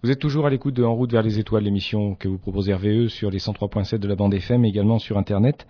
Vous 0.03 0.09
êtes 0.09 0.19
toujours 0.19 0.47
à 0.47 0.49
l'écoute 0.49 0.73
de 0.73 0.83
En 0.83 0.95
route 0.95 1.11
vers 1.11 1.21
les 1.21 1.37
étoiles, 1.37 1.63
l'émission 1.63 2.15
que 2.15 2.27
vous 2.27 2.39
propose 2.39 2.71
RVE 2.71 3.09
sur 3.09 3.29
les 3.29 3.37
103.7 3.37 3.97
de 3.97 4.07
la 4.07 4.15
bande 4.15 4.33
FM, 4.33 4.61
mais 4.61 4.69
également 4.69 4.97
sur 4.97 5.19
Internet 5.19 5.67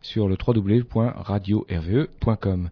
sur 0.00 0.26
le 0.28 0.38
www.radio-rve.com. 0.46 2.70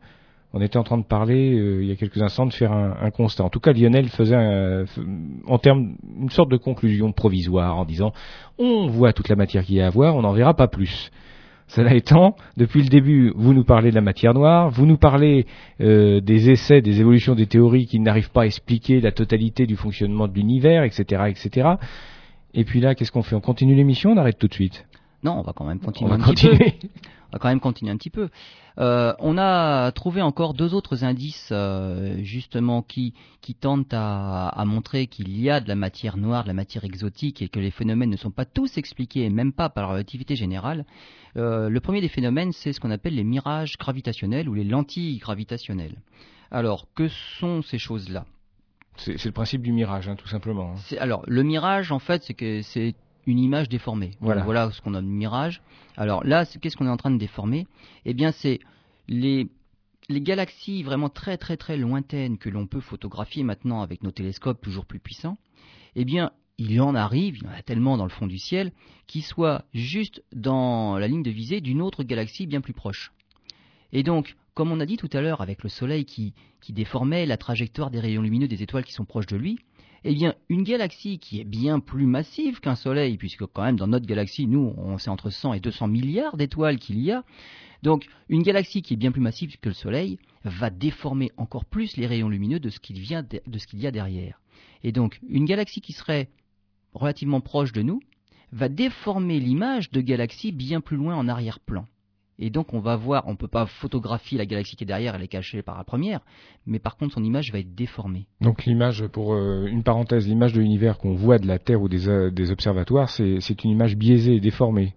On 0.55 0.61
était 0.61 0.77
en 0.77 0.83
train 0.83 0.99
de 0.99 1.05
parler 1.05 1.55
euh, 1.59 1.83
il 1.83 1.88
y 1.88 1.93
a 1.93 1.97
quelques 1.97 2.21
instants 2.21 2.45
de 2.47 2.53
faire 2.53 2.73
un, 2.73 2.95
un 3.01 3.11
constat. 3.11 3.45
En 3.45 3.49
tout 3.49 3.61
cas, 3.61 3.73
Lionel 3.73 4.09
faisait 4.09 4.37
un- 4.37 4.85
en 5.47 5.59
termes 5.59 5.95
une 6.21 6.31
sorte 6.31 6.51
de 6.51 6.57
conclusion 6.59 7.12
provisoire 7.12 7.77
en 7.79 7.85
disant 7.85 8.12
on 8.59 8.87
voit 8.88 9.12
toute 9.12 9.29
la 9.29 9.37
matière 9.37 9.65
qu'il 9.65 9.77
y 9.77 9.81
a 9.81 9.87
à 9.87 9.91
voir, 9.91 10.15
on 10.17 10.23
n'en 10.23 10.33
verra 10.33 10.55
pas 10.55 10.69
plus. 10.69 11.11
Cela 11.69 11.95
étant, 11.95 12.37
depuis 12.59 12.83
le 12.83 12.88
début, 12.88 13.33
vous 13.35 13.55
nous 13.55 13.65
parlez 13.65 13.88
de 13.91 13.95
la 13.95 14.03
matière 14.03 14.35
noire, 14.35 14.69
vous 14.69 14.85
nous 14.85 14.99
parlez 14.99 15.47
euh, 15.81 16.21
des 16.21 16.51
essais, 16.51 16.83
des 16.83 17.01
évolutions 17.01 17.35
des 17.35 17.47
théories 17.47 17.87
qui 17.87 17.99
n'arrivent 17.99 18.31
pas 18.31 18.43
à 18.43 18.47
expliquer 18.47 19.01
la 19.01 19.11
totalité 19.11 19.67
du 19.67 19.77
fonctionnement 19.77 20.29
de 20.29 20.35
l'univers, 20.35 20.83
etc., 20.83 21.23
etc. 21.29 21.69
Et 22.53 22.65
puis 22.65 22.81
là, 22.81 22.95
qu'est-ce 22.95 23.11
qu'on 23.11 23.23
fait? 23.23 23.37
On 23.37 23.41
continue 23.41 23.75
l'émission, 23.75 24.11
on 24.11 24.19
arrête 24.19 24.38
tout 24.38 24.49
de 24.49 24.53
suite? 24.55 24.85
Non, 25.23 25.39
on 25.39 25.43
va 25.43 25.53
quand 25.53 25.65
même 25.65 25.79
On 25.83 25.87
continuer 25.87 26.11
va 26.11 26.17
un 26.17 26.19
petit 26.33 26.47
peu. 26.49 26.53
continuer. 26.57 26.79
On 27.31 27.37
va 27.37 27.39
quand 27.39 27.49
même 27.49 27.61
continuer 27.61 27.91
un 27.91 27.97
petit 27.97 28.11
peu. 28.11 28.29
Euh, 28.79 29.15
on 29.19 29.39
a 29.39 29.91
trouvé 29.93 30.21
encore 30.21 30.53
deux 30.53 30.75
autres 30.75 31.03
indices, 31.03 31.49
euh, 31.51 32.19
justement, 32.23 32.83
qui, 32.83 33.15
qui 33.41 33.55
tentent 33.55 33.95
à, 33.95 34.49
à 34.49 34.65
montrer 34.67 35.07
qu'il 35.07 35.41
y 35.41 35.49
a 35.49 35.61
de 35.61 35.67
la 35.69 35.75
matière 35.75 36.19
noire, 36.19 36.43
de 36.43 36.49
la 36.49 36.53
matière 36.55 36.85
exotique, 36.85 37.41
et 37.41 37.49
que 37.49 37.59
les 37.59 37.71
phénomènes 37.71 38.11
ne 38.11 38.19
sont 38.19 38.31
pas 38.31 38.45
tous 38.45 38.77
expliqués, 38.77 39.31
même 39.31 39.55
pas 39.55 39.71
par 39.71 39.85
la 39.85 39.93
relativité 39.95 40.37
générale. 40.37 40.85
Euh, 41.39 41.71
le 41.71 41.81
premier 41.81 42.03
des 42.03 42.11
phénomènes, 42.11 42.53
c'est 42.53 42.75
ce 42.75 42.81
qu'on 42.81 42.91
appelle 42.91 43.15
les 43.15 43.25
mirages 43.25 43.79
gravitationnels 43.79 44.47
ou 44.47 44.53
les 44.53 44.65
lentilles 44.65 45.17
gravitationnelles. 45.17 45.97
Alors, 46.51 46.87
que 46.95 47.09
sont 47.09 47.63
ces 47.63 47.79
choses-là? 47.79 48.27
C'est 48.97 49.25
le 49.25 49.33
principe 49.33 49.63
du 49.63 49.73
mirage, 49.73 50.07
hein, 50.07 50.17
tout 50.17 50.29
simplement. 50.29 50.73
hein. 50.73 50.81
C'est- 50.85 50.99
alors 50.99 51.23
le 51.27 51.43
mirage 51.43 51.93
en 51.93 51.99
fait 51.99 52.23
c'est 52.25 52.35
que 52.35 52.61
c'est 52.61 52.95
une 53.27 53.39
image 53.39 53.69
déformée. 53.69 54.13
Donc, 54.21 54.45
Voilà. 54.45 54.71
Ce 54.71 54.81
qu'on 54.81 54.95
a 54.95 55.01
de 55.01 55.07
mirage. 55.07 55.63
Alors 55.97 56.25
là, 56.25 56.45
qu'est-ce 56.47 56.77
qu'on 56.77 56.87
est 56.87 56.91
en 56.91 56.97
train 56.97 57.11
de 57.11 57.19
déformer? 57.19 57.67
Eh 58.05 58.15
bien, 58.15 58.33
c'est 58.33 58.61
les 59.09 59.49
les 60.09 60.21
galaxies 60.21 60.83
vraiment 60.83 61.09
très 61.09 61.39
très 61.39 61.57
très 61.57 61.77
lointaines 61.77 62.37
que 62.39 62.51
l'on 62.51 62.67
peut 62.67 62.81
photographier 62.81 63.45
maintenant 63.45 63.83
avec 63.83 64.03
nos 64.03 64.11
télescopes 64.11 64.61
toujours 64.61 64.85
plus 64.85 64.99
puissants. 64.99 65.39
Eh 65.95 66.05
bien, 66.05 66.33
il 66.59 66.81
en 66.81 66.95
arrive, 66.95 67.39
il 67.39 67.45
y 67.45 67.47
en 67.47 67.53
a 67.53 67.63
tellement 67.63 67.97
dans 67.97 68.05
le 68.05 68.11
fond 68.11 68.27
du 68.27 68.39
ciel, 68.39 68.73
qui 69.07 69.23
soient 69.23 69.65
juste 69.73 70.23
dans 70.33 70.99
la 70.99 71.09
ligne 71.09 71.23
de 71.23 71.31
visée 71.31 71.61
d'une 71.61 71.83
autre 71.83 72.03
galaxie 72.03 72.47
bien 72.47 72.61
plus 72.61 72.73
proche. 72.73 73.13
Et 73.93 74.03
donc, 74.03 74.37
comme 74.55 74.71
on 74.71 74.81
a 74.81 74.87
dit 74.87 74.97
tout 74.97 75.09
à 75.13 75.21
l'heure 75.21 75.41
avec 75.41 75.63
le 75.63 75.69
Soleil 75.69 76.05
qui, 76.05 76.35
qui 76.61 76.73
déformait 76.73 77.27
la 77.27 77.37
trajectoire 77.37 77.91
des 77.91 78.01
rayons 78.01 78.23
lumineux 78.23 78.49
des 78.49 78.63
étoiles 78.63 78.85
qui 78.85 78.93
sont 78.93 79.05
proches 79.05 79.27
de 79.27 79.37
lui, 79.37 79.59
eh 80.05 80.15
bien, 80.15 80.35
une 80.49 80.65
galaxie 80.65 81.19
qui 81.19 81.41
est 81.41 81.45
bien 81.45 81.79
plus 81.79 82.07
massive 82.07 82.61
qu'un 82.61 82.75
Soleil, 82.75 83.17
puisque 83.17 83.47
quand 83.47 83.62
même 83.62 83.77
dans 83.77 83.87
notre 83.87 84.07
galaxie, 84.07 84.47
nous, 84.47 84.75
on 84.77 84.99
sait 84.99 85.11
entre 85.11 85.31
100 85.31 85.55
et 85.55 85.61
200 85.61 85.87
milliards 85.88 86.37
d'étoiles 86.37 86.79
qu'il 86.79 86.99
y 86.99 87.12
a. 87.12 87.25
Donc, 87.83 88.07
une 88.29 88.43
galaxie 88.43 88.83
qui 88.83 88.95
est 88.95 88.97
bien 88.97 89.12
plus 89.12 89.21
massive 89.21 89.57
que 89.59 89.69
le 89.69 89.75
Soleil 89.75 90.19
va 90.45 90.71
déformer 90.71 91.31
encore 91.37 91.65
plus 91.65 91.97
les 91.97 92.07
rayons 92.07 92.29
lumineux 92.29 92.61
de 92.61 92.71
ce 92.71 92.81
qu'il 92.81 92.99
y 93.05 93.15
a 93.15 93.91
derrière. 93.91 94.41
Et 94.83 94.93
donc, 94.93 95.21
une 95.29 95.45
galaxie 95.45 95.81
qui 95.81 95.93
serait 95.93 96.29
relativement 96.95 97.41
proche 97.41 97.73
de 97.73 97.83
nous 97.83 98.01
va 98.51 98.69
déformer 98.69 99.41
l'image 99.41 99.91
de 99.91 100.01
galaxies 100.01 100.53
bien 100.53 100.81
plus 100.81 100.97
loin 100.97 101.17
en 101.17 101.29
arrière-plan. 101.29 101.87
Et 102.44 102.50
donc 102.50 102.74
on 102.74 102.81
va 102.81 102.96
voir, 102.96 103.22
on 103.28 103.37
peut 103.37 103.46
pas 103.46 103.66
photographier 103.66 104.37
la 104.37 104.46
galaxie 104.46 104.74
qui 104.74 104.83
est 104.83 104.87
derrière, 104.87 105.14
elle 105.14 105.22
est 105.22 105.28
cachée 105.28 105.62
par 105.62 105.78
la 105.78 105.85
première, 105.85 106.18
mais 106.66 106.81
par 106.81 106.96
contre 106.96 107.14
son 107.14 107.22
image 107.22 107.52
va 107.52 107.61
être 107.61 107.72
déformée. 107.72 108.26
Donc 108.40 108.64
l'image, 108.64 109.07
pour 109.07 109.33
euh, 109.33 109.66
une 109.66 109.85
parenthèse, 109.85 110.26
l'image 110.26 110.52
de 110.52 110.59
l'univers 110.61 110.98
qu'on 110.98 111.14
voit 111.14 111.38
de 111.38 111.46
la 111.46 111.61
Terre 111.61 111.81
ou 111.81 111.88
des, 111.88 112.09
euh, 112.09 112.33
des 112.33 112.50
observatoires, 112.50 113.09
c'est 113.11 113.64
une 113.64 113.70
image 113.70 113.96
biaisée, 113.96 114.40
déformée, 114.40 114.92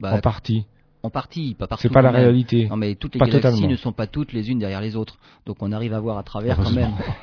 Bah, 0.00 0.14
en 0.14 0.18
partie. 0.18 0.64
en 1.04 1.10
partie, 1.10 1.54
pas 1.54 1.68
partout. 1.68 1.82
C'est 1.82 1.92
pas 1.94 2.02
la 2.02 2.10
même. 2.10 2.22
réalité. 2.22 2.66
Non 2.68 2.76
mais 2.76 2.96
toutes 2.96 3.14
les 3.14 3.20
Pas 3.20 3.26
galaxies 3.26 3.50
totalement. 3.52 3.70
ne 3.70 3.76
sont 3.76 3.92
pas 3.92 4.08
toutes 4.08 4.32
les 4.32 4.50
unes 4.50 4.58
derrière 4.58 4.80
les 4.80 4.96
autres, 4.96 5.16
donc 5.46 5.58
on 5.60 5.70
arrive 5.70 5.94
à 5.94 6.00
voir 6.00 6.18
à 6.18 6.24
travers 6.24 6.56
quand 6.56 6.72
même. 6.72 6.90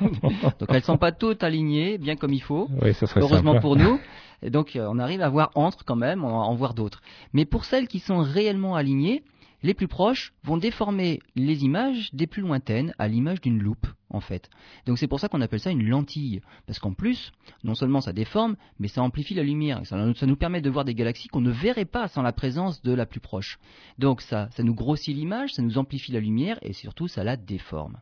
donc 0.58 0.68
elles 0.70 0.82
sont 0.82 0.96
pas 0.96 1.12
toutes 1.12 1.42
alignées, 1.44 1.98
bien 1.98 2.16
comme 2.16 2.32
il 2.32 2.40
faut. 2.42 2.68
Oui, 2.80 2.94
ça 2.94 3.06
serait 3.06 3.20
heureusement 3.20 3.52
simple. 3.52 3.62
pour 3.62 3.76
nous. 3.76 4.00
Et 4.42 4.48
donc 4.48 4.76
euh, 4.76 4.86
on 4.90 4.98
arrive 4.98 5.20
à 5.20 5.28
voir 5.28 5.50
entre 5.56 5.84
quand 5.84 5.96
même, 5.96 6.24
on 6.24 6.28
va 6.28 6.34
en 6.36 6.54
voir 6.54 6.72
d'autres. 6.72 7.02
Mais 7.34 7.44
pour 7.44 7.66
celles 7.66 7.86
qui 7.86 7.98
sont 7.98 8.18
réellement 8.20 8.74
alignées, 8.74 9.22
les 9.62 9.74
plus 9.74 9.88
proches 9.88 10.32
vont 10.44 10.56
déformer 10.56 11.20
les 11.34 11.64
images 11.64 12.10
des 12.12 12.26
plus 12.26 12.42
lointaines 12.42 12.94
à 12.98 13.08
l'image 13.08 13.40
d'une 13.40 13.60
loupe 13.60 13.86
en 14.10 14.20
fait. 14.20 14.48
Donc 14.86 14.98
c'est 14.98 15.06
pour 15.06 15.20
ça 15.20 15.28
qu'on 15.28 15.40
appelle 15.40 15.60
ça 15.60 15.70
une 15.70 15.86
lentille, 15.86 16.40
parce 16.66 16.78
qu'en 16.78 16.94
plus, 16.94 17.32
non 17.64 17.74
seulement 17.74 18.00
ça 18.00 18.12
déforme, 18.12 18.56
mais 18.78 18.88
ça 18.88 19.02
amplifie 19.02 19.34
la 19.34 19.42
lumière. 19.42 19.84
Ça, 19.84 20.26
nous 20.26 20.36
permet 20.36 20.60
de 20.60 20.70
voir 20.70 20.84
des 20.84 20.94
galaxies 20.94 21.28
qu'on 21.28 21.40
ne 21.40 21.50
verrait 21.50 21.84
pas 21.84 22.08
sans 22.08 22.22
la 22.22 22.32
présence 22.32 22.82
de 22.82 22.92
la 22.92 23.06
plus 23.06 23.20
proche. 23.20 23.58
Donc 23.98 24.22
ça, 24.22 24.48
ça 24.52 24.62
nous 24.62 24.74
grossit 24.74 25.14
l'image, 25.14 25.54
ça 25.54 25.62
nous 25.62 25.78
amplifie 25.78 26.12
la 26.12 26.20
lumière 26.20 26.58
et 26.62 26.72
surtout 26.72 27.08
ça 27.08 27.24
la 27.24 27.36
déforme. 27.36 28.00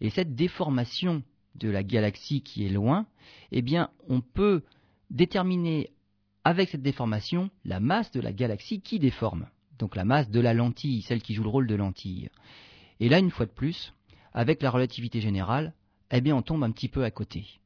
Et 0.00 0.10
cette 0.10 0.34
déformation 0.34 1.22
de 1.54 1.70
la 1.70 1.82
galaxie 1.82 2.42
qui 2.42 2.66
est 2.66 2.70
loin, 2.70 3.06
eh 3.52 3.62
bien, 3.62 3.90
on 4.08 4.20
peut 4.20 4.62
déterminer 5.10 5.90
avec 6.42 6.68
cette 6.68 6.82
déformation 6.82 7.50
la 7.64 7.80
masse 7.80 8.10
de 8.10 8.20
la 8.20 8.32
galaxie 8.32 8.80
qui 8.80 8.98
déforme. 8.98 9.46
Donc 9.84 9.96
la 9.96 10.06
masse 10.06 10.30
de 10.30 10.40
la 10.40 10.54
lentille, 10.54 11.02
celle 11.02 11.20
qui 11.20 11.34
joue 11.34 11.42
le 11.42 11.50
rôle 11.50 11.66
de 11.66 11.74
lentille. 11.74 12.30
Et 13.00 13.10
là, 13.10 13.18
une 13.18 13.30
fois 13.30 13.44
de 13.44 13.50
plus, 13.50 13.92
avec 14.32 14.62
la 14.62 14.70
relativité 14.70 15.20
générale, 15.20 15.74
eh 16.10 16.22
bien, 16.22 16.34
on 16.34 16.40
tombe 16.40 16.64
un 16.64 16.70
petit 16.70 16.88
peu 16.88 17.04
à 17.04 17.10
côté. 17.10 17.60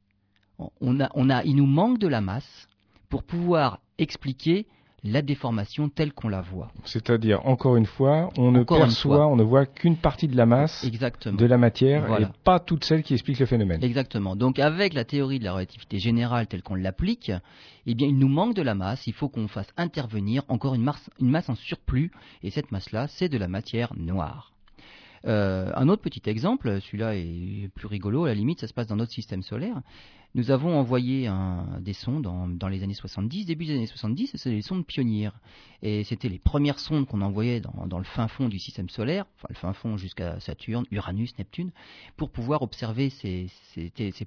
On 0.80 0.98
a, 0.98 1.08
on 1.14 1.28
il 1.44 1.54
nous 1.54 1.66
manque 1.66 2.00
de 2.00 2.08
la 2.08 2.20
masse 2.20 2.68
pour 3.08 3.22
pouvoir 3.22 3.78
expliquer 3.98 4.66
la 5.12 5.22
déformation 5.22 5.88
telle 5.88 6.12
qu'on 6.12 6.28
la 6.28 6.40
voit. 6.40 6.70
C'est-à-dire, 6.84 7.44
encore 7.46 7.76
une 7.76 7.86
fois, 7.86 8.30
on 8.36 8.50
ne 8.52 8.60
Encore 8.60 8.78
perçoit, 8.78 9.26
on 9.26 9.36
ne 9.36 9.42
voit 9.42 9.66
qu'une 9.66 9.96
partie 9.96 10.28
de 10.28 10.36
la 10.36 10.46
masse 10.46 10.84
Exactement. 10.84 11.36
de 11.36 11.46
la 11.46 11.58
matière 11.58 12.06
Voilà. 12.06 12.28
et 12.28 12.30
pas 12.44 12.60
toute 12.60 12.84
celle 12.84 13.02
qui 13.02 13.14
explique 13.14 13.38
le 13.38 13.46
phénomène. 13.46 13.82
Exactement. 13.82 14.36
Donc 14.36 14.58
avec 14.58 14.94
la 14.94 15.04
théorie 15.04 15.38
de 15.38 15.44
la 15.44 15.52
relativité 15.52 15.98
générale 15.98 16.46
telle 16.46 16.62
qu'on 16.62 16.74
l'applique, 16.74 17.32
eh 17.86 17.94
bien 17.94 18.06
il 18.06 18.18
nous 18.18 18.28
manque 18.28 18.54
de 18.54 18.62
la 18.62 18.74
masse, 18.74 19.06
il 19.06 19.12
faut 19.14 19.28
qu'on 19.28 19.48
fasse 19.48 19.68
intervenir 19.76 20.42
encore 20.48 20.74
une 20.74 20.82
masse, 20.82 21.10
une 21.20 21.30
masse 21.30 21.48
en 21.48 21.54
surplus, 21.54 22.10
et 22.42 22.50
cette 22.50 22.70
masse-là, 22.72 23.06
c'est 23.08 23.28
de 23.28 23.38
la 23.38 23.48
matière 23.48 23.92
noire. 23.96 24.52
Euh, 25.26 25.72
un 25.74 25.88
autre 25.88 26.02
petit 26.02 26.22
exemple, 26.26 26.80
celui-là 26.80 27.16
est 27.16 27.68
plus 27.74 27.86
rigolo, 27.86 28.24
à 28.24 28.28
la 28.28 28.34
limite, 28.34 28.60
ça 28.60 28.68
se 28.68 28.74
passe 28.74 28.86
dans 28.86 28.96
notre 28.96 29.12
système 29.12 29.42
solaire. 29.42 29.80
Nous 30.34 30.50
avons 30.50 30.78
envoyé 30.78 31.30
des 31.80 31.94
sondes 31.94 32.22
dans, 32.22 32.68
les 32.68 32.82
années 32.82 32.94
70, 32.94 33.46
début 33.46 33.64
des 33.64 33.74
années 33.74 33.86
70, 33.86 34.32
c'est 34.36 34.50
les 34.50 34.62
sondes 34.62 34.86
pionnières. 34.86 35.40
Et 35.82 36.04
c'était 36.04 36.28
les 36.28 36.38
premières 36.38 36.78
sondes 36.78 37.06
qu'on 37.06 37.22
envoyait 37.22 37.60
dans, 37.60 37.98
le 37.98 38.04
fin 38.04 38.28
fond 38.28 38.48
du 38.48 38.58
système 38.58 38.88
solaire, 38.88 39.24
enfin 39.36 39.48
le 39.48 39.54
fin 39.54 39.72
fond 39.72 39.96
jusqu'à 39.96 40.38
Saturne, 40.40 40.84
Uranus, 40.90 41.36
Neptune, 41.38 41.70
pour 42.16 42.30
pouvoir 42.30 42.62
observer 42.62 43.10
ces 43.10 43.48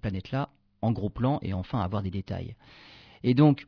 planètes-là 0.02 0.50
en 0.82 0.92
gros 0.92 1.10
plan 1.10 1.40
et 1.44 1.54
enfin 1.54 1.80
avoir 1.82 2.02
des 2.02 2.12
détails. 2.12 2.56
Et 3.24 3.36
donc, 3.36 3.68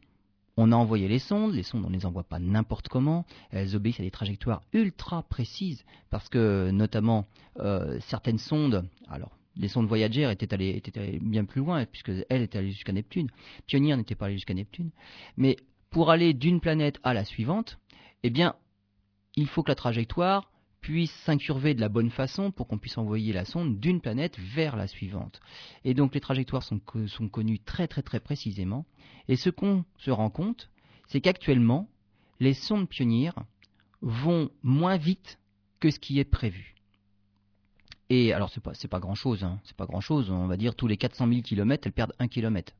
on 0.57 0.71
a 0.71 0.75
envoyé 0.75 1.07
les 1.07 1.19
sondes, 1.19 1.53
les 1.53 1.63
sondes 1.63 1.85
on 1.85 1.89
ne 1.89 1.95
les 1.95 2.05
envoie 2.05 2.23
pas 2.23 2.39
n'importe 2.39 2.87
comment, 2.87 3.25
elles 3.51 3.75
obéissent 3.75 3.99
à 3.99 4.03
des 4.03 4.11
trajectoires 4.11 4.61
ultra 4.71 5.23
précises 5.23 5.83
parce 6.09 6.29
que 6.29 6.69
notamment 6.71 7.25
euh, 7.59 7.99
certaines 8.01 8.37
sondes, 8.37 8.87
alors 9.07 9.31
les 9.55 9.67
sondes 9.67 9.87
Voyager 9.87 10.29
étaient 10.31 10.53
allées, 10.53 10.69
étaient 10.69 11.19
bien 11.21 11.45
plus 11.45 11.59
loin 11.59 11.85
puisque 11.85 12.11
elles 12.29 12.41
étaient 12.41 12.57
allées 12.57 12.71
jusqu'à 12.71 12.93
Neptune, 12.93 13.29
Pioneer 13.67 13.95
n'était 13.97 14.15
pas 14.15 14.25
allé 14.25 14.35
jusqu'à 14.35 14.53
Neptune, 14.53 14.91
mais 15.37 15.57
pour 15.89 16.09
aller 16.09 16.33
d'une 16.33 16.59
planète 16.59 16.99
à 17.03 17.13
la 17.13 17.23
suivante, 17.23 17.79
eh 18.23 18.29
bien 18.29 18.55
il 19.35 19.47
faut 19.47 19.63
que 19.63 19.71
la 19.71 19.75
trajectoire 19.75 20.51
puisse 20.81 21.11
s'incurver 21.11 21.73
de 21.73 21.81
la 21.81 21.89
bonne 21.89 22.09
façon 22.09 22.51
pour 22.51 22.67
qu'on 22.67 22.77
puisse 22.77 22.97
envoyer 22.97 23.31
la 23.31 23.45
sonde 23.45 23.79
d'une 23.79 24.01
planète 24.01 24.37
vers 24.37 24.75
la 24.75 24.87
suivante. 24.87 25.39
Et 25.85 25.93
donc 25.93 26.13
les 26.13 26.19
trajectoires 26.19 26.61
sont, 26.61 26.81
sont 27.07 27.29
connues 27.29 27.59
très 27.59 27.87
très 27.87 28.01
très 28.01 28.19
précisément. 28.19 28.85
Et 29.29 29.37
ce 29.37 29.49
qu'on 29.49 29.85
se 29.97 30.11
rend 30.11 30.29
compte, 30.29 30.69
c'est 31.07 31.21
qu'actuellement, 31.21 31.89
les 32.39 32.53
sondes 32.53 32.89
pionnières 32.89 33.45
vont 34.01 34.49
moins 34.61 34.97
vite 34.97 35.39
que 35.79 35.89
ce 35.89 35.99
qui 35.99 36.19
est 36.19 36.25
prévu. 36.25 36.72
Et 38.09 38.33
alors 38.33 38.49
c'est 38.49 38.61
pas 38.61 38.73
pas 38.89 38.99
grand 38.99 39.15
chose, 39.15 39.43
hein. 39.43 39.59
c'est 39.63 39.75
pas 39.75 39.85
grand 39.85 40.01
chose. 40.01 40.29
On 40.29 40.47
va 40.47 40.57
dire 40.57 40.75
tous 40.75 40.87
les 40.87 40.97
400 40.97 41.27
000 41.27 41.41
km, 41.41 41.87
elles 41.87 41.93
perdent 41.93 42.13
un 42.19 42.27
kilomètre. 42.27 42.73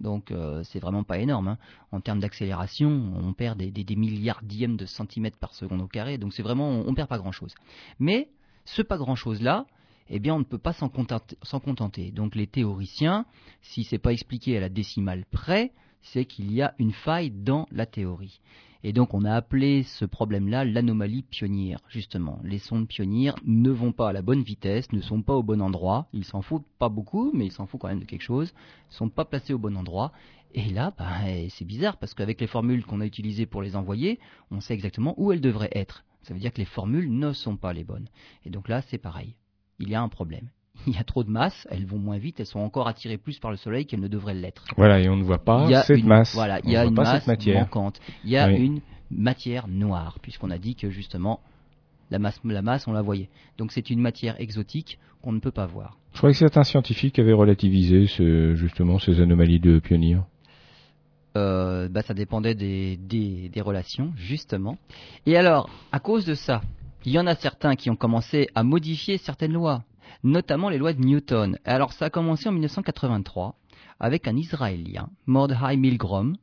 Donc 0.00 0.30
euh, 0.30 0.62
c'est 0.64 0.78
vraiment 0.78 1.04
pas 1.04 1.18
énorme. 1.18 1.48
Hein. 1.48 1.58
En 1.92 2.00
termes 2.00 2.20
d'accélération, 2.20 2.90
on 3.16 3.32
perd 3.32 3.58
des, 3.58 3.70
des, 3.70 3.84
de 3.84 4.86
centimètres 4.86 5.38
par 5.38 5.54
seconde 5.54 5.80
au 5.80 5.86
carré. 5.86 6.18
Donc 6.18 6.34
c'est 6.34 6.42
vraiment, 6.42 6.68
on, 6.68 6.88
on, 6.88 6.94
perd 6.94 7.08
pas 7.08 7.18
grand-chose. 7.18 7.54
Mais 7.98 8.28
ce 8.64 8.82
pas 8.82 8.98
grand-chose-là, 8.98 9.66
eh 10.08 10.18
bien 10.18 10.34
on 10.34 10.40
ne 10.40 10.44
peut 10.44 10.58
pas 10.58 10.72
s'en 10.72 10.88
contenter. 10.88 12.10
Donc 12.10 12.34
les 12.34 12.46
théoriciens, 12.46 13.24
si 13.62 13.84
c'est 13.84 13.98
pas 13.98 14.12
expliqué 14.12 14.56
à 14.56 14.60
la 14.60 14.68
décimale 14.68 15.24
près, 15.30 15.72
c'est 16.12 16.24
qu'il 16.24 16.52
y 16.52 16.62
a 16.62 16.74
une 16.78 16.92
faille 16.92 17.30
dans 17.30 17.66
la 17.70 17.86
théorie. 17.86 18.40
Et 18.84 18.92
donc 18.92 19.14
on 19.14 19.24
a 19.24 19.34
appelé 19.34 19.82
ce 19.82 20.04
problème-là 20.04 20.64
l'anomalie 20.64 21.22
pionnière, 21.22 21.80
justement. 21.88 22.38
Les 22.44 22.58
sondes 22.58 22.86
pionnières 22.86 23.34
ne 23.44 23.70
vont 23.70 23.92
pas 23.92 24.10
à 24.10 24.12
la 24.12 24.22
bonne 24.22 24.42
vitesse, 24.42 24.92
ne 24.92 25.00
sont 25.00 25.22
pas 25.22 25.34
au 25.34 25.42
bon 25.42 25.60
endroit, 25.60 26.06
ils 26.12 26.24
s'en 26.24 26.42
foutent 26.42 26.66
pas 26.78 26.88
beaucoup, 26.88 27.32
mais 27.34 27.46
ils 27.46 27.52
s'en 27.52 27.66
foutent 27.66 27.80
quand 27.80 27.88
même 27.88 28.00
de 28.00 28.04
quelque 28.04 28.22
chose, 28.22 28.54
sont 28.88 29.08
pas 29.08 29.24
placés 29.24 29.54
au 29.54 29.58
bon 29.58 29.76
endroit. 29.76 30.12
Et 30.54 30.70
là, 30.70 30.94
bah, 30.96 31.22
c'est 31.50 31.64
bizarre, 31.64 31.96
parce 31.96 32.14
qu'avec 32.14 32.40
les 32.40 32.46
formules 32.46 32.84
qu'on 32.84 33.00
a 33.00 33.06
utilisées 33.06 33.46
pour 33.46 33.60
les 33.60 33.76
envoyer, 33.76 34.20
on 34.50 34.60
sait 34.60 34.74
exactement 34.74 35.14
où 35.16 35.32
elles 35.32 35.40
devraient 35.40 35.72
être. 35.72 36.04
Ça 36.22 36.32
veut 36.32 36.40
dire 36.40 36.52
que 36.52 36.60
les 36.60 36.64
formules 36.64 37.12
ne 37.12 37.32
sont 37.32 37.56
pas 37.56 37.72
les 37.72 37.84
bonnes. 37.84 38.08
Et 38.44 38.50
donc 38.50 38.68
là, 38.68 38.82
c'est 38.82 38.98
pareil. 38.98 39.34
Il 39.78 39.90
y 39.90 39.94
a 39.94 40.02
un 40.02 40.08
problème 40.08 40.48
il 40.92 40.94
y 40.94 40.98
a 40.98 41.04
trop 41.04 41.24
de 41.24 41.30
masse, 41.30 41.66
elles 41.70 41.86
vont 41.86 41.98
moins 41.98 42.18
vite, 42.18 42.40
elles 42.40 42.46
sont 42.46 42.60
encore 42.60 42.88
attirées 42.88 43.18
plus 43.18 43.38
par 43.38 43.50
le 43.50 43.56
soleil 43.56 43.86
qu'elles 43.86 44.00
ne 44.00 44.08
devraient 44.08 44.34
l'être. 44.34 44.64
Voilà, 44.76 45.00
et 45.00 45.08
on 45.08 45.16
ne 45.16 45.24
voit 45.24 45.38
pas 45.44 45.82
cette 45.82 45.98
une, 45.98 46.06
masse. 46.06 46.34
Voilà, 46.34 46.60
il 46.64 46.70
y 46.70 46.76
a 46.76 46.84
une 46.84 46.94
masse 46.94 47.26
manquante. 47.26 48.00
Il 48.24 48.30
y 48.30 48.36
a 48.36 48.48
Oui. 48.48 48.56
une 48.56 48.80
matière 49.10 49.68
noire, 49.68 50.18
puisqu'on 50.20 50.50
a 50.50 50.58
dit 50.58 50.74
que 50.74 50.90
justement 50.90 51.40
la 52.10 52.18
masse, 52.18 52.40
la 52.44 52.62
masse, 52.62 52.86
on 52.86 52.92
la 52.92 53.02
voyait. 53.02 53.28
Donc 53.58 53.72
c'est 53.72 53.90
une 53.90 54.00
matière 54.00 54.40
exotique 54.40 54.98
qu'on 55.22 55.32
ne 55.32 55.40
peut 55.40 55.50
pas 55.50 55.66
voir. 55.66 55.96
Je 56.12 56.18
croyais 56.18 56.32
que 56.32 56.38
c'est 56.38 56.56
un 56.56 56.62
scientifique 56.64 57.14
qui 57.16 57.20
avait 57.20 57.32
relativisé 57.32 58.06
ce, 58.06 58.54
justement 58.54 58.98
ces 58.98 59.20
anomalies 59.20 59.60
de 59.60 59.78
pionniers. 59.80 60.18
euh, 61.36 61.88
bah, 61.88 62.02
ça 62.02 62.14
dépendait 62.14 62.54
des, 62.54 62.96
des, 62.96 63.48
des 63.50 63.60
relations, 63.60 64.12
justement. 64.16 64.78
Et 65.26 65.36
alors, 65.36 65.68
à 65.92 65.98
cause 66.00 66.24
de 66.24 66.34
ça, 66.34 66.62
il 67.04 67.12
y 67.12 67.18
en 67.18 67.26
a 67.26 67.34
certains 67.34 67.74
qui 67.76 67.90
ont 67.90 67.96
commencé 67.96 68.48
à 68.54 68.62
modifier 68.62 69.18
certaines 69.18 69.52
lois, 69.52 69.82
notamment 70.26 70.68
les 70.68 70.78
lois 70.78 70.92
de 70.92 71.00
Newton. 71.00 71.58
Alors, 71.64 71.92
ça 71.92 72.06
a 72.06 72.10
commencé 72.10 72.48
en 72.48 72.52
1983 72.52 73.54
avec 74.00 74.28
un 74.28 74.36
Israélien, 74.36 75.08
Mordechai 75.26 75.76
Milgrom, 75.76 76.36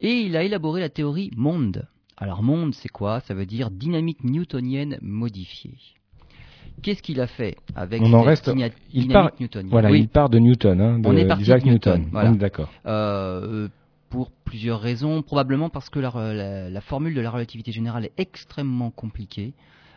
et 0.00 0.12
il 0.20 0.36
a 0.36 0.42
élaboré 0.42 0.80
la 0.80 0.88
théorie 0.88 1.30
monde. 1.36 1.86
Alors, 2.16 2.42
monde, 2.42 2.74
c'est 2.74 2.88
quoi? 2.88 3.20
Ça 3.20 3.34
veut 3.34 3.46
dire 3.46 3.70
dynamique 3.70 4.24
newtonienne 4.24 4.98
modifiée. 5.02 5.74
Qu'est-ce 6.82 7.02
qu'il 7.02 7.20
a 7.20 7.26
fait 7.26 7.56
avec 7.74 8.02
On 8.02 8.12
en 8.12 8.20
cette 8.34 8.46
reste- 8.48 8.72
il 8.92 9.08
part- 9.08 9.30
newtonienne? 9.40 9.70
Voilà, 9.70 9.90
Oui. 9.90 10.00
il 10.00 10.08
part 10.08 10.28
de 10.28 10.38
Newton, 10.38 10.80
hein, 10.80 10.98
de 10.98 11.06
On 11.08 11.16
est 11.16 11.26
parti 11.26 11.42
Isaac 11.44 11.62
de 11.64 11.68
Newton, 11.70 11.92
Newton. 11.98 12.10
voilà. 12.12 12.30
D'accord. 12.32 12.70
Euh, 12.86 13.68
pour 14.10 14.30
plusieurs 14.44 14.80
raisons, 14.80 15.22
probablement 15.22 15.68
parce 15.70 15.88
que 15.88 15.98
la, 15.98 16.10
la- 16.34 16.68
la 16.70 16.80
formule 16.80 17.14
de 17.14 17.20
la 17.20 17.30
relativité 17.30 17.72
générale 17.72 18.04
est 18.06 18.12
extrêmement 18.18 18.90
compliquée. 18.90 19.54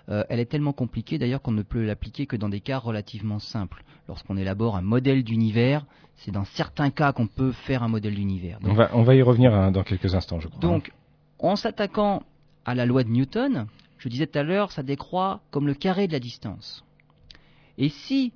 Euh, 0.09 0.23
elle 0.29 0.39
est 0.39 0.45
tellement 0.45 0.73
compliquée 0.73 1.17
d'ailleurs 1.17 1.41
qu'on 1.41 1.51
ne 1.51 1.61
peut 1.61 1.83
l'appliquer 1.85 2.25
que 2.25 2.35
dans 2.35 2.49
des 2.49 2.61
cas 2.61 2.79
relativement 2.79 3.39
simples. 3.39 3.83
Lorsqu'on 4.07 4.37
élabore 4.37 4.75
un 4.75 4.81
modèle 4.81 5.23
d'univers, 5.23 5.85
c'est 6.15 6.31
dans 6.31 6.45
certains 6.45 6.89
cas 6.89 7.13
qu'on 7.13 7.27
peut 7.27 7.51
faire 7.51 7.83
un 7.83 7.87
modèle 7.87 8.15
d'univers. 8.15 8.59
On 8.63 8.73
va, 8.73 8.89
on 8.93 9.03
va 9.03 9.15
y 9.15 9.21
revenir 9.21 9.53
hein, 9.53 9.71
dans 9.71 9.83
quelques 9.83 10.15
instants, 10.15 10.39
je 10.39 10.47
crois. 10.47 10.59
donc, 10.59 10.91
en 11.37 11.55
s'attaquant 11.55 12.23
à 12.65 12.73
la 12.75 12.85
loi 12.85 13.03
de 13.03 13.09
Newton, 13.09 13.67
je 13.99 14.09
disais 14.09 14.25
tout 14.25 14.39
à 14.39 14.43
l'heure, 14.43 14.71
ça 14.71 14.81
décroît 14.81 15.41
comme 15.51 15.67
le 15.67 15.75
carré 15.75 16.07
de 16.07 16.13
la 16.13 16.19
distance. 16.19 16.83
Et 17.77 17.89
si, 17.89 18.33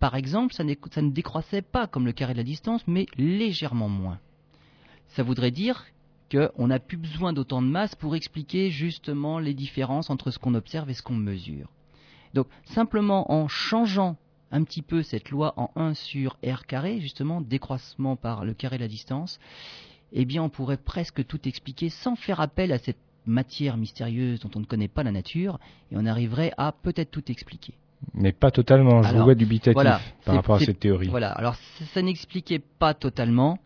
par 0.00 0.16
exemple, 0.16 0.54
ça 0.54 0.64
ne 0.64 1.10
décroissait 1.10 1.62
pas 1.62 1.86
comme 1.86 2.04
le 2.04 2.12
carré 2.12 2.32
de 2.32 2.38
la 2.38 2.44
distance, 2.44 2.82
mais 2.86 3.06
légèrement 3.16 3.88
moins, 3.88 4.18
ça 5.08 5.22
voudrait 5.22 5.52
dire 5.52 5.84
qu'on 6.30 6.66
n'a 6.66 6.78
plus 6.78 6.96
besoin 6.96 7.32
d'autant 7.32 7.62
de 7.62 7.68
masse 7.68 7.94
pour 7.94 8.16
expliquer 8.16 8.70
justement 8.70 9.38
les 9.38 9.54
différences 9.54 10.10
entre 10.10 10.30
ce 10.30 10.38
qu'on 10.38 10.54
observe 10.54 10.90
et 10.90 10.94
ce 10.94 11.02
qu'on 11.02 11.14
mesure. 11.14 11.68
Donc, 12.34 12.46
simplement 12.64 13.32
en 13.32 13.48
changeant 13.48 14.16
un 14.50 14.62
petit 14.64 14.82
peu 14.82 15.02
cette 15.02 15.30
loi 15.30 15.54
en 15.56 15.70
1 15.76 15.94
sur 15.94 16.36
r 16.46 16.66
carré, 16.66 17.00
justement, 17.00 17.40
décroissement 17.40 18.16
par 18.16 18.44
le 18.44 18.54
carré 18.54 18.76
de 18.76 18.82
la 18.82 18.88
distance, 18.88 19.38
eh 20.12 20.24
bien, 20.24 20.42
on 20.42 20.48
pourrait 20.48 20.76
presque 20.76 21.26
tout 21.26 21.48
expliquer 21.48 21.88
sans 21.88 22.16
faire 22.16 22.40
appel 22.40 22.72
à 22.72 22.78
cette 22.78 22.98
matière 23.26 23.76
mystérieuse 23.76 24.40
dont 24.40 24.50
on 24.54 24.60
ne 24.60 24.64
connaît 24.64 24.88
pas 24.88 25.02
la 25.02 25.10
nature, 25.10 25.58
et 25.90 25.96
on 25.96 26.06
arriverait 26.06 26.52
à 26.56 26.72
peut-être 26.72 27.10
tout 27.10 27.30
expliquer. 27.30 27.74
Mais 28.14 28.32
pas 28.32 28.50
totalement. 28.50 29.02
Je 29.02 29.08
Alors, 29.08 29.20
vous 29.20 29.24
vois 29.24 29.34
dubitatif 29.34 29.74
voilà, 29.74 30.00
par 30.24 30.36
rapport 30.36 30.56
à 30.56 30.60
cette 30.60 30.78
théorie. 30.78 31.08
Voilà, 31.08 31.32
alors 31.32 31.56
ça 31.92 32.02
n'expliquait 32.02 32.60
pas 32.78 32.94
totalement, 32.94 33.58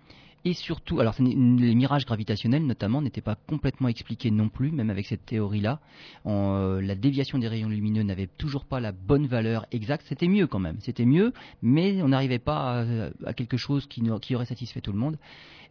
et 0.45 0.55
surtout, 0.55 1.01
alors 1.01 1.15
les 1.19 1.75
mirages 1.75 2.07
gravitationnels 2.07 2.65
notamment 2.65 3.03
n'étaient 3.03 3.21
pas 3.21 3.35
complètement 3.35 3.89
expliqués 3.89 4.31
non 4.31 4.49
plus, 4.49 4.71
même 4.71 4.91
avec 4.91 5.07
cette 5.07 5.27
théorie-là. 5.27 5.81
Euh, 6.27 6.81
la 6.81 6.95
déviation 6.95 7.39
des 7.39 7.49
rayons 7.49 7.69
lumineux 7.69 8.03
n'avait 8.03 8.29
toujours 8.39 8.65
pas 8.65 8.81
la 8.81 8.93
bonne 8.93 9.27
valeur 9.27 9.67
exacte. 9.71 10.07
C'était 10.09 10.29
mieux 10.29 10.47
quand 10.47 10.59
même, 10.59 10.77
c'était 10.81 11.05
mieux, 11.05 11.33
mais 11.63 12.03
on 12.03 12.09
n'arrivait 12.09 12.39
pas 12.39 12.87
à, 13.27 13.35
quelque 13.35 13.57
chose 13.57 13.87
qui 13.87 14.35
aurait 14.35 14.47
satisfait 14.47 14.81
tout 14.81 14.93
le 14.93 14.99
monde. 14.99 15.19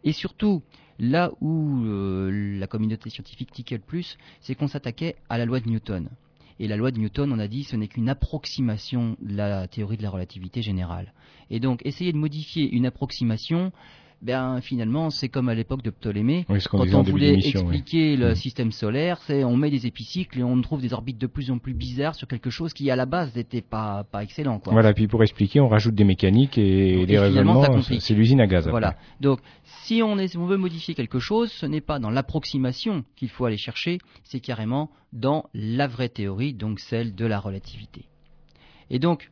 Et 0.04 0.12
surtout, 0.12 0.62
là 0.98 1.32
où 1.40 1.84
euh, 1.84 2.58
la 2.58 2.66
communauté 2.66 3.10
scientifique 3.10 3.50
tiquait 3.52 3.76
le 3.76 3.82
plus, 3.82 4.16
c'est 4.40 4.54
qu'on 4.54 4.68
s'attaquait 4.68 5.16
à 5.28 5.38
la 5.38 5.46
loi 5.46 5.60
de 5.60 5.68
Newton. 5.68 6.08
Et 6.58 6.68
la 6.68 6.76
loi 6.76 6.90
de 6.90 6.98
Newton, 6.98 7.32
on 7.32 7.38
a 7.38 7.48
dit, 7.48 7.64
ce 7.64 7.74
n'est 7.74 7.88
qu'une 7.88 8.10
approximation 8.10 9.16
de 9.22 9.34
la 9.34 9.66
théorie 9.66 9.96
de 9.96 10.02
la 10.02 10.10
relativité 10.10 10.60
générale. 10.60 11.14
Et 11.48 11.58
donc, 11.58 11.80
essayer 11.86 12.12
de 12.12 12.18
modifier 12.18 12.70
une 12.70 12.84
approximation, 12.84 13.72
ben 14.22 14.60
finalement, 14.60 15.08
c'est 15.10 15.28
comme 15.30 15.48
à 15.48 15.54
l'époque 15.54 15.82
de 15.82 15.88
Ptolémée. 15.90 16.44
Oui, 16.50 16.58
Quand 16.70 16.80
on 16.94 17.02
voulait 17.02 17.34
expliquer 17.38 18.16
le 18.16 18.28
Mhm. 18.30 18.34
système 18.34 18.70
solaire, 18.72 19.18
c'est 19.26 19.44
on 19.44 19.56
met 19.56 19.70
des 19.70 19.86
épicycles 19.86 20.40
et 20.40 20.42
on 20.42 20.60
trouve 20.60 20.82
des 20.82 20.92
orbites 20.92 21.16
de 21.18 21.26
plus 21.26 21.50
en 21.50 21.56
plus 21.58 21.72
bizarres 21.72 22.14
sur 22.14 22.28
quelque 22.28 22.50
chose 22.50 22.74
qui 22.74 22.90
à 22.90 22.96
la 22.96 23.06
base 23.06 23.34
n'était 23.34 23.62
pas 23.62 24.04
pas 24.04 24.22
excellent 24.22 24.58
quoi. 24.58 24.72
Voilà, 24.74 24.92
puis 24.92 25.08
pour 25.08 25.22
expliquer, 25.22 25.60
on 25.60 25.68
rajoute 25.68 25.94
des 25.94 26.04
mécaniques 26.04 26.58
et, 26.58 27.02
Et 27.02 27.06
des 27.06 27.18
raisonnements. 27.18 27.64
complique. 27.64 28.02
C'est 28.02 28.14
l'usine 28.14 28.40
à 28.40 28.46
gaz. 28.46 28.60
après. 28.64 28.70
Voilà. 28.72 28.96
Donc, 29.20 29.40
si 29.84 30.02
on, 30.02 30.18
est- 30.18 30.28
si 30.28 30.36
on 30.36 30.44
veut 30.46 30.58
modifier 30.58 30.94
quelque 30.94 31.18
chose, 31.18 31.50
ce 31.50 31.64
n'est 31.64 31.80
pas 31.80 31.98
dans 31.98 32.10
l'approximation 32.10 33.04
qu'il 33.16 33.30
faut 33.30 33.46
aller 33.46 33.56
chercher, 33.56 33.98
c'est 34.24 34.40
carrément 34.40 34.90
dans 35.14 35.46
la 35.54 35.86
vraie 35.86 36.08
théorie, 36.10 36.52
donc 36.52 36.78
celle 36.78 37.14
de 37.14 37.24
la 37.24 37.40
relativité. 37.40 38.04
Et 38.90 38.98
donc, 38.98 39.30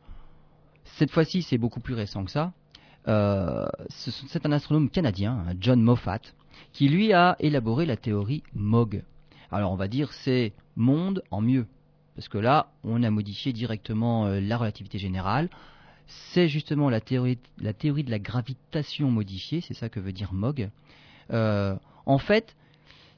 cette 0.83 1.11
fois-ci, 1.11 1.41
c'est 1.43 1.57
beaucoup 1.57 1.79
plus 1.79 1.93
récent 1.93 2.25
que 2.25 2.31
ça. 2.31 2.53
Euh, 3.09 3.67
ce- 3.89 4.11
c'est 4.11 4.45
un 4.45 4.51
astronome 4.51 4.89
canadien, 4.89 5.43
hein, 5.47 5.53
John 5.59 5.81
Moffat, 5.81 6.19
qui 6.71 6.87
lui 6.87 7.11
a 7.13 7.35
élaboré 7.39 7.85
la 7.85 7.97
théorie 7.97 8.43
MOG. 8.55 9.03
Alors, 9.51 9.71
on 9.71 9.75
va 9.75 9.87
dire 9.87 10.13
c'est 10.13 10.53
monde 10.75 11.23
en 11.31 11.41
mieux. 11.41 11.65
Parce 12.15 12.29
que 12.29 12.37
là, 12.37 12.71
on 12.83 13.01
a 13.03 13.09
modifié 13.09 13.51
directement 13.53 14.27
euh, 14.27 14.39
la 14.39 14.57
relativité 14.57 14.97
générale 14.99 15.49
c'est 16.09 16.47
justement 16.47 16.89
la 16.89 17.01
théorie, 17.01 17.37
la 17.59 17.71
théorie 17.71 18.03
de 18.03 18.09
la 18.09 18.17
gravitation 18.17 19.11
modifiée, 19.11 19.61
c'est 19.61 19.75
ça 19.75 19.89
que 19.89 19.99
veut 19.99 20.11
dire 20.11 20.33
MOG. 20.33 20.69
Euh, 21.31 21.75
en 22.07 22.17
fait, 22.17 22.55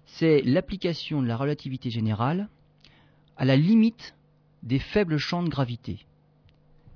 c'est 0.06 0.42
l'application 0.42 1.22
de 1.22 1.28
la 1.28 1.38
relativité 1.38 1.90
générale 1.90 2.50
à 3.38 3.46
la 3.46 3.56
limite 3.56 4.14
des 4.64 4.80
faibles 4.80 5.18
champs 5.18 5.42
de 5.42 5.48
gravité. 5.50 6.06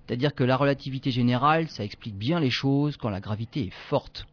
C'est-à-dire 0.05 0.35
que 0.35 0.43
la 0.43 0.57
relativité 0.57 1.11
générale, 1.11 1.67
ça 1.69 1.83
explique 1.83 2.15
bien 2.15 2.39
les 2.39 2.51
choses 2.51 2.97
quand 2.97 3.09
la 3.09 3.19
gravité 3.19 3.67
est 3.67 3.73
forte. 3.89 4.27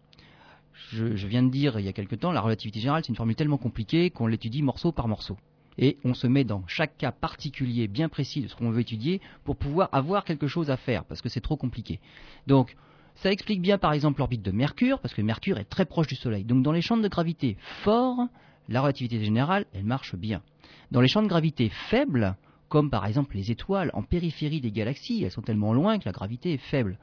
Je, 0.91 1.27
viens 1.27 1.43
de 1.43 1.51
dire 1.51 1.79
il 1.79 1.87
y 1.87 1.89
a 1.89 1.93
quelque 1.93 2.17
temps, 2.17 2.33
la 2.33 2.43
relativité 2.43 2.81
générale, 2.81 3.03
c'est 3.03 3.09
une 3.09 3.17
formule 3.17 3.37
tellement 3.37 3.57
compliquée 3.57 4.11
qu'on 4.11 4.27
l'étudie 4.27 4.63
morceau 4.63 4.93
par 4.93 5.09
morceau. 5.09 5.39
Et 5.79 5.97
on 6.05 6.13
se 6.13 6.27
met 6.27 6.45
dans 6.45 6.65
chaque 6.67 6.99
cas 6.99 7.13
particulier 7.13 7.89
bien 7.89 8.11
précis 8.11 8.43
de 8.43 8.49
ce 8.49 8.55
qu'on 8.55 8.71
veut 8.71 8.81
étudier 8.81 9.23
pour 9.45 9.57
pouvoir 9.57 9.89
avoir 9.93 10.25
quelque 10.25 10.47
chose 10.47 10.71
à 10.71 10.77
faire, 10.77 11.05
parce 11.05 11.23
que 11.23 11.31
c'est 11.31 11.41
trop 11.41 11.57
compliqué. 11.57 11.99
Donc, 12.47 12.77
ça 13.15 13.31
explique 13.33 13.63
bien 13.63 13.79
par 13.79 13.95
exemple 13.95 14.19
l'orbite 14.19 14.43
de 14.43 14.51
Mercure, 14.51 14.99
parce 15.01 15.15
que 15.15 15.23
Mercure 15.23 15.59
est 15.59 15.65
très 15.65 15.87
proche 15.87 16.07
du 16.07 16.15
Soleil. 16.15 16.45
Donc 16.45 16.63
dans 16.63 16.73
les 16.73 16.83
champs 16.83 16.97
de 16.99 17.09
gravité 17.09 17.57
forts, 17.83 18.27
la 18.69 18.83
relativité 18.83 19.23
générale, 19.25 19.65
elle 19.73 19.85
marche 19.85 20.17
bien. 20.17 20.43
Dans 20.91 21.01
les 21.01 21.09
champs 21.09 21.23
de 21.23 21.29
gravité 21.29 21.71
faibles, 21.89 22.37
comme 22.73 22.89
par 22.89 23.05
exemple 23.05 23.37
les 23.37 23.51
étoiles 23.51 23.91
en 23.93 24.03
périphérie 24.03 24.63
des 24.63 24.73
galaxies, 24.73 25.23
elles 25.23 25.31
sont 25.31 25.43
tellement 25.43 25.75
loin 25.75 25.99
que 25.99 26.07
la 26.07 26.13
gravité 26.13 26.55
est 26.55 26.71
faible. 26.71 26.97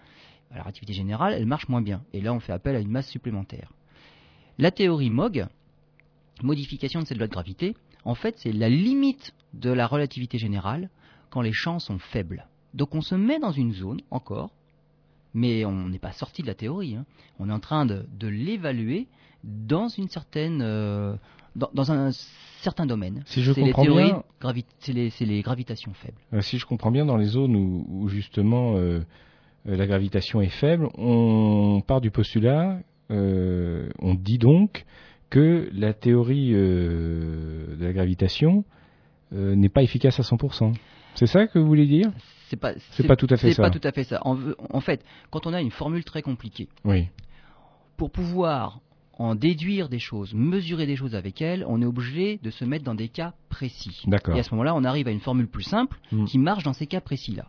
La 0.49 0.63
relativité 0.63 0.93
générale, 0.93 1.33
elle 1.33 1.45
marche 1.45 1.69
moins 1.69 1.83
bien. 1.83 2.01
Et 2.11 2.21
là, 2.21 2.33
on 2.33 2.39
fait 2.39 2.53
appel 2.53 2.75
à 2.75 2.79
une 2.79 2.89
masse 2.89 3.07
supplémentaire. 3.07 3.71
La 4.57 4.71
théorie 4.71 5.11
MOG, 5.11 5.45
modification 6.41 7.01
de 7.01 7.05
cette 7.05 7.19
loi 7.19 7.27
de 7.27 7.31
gravité, 7.31 7.75
en 8.03 8.15
fait, 8.15 8.33
c'est 8.39 8.51
la 8.51 8.67
limite 8.67 9.35
de 9.53 9.69
la 9.69 9.85
relativité 9.85 10.39
générale 10.39 10.89
quand 11.29 11.41
les 11.41 11.53
champs 11.53 11.77
sont 11.77 11.99
faibles. 11.99 12.47
Donc 12.73 12.95
on 12.95 13.01
se 13.01 13.13
met 13.13 13.37
dans 13.37 13.51
une 13.51 13.73
zone 13.73 14.01
encore, 14.09 14.49
mais 15.35 15.65
on 15.65 15.87
n'est 15.87 15.99
pas 15.99 16.13
sorti 16.13 16.41
de 16.41 16.47
la 16.47 16.55
théorie. 16.55 16.95
hein. 16.95 17.05
On 17.37 17.47
est 17.47 17.53
en 17.53 17.59
train 17.59 17.85
de, 17.85 18.07
l'évaluer 18.27 19.07
dans 19.43 19.87
une 19.87 20.09
certaine, 20.09 20.63
euh, 20.63 21.15
dans, 21.59 21.69
dans 21.73 21.91
un 21.91 22.09
certain 22.61 22.85
domaine. 22.85 23.21
Si 23.25 23.41
je 23.43 23.53
c'est 23.53 23.61
les 23.61 23.67
comprends 23.67 23.83
théories, 23.83 24.03
bien- 24.11 24.23
gravi- 24.41 24.65
c'est 24.79 24.93
les, 24.93 25.09
c'est 25.11 25.25
les 25.25 25.41
gravitations 25.41 25.93
faibles. 25.93 26.17
Euh, 26.33 26.41
si 26.41 26.57
je 26.57 26.65
comprends 26.65 26.91
bien, 26.91 27.05
dans 27.05 27.17
les 27.17 27.25
zones 27.27 27.55
où, 27.55 27.85
où 27.89 28.07
justement 28.09 28.75
euh, 28.75 28.99
euh, 29.67 29.75
la 29.77 29.85
gravitation 29.87 30.41
est 30.41 30.49
faible, 30.49 30.89
on 30.97 31.81
part 31.85 32.01
du 32.01 32.11
postulat, 32.11 32.79
euh, 33.11 33.89
on 33.99 34.13
dit 34.15 34.37
donc 34.39 34.85
que 35.29 35.69
la 35.73 35.93
théorie 35.93 36.51
de 36.53 37.77
la 37.79 37.93
gravitation 37.93 38.63
n'est 39.31 39.69
pas 39.69 39.83
efficace 39.83 40.19
à 40.19 40.23
100%. 40.23 40.73
C'est 41.15 41.27
ça 41.27 41.45
que 41.47 41.59
vous 41.59 41.67
voulez 41.67 41.85
dire? 41.85 42.11
C'est 42.47 42.55
pas, 42.57 42.73
C'est 42.91 43.05
pas 43.05 43.15
tout 43.15 43.27
à 43.29 43.37
fait 43.37 43.49
c'est 43.49 43.53
ça. 43.55 43.61
pas 43.63 43.69
tout 43.69 43.81
à 43.87 43.91
fait 43.91 44.03
ça. 44.03 44.21
En, 44.25 44.81
fait, 44.81 45.03
quand 45.29 45.45
on 45.45 45.53
a 45.53 45.61
une 45.61 45.69
formule 45.69 46.03
très 46.03 46.23
compliquée, 46.23 46.67
Oui. 46.83 47.09
pour 47.95 48.09
pouvoir 48.09 48.79
en 49.19 49.35
déduire 49.35 49.89
des 49.89 49.99
choses, 49.99 50.33
mesurer 50.33 50.87
des 50.87 50.95
choses 50.95 51.13
avec 51.13 51.41
elle, 51.41 51.63
on 51.67 51.81
est 51.81 51.85
obligé 51.85 52.39
de 52.41 52.49
se 52.49 52.65
mettre 52.65 52.85
dans 52.85 52.95
des 52.95 53.09
cas 53.09 53.33
précis. 53.49 54.01
Et 54.35 54.39
à 54.39 54.43
ce 54.43 54.51
moment-là, 54.51 54.73
on 54.73 54.83
arrive 54.83 55.07
à 55.07 55.11
une 55.11 55.19
formule 55.19 55.47
plus 55.47 55.63
simple 55.63 55.99
Mm. 56.11 56.25
qui 56.25 56.39
marche 56.39 56.63
dans 56.63 56.73
ces 56.73 56.87
cas 56.87 57.01
précis-là. 57.01 57.45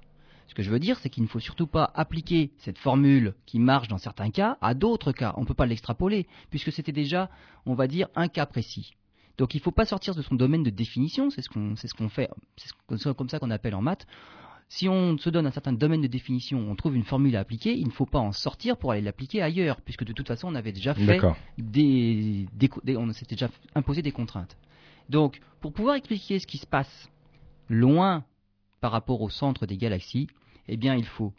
Ce 0.49 0.55
que 0.55 0.63
je 0.63 0.71
veux 0.71 0.81
dire, 0.81 0.99
c'est 0.99 1.09
qu'il 1.11 1.23
ne 1.23 1.29
faut 1.29 1.39
surtout 1.39 1.69
pas 1.69 1.91
appliquer 1.95 2.51
cette 2.59 2.77
formule 2.79 3.35
qui 3.47 3.61
marche 3.61 3.87
dans 3.87 3.99
certains 3.99 4.31
cas 4.31 4.59
à 4.61 4.75
d'autres 4.75 5.13
cas. 5.13 5.33
On 5.37 5.43
ne 5.43 5.47
peut 5.47 5.55
pas 5.55 5.67
l'extrapoler, 5.67 6.27
puisque 6.51 6.73
c'était 6.73 6.91
déjà, 6.93 7.31
on 7.67 7.75
va 7.75 7.87
dire, 7.87 8.09
un 8.17 8.27
cas 8.27 8.47
précis. 8.47 8.91
Donc 9.39 9.55
il 9.55 9.59
ne 9.59 9.63
faut 9.63 9.71
pas 9.71 9.87
sortir 9.87 10.15
de 10.17 10.23
son 10.23 10.35
domaine 10.35 10.65
de 10.65 10.71
définition, 10.71 11.31
c'est 11.31 11.41
ce 11.41 11.49
qu'on 11.49 11.77
ce 11.77 11.95
qu'on 11.95 12.09
fait, 12.09 12.29
c'est 12.57 12.69
ce- 12.69 12.97
c'est 12.99 13.17
comme 13.17 13.29
ça 13.29 13.39
qu'on 13.39 13.51
appelle 13.51 13.77
en 13.77 13.81
maths. 13.81 14.07
Si 14.73 14.89
on 14.89 15.19
se 15.19 15.29
donne 15.31 15.47
un 15.47 15.51
certain 15.51 15.73
domaine 15.73 16.01
de 16.01 16.07
définition, 16.07 16.61
on 16.71 16.77
trouve 16.77 16.95
une 16.95 17.03
formule 17.03 17.35
à 17.35 17.41
appliquer, 17.41 17.77
il 17.77 17.87
ne 17.87 17.91
faut 17.91 18.07
pas 18.07 18.21
en 18.21 18.31
sortir 18.31 18.77
pour 18.77 18.93
aller 18.93 19.01
l'appliquer 19.01 19.43
ailleurs, 19.43 19.81
puisque 19.81 20.05
de 20.05 20.13
toute 20.13 20.29
façon 20.29 20.47
on 20.47 20.55
avait 20.55 20.71
déjà 20.71 20.95
fait 20.95 21.19
des- 21.59 22.47
on 22.97 23.13
s'était 23.13 23.35
déjà 23.35 23.51
imposé 23.75 24.01
des 24.01 24.13
contraintes. 24.13 24.57
Donc, 25.09 25.41
pour 25.61 25.73
pouvoir 25.73 25.97
expliquer 25.97 26.39
ce 26.39 26.47
qui 26.47 26.57
se 26.59 26.69
passe 26.69 27.11
loin 27.69 28.25
par 28.81 28.93
rapport 28.93 29.21
au 29.23 29.29
centre 29.29 29.67
des 29.67 29.77
galaxies, 29.77 30.29
eh 30.69 30.77
bien, 30.77 30.95
il 30.95 31.05
faut 31.05 31.33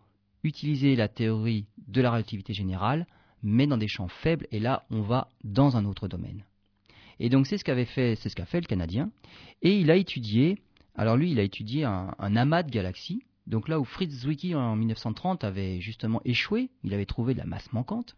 utiliser 0.44 0.98
la 0.98 1.08
théorie 1.08 1.68
de 1.88 2.02
la 2.02 2.12
relativité 2.12 2.52
générale, 2.54 3.08
mais 3.44 3.66
dans 3.66 3.78
des 3.78 3.88
champs 3.88 4.10
faibles, 4.10 4.46
et 4.52 4.60
là, 4.60 4.84
on 4.92 5.02
va 5.04 5.30
dans 5.46 5.78
un 5.78 5.86
autre 5.86 6.10
domaine. 6.10 6.44
Et 7.22 7.30
donc, 7.30 7.48
c'est 7.48 7.58
ce 7.58 7.64
qu'avait 7.64 7.86
fait, 7.86 8.16
c'est 8.18 8.28
ce 8.28 8.36
qu'a 8.36 8.46
fait 8.46 8.60
le 8.60 8.66
Canadien, 8.68 9.10
et 9.62 9.80
il 9.80 9.90
a 9.90 9.96
étudié, 9.96 10.58
alors 10.96 11.18
lui, 11.18 11.32
il 11.32 11.40
a 11.40 11.44
étudié 11.44 11.86
un, 11.86 12.14
amas 12.20 12.64
de 12.64 12.72
galaxies, 12.72 13.24
donc 13.48 13.68
là 13.68 13.80
où 13.80 13.86
Fritz 13.86 14.12
Zwicky 14.12 14.56
en 14.56 14.76
1930 14.76 15.44
avait 15.44 15.80
justement 15.80 16.22
échoué, 16.26 16.70
il 16.84 16.94
avait 16.94 17.06
trouvé 17.06 17.34
de 17.34 17.40
la 17.40 17.46
masse 17.46 17.72
manquante, 17.74 18.16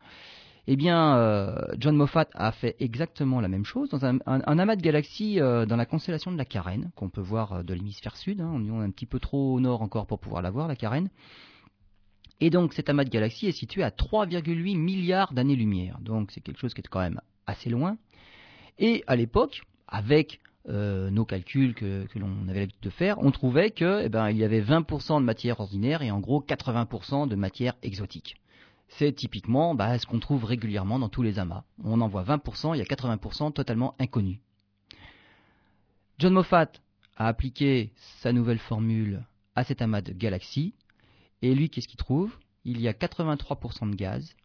eh 0.65 0.77
bien, 0.77 1.17
euh, 1.17 1.55
John 1.77 1.95
Moffat 1.95 2.27
a 2.33 2.51
fait 2.53 2.77
exactement 2.79 3.41
la 3.41 3.49
même 3.49 3.65
chose 3.65 3.89
dans 3.89 4.05
un, 4.05 4.19
amas 4.25 4.75
de 4.77 4.81
galaxies 4.81 5.41
euh, 5.41 5.65
dans 5.65 5.75
la 5.75 5.85
constellation 5.85 6.31
de 6.31 6.37
la 6.37 6.45
Carène, 6.45 6.91
qu'on 6.95 7.09
peut 7.09 7.21
voir 7.21 7.53
euh, 7.53 7.63
de 7.63 7.73
l'hémisphère 7.73 8.15
sud. 8.15 8.39
Hein. 8.39 8.49
on 8.53 8.81
est 8.81 8.85
un 8.85 8.91
petit 8.91 9.05
peu 9.05 9.19
trop 9.19 9.55
au 9.55 9.59
nord 9.59 9.81
encore 9.81 10.07
pour 10.07 10.19
pouvoir 10.19 10.41
la 10.41 10.51
voir, 10.51 10.69
la 10.69 10.77
Carène. 10.77 11.09
Et 12.39 12.49
donc, 12.49 12.73
cet 12.73 12.89
amas 12.89 13.03
de 13.03 13.09
galaxies 13.09 13.47
est 13.47 13.51
situé 13.51 13.83
à 13.83 13.89
3,8 13.89 14.77
milliards 14.77 15.33
d'années-lumière. 15.33 15.99
Donc, 15.99 16.31
c'est 16.31 16.39
quelque 16.39 16.59
chose 16.59 16.73
qui 16.73 16.79
est 16.79 16.87
quand 16.89 16.99
même 16.99 17.19
assez 17.45 17.69
loin. 17.69 17.97
Et 18.79 19.03
à 19.07 19.17
l'époque, 19.17 19.63
avec 19.87 20.39
nos 20.67 21.25
calculs 21.25 21.73
que, 21.73 22.05
l'on 22.15 22.47
avait 22.47 22.61
l'habitude 22.61 22.83
de 22.83 22.89
faire, 22.89 23.19
on 23.19 23.31
trouvait 23.31 23.71
qu'il 23.71 24.01
eh 24.03 24.09
ben, 24.09 24.31
y 24.31 24.43
avait 24.43 24.61
20% 24.61 25.19
de 25.19 25.25
matière 25.25 25.59
ordinaire 25.59 26.01
et 26.01 26.11
en 26.11 26.19
gros 26.19 26.41
80% 26.41 27.27
de 27.27 27.35
matière 27.35 27.75
exotique 27.83 28.37
c'est 28.97 29.13
typiquement 29.13 29.75
bah, 29.75 29.97
ce 29.97 30.05
qu'on 30.05 30.19
trouve 30.19 30.45
régulièrement 30.45 30.99
dans 30.99 31.09
tous 31.09 31.23
les 31.23 31.39
amas. 31.39 31.63
On 31.83 32.01
en 32.01 32.07
voit 32.07 32.23
20%, 32.23 32.75
il 32.75 32.79
y 32.79 32.81
a 32.81 32.85
80% 32.85 33.53
totalement 33.53 33.95
inconnus. 33.99 34.39
John 36.19 36.33
Moffat 36.33 36.71
a 37.17 37.27
appliqué 37.27 37.91
sa 38.21 38.31
nouvelle 38.33 38.59
formule 38.59 39.23
à 39.55 39.63
cet 39.63 39.81
amas 39.81 40.01
de 40.01 40.13
galaxies, 40.13 40.73
et 41.41 41.53
lui, 41.53 41.69
qu'est-ce 41.69 41.87
qu'il 41.87 41.97
trouve? 41.97 42.37
Il 42.65 42.79
y 42.79 42.87
a 42.87 42.93
83% 42.93 43.89
de 43.89 43.95
gaz, 43.95 44.35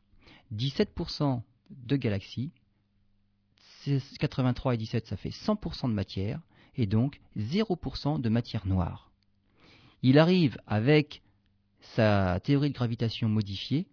17% 0.55 1.43
de 1.71 1.97
galaxies, 1.97 2.51
83 4.19 4.75
et 4.75 4.77
17, 4.77 5.07
ça 5.07 5.17
fait 5.17 5.31
100% 5.31 5.89
de 5.89 5.95
matière, 5.95 6.41
et 6.77 6.87
donc 6.87 7.21
0% 7.37 8.21
de 8.21 8.29
matière 8.29 8.67
noire. 8.67 9.11
Il 10.03 10.19
arrive 10.19 10.59
avec 10.67 11.23
sa 11.81 12.41
théorie 12.41 12.71
de 12.71 12.75
gravitation 12.75 13.29
modifiée 13.29 13.87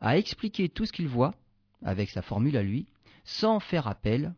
à 0.00 0.16
expliquer 0.16 0.68
tout 0.68 0.84
ce 0.86 0.92
qu'il 0.92 1.08
voit, 1.08 1.34
avec 1.84 2.10
sa 2.10 2.22
formule 2.22 2.56
à 2.56 2.62
lui, 2.62 2.86
sans 3.24 3.60
faire 3.60 3.86
appel 3.86 4.34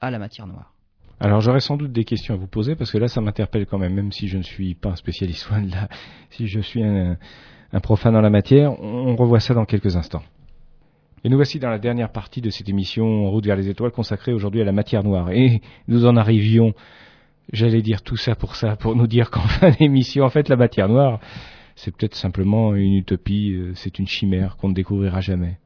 à 0.00 0.10
la 0.10 0.18
matière 0.18 0.46
noire. 0.46 0.74
Alors 1.18 1.40
j'aurais 1.40 1.60
sans 1.60 1.78
doute 1.78 1.92
des 1.92 2.04
questions 2.04 2.34
à 2.34 2.36
vous 2.36 2.46
poser 2.46 2.76
parce 2.76 2.90
que 2.90 2.98
là 2.98 3.08
ça 3.08 3.22
m'interpelle 3.22 3.66
quand 3.66 3.78
même, 3.78 3.94
même 3.94 4.12
si 4.12 4.28
je 4.28 4.36
ne 4.36 4.42
suis 4.42 4.74
pas 4.74 4.90
un 4.90 4.96
spécialiste 4.96 5.48
si 6.30 6.46
je 6.46 6.60
suis 6.60 6.82
un, 6.84 7.16
profane 7.82 8.12
dans 8.12 8.20
la 8.20 8.30
matière, 8.30 8.78
on, 8.80 9.16
revoit 9.16 9.40
ça 9.40 9.54
dans 9.54 9.64
quelques 9.64 9.96
instants. 9.96 10.22
Et 11.26 11.28
nous 11.28 11.38
voici 11.38 11.58
dans 11.58 11.70
la 11.70 11.80
dernière 11.80 12.12
partie 12.12 12.40
de 12.40 12.50
cette 12.50 12.68
émission 12.68 13.28
Route 13.32 13.44
vers 13.44 13.56
les 13.56 13.68
étoiles 13.68 13.90
consacrée 13.90 14.32
aujourd'hui 14.32 14.60
à 14.60 14.64
la 14.64 14.70
matière 14.70 15.02
noire. 15.02 15.32
Et 15.32 15.60
nous 15.88 16.06
en 16.06 16.14
arrivions, 16.16 16.72
j'allais 17.52 17.82
dire 17.82 18.02
tout 18.02 18.16
ça 18.16 18.36
pour 18.36 18.54
ça, 18.54 18.76
pour 18.76 18.94
nous 18.94 19.08
dire 19.08 19.32
qu'en 19.32 19.40
fin 19.48 19.70
d'émission, 19.70 20.22
en 20.22 20.28
fait 20.28 20.48
la 20.48 20.54
matière 20.54 20.88
noire, 20.88 21.18
c'est 21.74 21.90
peut-être 21.90 22.14
simplement 22.14 22.76
une 22.76 22.94
utopie, 22.94 23.54
euh, 23.54 23.72
c'est 23.74 23.98
une 23.98 24.06
chimère 24.06 24.56
qu'on 24.56 24.68
ne 24.68 24.74
découvrira 24.74 25.20
jamais. 25.20 25.58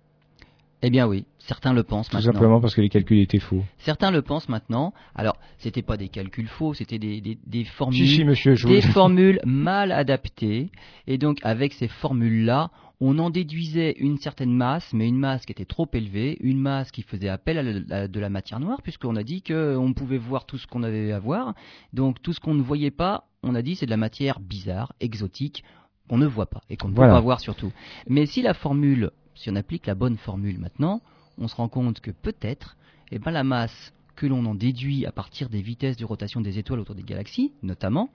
Eh 0.81 0.89
bien 0.89 1.07
oui, 1.07 1.27
certains 1.37 1.75
le 1.75 1.83
pensent 1.83 2.11
maintenant. 2.11 2.31
Tout 2.31 2.39
simplement 2.39 2.61
parce 2.63 2.75
que 2.75 2.81
les 2.81 2.89
calculs 2.89 3.21
étaient 3.21 3.39
faux. 3.39 3.63
Certains 3.77 4.11
le 4.11 4.23
pensent 4.23 4.49
maintenant. 4.49 4.95
Alors, 5.15 5.37
c'était 5.59 5.83
pas 5.83 5.99
des 5.99 6.09
calculs 6.09 6.49
faux, 6.49 6.73
c'était 6.73 6.99
des, 6.99 7.21
des, 7.21 7.65
formules, 7.65 8.09
si, 8.09 8.25
monsieur, 8.25 8.55
des 8.55 8.81
formules 8.81 9.41
mal 9.45 9.93
adaptées. 9.93 10.71
Et 11.07 11.19
donc, 11.19 11.37
avec 11.43 11.75
ces 11.75 11.89
formules-là, 11.89 12.71
on 13.01 13.19
en 13.19 13.31
déduisait 13.31 13.93
une 13.99 14.19
certaine 14.19 14.53
masse, 14.53 14.93
mais 14.93 15.09
une 15.09 15.19
masse 15.19 15.47
qui 15.47 15.53
était 15.53 15.65
trop 15.65 15.89
élevée, 15.93 16.37
une 16.41 16.59
masse 16.59 16.91
qui 16.91 17.03
faisait 17.03 17.31
appel 17.31 17.87
à, 17.91 18.09
de 18.09 18.21
la 18.21 18.29
matière 18.29 18.61
noire, 18.61 18.83
puisqu'on 18.83 19.17
a 19.17 19.23
dit 19.23 19.43
qu'on 19.43 19.93
pouvait 19.95 20.19
voir 20.19 20.45
tout 20.45 20.59
ce 20.59 20.67
qu'on 20.67 20.83
avait 20.83 21.13
à 21.13 21.19
voir. 21.19 21.55
Donc, 21.95 22.21
tout 22.21 22.33
ce 22.33 22.41
qu'on 22.41 22.55
ne 22.55 22.63
voyait 22.63 22.91
pas, 22.91 23.25
on 23.43 23.55
a 23.55 23.63
dit 23.63 23.75
c'est 23.75 23.87
de 23.87 23.91
la 23.91 23.97
matière 23.97 24.39
bizarre, 24.39 24.93
exotique 25.01 25.65
qu'on 26.09 26.19
ne 26.19 26.27
voit 26.27 26.47
pas 26.47 26.61
et 26.69 26.77
qu'on 26.77 26.89
ne 26.89 26.95
peut 26.95 27.01
pas 27.01 27.21
voir 27.21 27.41
surtout. 27.41 27.73
Mais 28.07 28.27
si 28.27 28.43
la 28.43 28.53
formule, 28.53 29.11
si 29.35 29.49
on 29.49 29.57
applique 29.57 29.87
la 29.87 29.95
bonne 29.95 30.19
formule 30.19 30.59
maintenant, 30.59 31.01
on 31.39 31.49
se 31.49 31.57
rend 31.57 31.69
compte 31.69 32.01
que 32.01 32.11
peut-être, 32.11 32.77
eh 33.13 33.19
ben, 33.19 33.31
la 33.31 33.45
masse 33.45 33.95
que 34.17 34.27
l'on 34.27 34.45
en 34.45 34.55
déduit 34.55 35.07
à 35.07 35.13
partir 35.13 35.49
des 35.49 35.63
vitesses 35.63 35.97
de 35.97 36.05
rotation 36.05 36.43
des 36.43 36.59
étoiles 36.59 36.81
autour 36.81 36.95
des 36.95 37.03
galaxies, 37.03 37.53
notamment, 37.63 38.11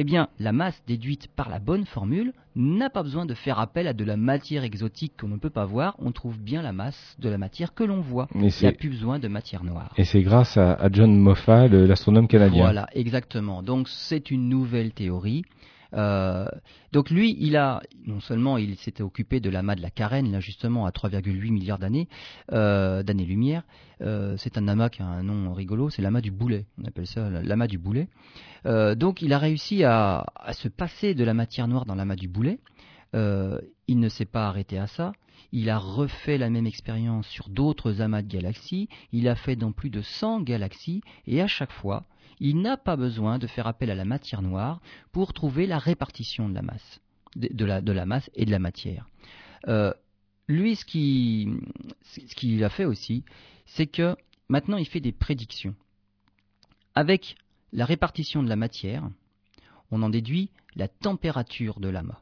eh 0.00 0.04
bien, 0.04 0.28
la 0.38 0.52
masse 0.52 0.80
déduite 0.86 1.26
par 1.34 1.48
la 1.48 1.58
bonne 1.58 1.84
formule 1.84 2.32
n'a 2.54 2.88
pas 2.88 3.02
besoin 3.02 3.26
de 3.26 3.34
faire 3.34 3.58
appel 3.58 3.88
à 3.88 3.92
de 3.92 4.04
la 4.04 4.16
matière 4.16 4.62
exotique 4.62 5.14
qu'on 5.18 5.26
ne 5.26 5.38
peut 5.38 5.50
pas 5.50 5.64
voir. 5.64 5.96
On 5.98 6.12
trouve 6.12 6.38
bien 6.38 6.62
la 6.62 6.72
masse 6.72 7.16
de 7.18 7.28
la 7.28 7.36
matière 7.36 7.74
que 7.74 7.82
l'on 7.82 8.00
voit. 8.00 8.28
Il 8.36 8.42
n'y 8.42 8.66
a 8.66 8.72
plus 8.72 8.90
besoin 8.90 9.18
de 9.18 9.26
matière 9.26 9.64
noire. 9.64 9.92
Et 9.96 10.04
c'est 10.04 10.22
grâce 10.22 10.56
à, 10.56 10.88
John 10.92 11.18
Moffat, 11.18 11.66
l'astronome 11.66 12.28
canadien. 12.28 12.62
Voilà, 12.62 12.86
exactement. 12.92 13.60
Donc, 13.64 13.88
c'est 13.88 14.30
une 14.30 14.48
nouvelle 14.48 14.92
théorie 14.92 15.42
euh, 15.94 16.46
donc 16.92 17.10
lui, 17.10 17.36
il 17.38 17.56
a 17.56 17.82
non 18.06 18.20
seulement 18.20 18.58
il 18.58 18.76
s'était 18.76 19.02
occupé 19.02 19.40
de 19.40 19.50
l'amas 19.50 19.74
de 19.74 19.82
la 19.82 19.90
Carène, 19.90 20.30
là 20.30 20.40
justement 20.40 20.86
à 20.86 20.90
3,8 20.90 21.50
milliards 21.50 21.78
d'années, 21.78 22.08
euh, 22.52 23.02
d'années-lumière. 23.02 23.62
Euh, 24.00 24.36
c'est 24.36 24.58
un 24.58 24.68
amas 24.68 24.90
qui 24.90 25.02
a 25.02 25.06
un 25.06 25.22
nom 25.22 25.52
rigolo, 25.52 25.90
c'est 25.90 26.02
l'amas 26.02 26.20
du 26.20 26.30
boulet. 26.30 26.66
On 26.80 26.84
appelle 26.84 27.06
ça 27.06 27.28
l'amas 27.30 27.66
du 27.66 27.78
boulet. 27.78 28.08
donc 28.64 29.22
il 29.22 29.32
a 29.32 29.38
réussi 29.38 29.84
à, 29.84 30.26
à, 30.34 30.52
se 30.52 30.68
passer 30.68 31.14
de 31.14 31.24
la 31.24 31.34
matière 31.34 31.68
noire 31.68 31.86
dans 31.86 31.94
l'amas 31.94 32.16
du 32.16 32.28
boulet. 32.28 32.58
il 33.14 33.98
ne 34.00 34.08
s'est 34.08 34.26
pas 34.26 34.46
arrêté 34.48 34.78
à 34.78 34.86
ça. 34.86 35.12
Il 35.50 35.70
a 35.70 35.78
refait 35.78 36.36
la 36.36 36.50
même 36.50 36.66
expérience 36.66 37.26
sur 37.26 37.48
d'autres 37.48 38.02
amas 38.02 38.20
de 38.20 38.28
galaxies. 38.28 38.88
Il 39.12 39.28
a 39.28 39.34
fait 39.34 39.56
dans 39.56 39.72
plus 39.72 39.88
de 39.88 40.02
100 40.02 40.42
galaxies 40.42 41.00
et 41.26 41.40
à 41.40 41.46
chaque 41.46 41.72
fois, 41.72 42.04
il 42.40 42.60
n'a 42.60 42.76
pas 42.76 42.96
besoin 42.96 43.38
de 43.38 43.46
faire 43.46 43.66
appel 43.66 43.90
à 43.90 43.94
la 43.94 44.04
matière 44.04 44.42
noire 44.42 44.80
pour 45.12 45.32
trouver 45.32 45.66
la 45.66 45.78
répartition 45.78 46.48
de 46.48 46.54
la 46.54 46.62
masse, 46.62 47.00
et 47.36 48.44
de 48.44 48.50
la 48.50 48.58
matière. 48.58 49.06
Euh, 49.66 49.92
lui, 50.48 50.76
ce 50.76 50.84
qu'il 50.84 52.64
a 52.64 52.70
fait 52.70 52.84
aussi, 52.84 53.24
c'est 53.66 53.86
que 53.86 54.16
maintenant 54.48 54.78
il 54.78 54.86
fait 54.86 55.00
des 55.00 55.12
prédictions. 55.12 55.74
Avec 56.94 57.36
la 57.72 57.84
répartition 57.84 58.42
de 58.42 58.48
la 58.48 58.56
matière, 58.56 59.08
on 59.90 60.02
en 60.02 60.10
déduit 60.10 60.50
la 60.74 60.88
température 60.88 61.80
de 61.80 61.88
l'amas. 61.88 62.20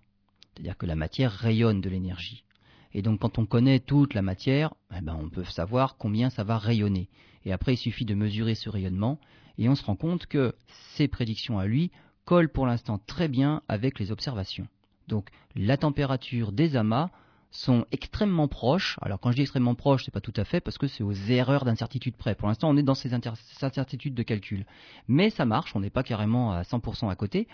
C'est-à-dire 0.54 0.76
que 0.76 0.86
la 0.86 0.96
matière 0.96 1.32
rayonne 1.32 1.80
de 1.80 1.88
l'énergie. 1.88 2.44
Et 2.92 3.02
donc 3.02 3.20
quand 3.20 3.38
on 3.38 3.46
connaît 3.46 3.80
toute 3.80 4.14
la 4.14 4.22
matière, 4.22 4.74
eh 4.96 5.00
ben, 5.02 5.16
on 5.20 5.28
peut 5.28 5.44
savoir 5.44 5.96
combien 5.96 6.30
ça 6.30 6.44
va 6.44 6.58
rayonner. 6.58 7.08
Et 7.44 7.52
après, 7.52 7.74
il 7.74 7.78
suffit 7.78 8.04
de 8.04 8.14
mesurer 8.14 8.54
ce 8.54 8.68
rayonnement 8.68 9.20
et 9.58 9.68
on 9.68 9.74
se 9.74 9.84
rend 9.84 9.96
compte 9.96 10.26
que 10.26 10.54
ces 10.94 11.08
prédictions 11.08 11.58
à 11.58 11.66
lui 11.66 11.90
collent 12.24 12.50
pour 12.50 12.66
l'instant 12.66 12.98
très 13.06 13.28
bien 13.28 13.62
avec 13.68 13.98
les 13.98 14.12
observations. 14.12 14.66
Donc 15.08 15.28
la 15.54 15.76
température 15.76 16.52
des 16.52 16.76
amas 16.76 17.10
sont 17.50 17.86
extrêmement 17.92 18.48
proches. 18.48 18.98
Alors 19.00 19.20
quand 19.20 19.30
je 19.30 19.36
dis 19.36 19.42
extrêmement 19.42 19.74
proches, 19.74 20.04
c'est 20.04 20.10
pas 20.10 20.20
tout 20.20 20.34
à 20.36 20.44
fait 20.44 20.60
parce 20.60 20.78
que 20.78 20.88
c'est 20.88 21.04
aux 21.04 21.12
erreurs 21.12 21.64
d'incertitude 21.64 22.16
près. 22.16 22.34
Pour 22.34 22.48
l'instant, 22.48 22.68
on 22.68 22.76
est 22.76 22.82
dans 22.82 22.94
ces 22.94 23.14
incertitudes 23.14 24.14
de 24.14 24.22
calcul. 24.22 24.66
Mais 25.08 25.30
ça 25.30 25.44
marche, 25.44 25.74
on 25.74 25.80
n'est 25.80 25.90
pas 25.90 26.02
carrément 26.02 26.52
à 26.52 26.62
100% 26.62 27.08
à 27.08 27.16
côté. 27.16 27.48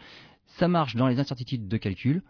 Ça 0.47 0.69
marche 0.69 0.97
dans 0.97 1.07
les 1.07 1.21
incertitudes 1.21 1.69
de 1.69 1.77
calcul. 1.77 2.23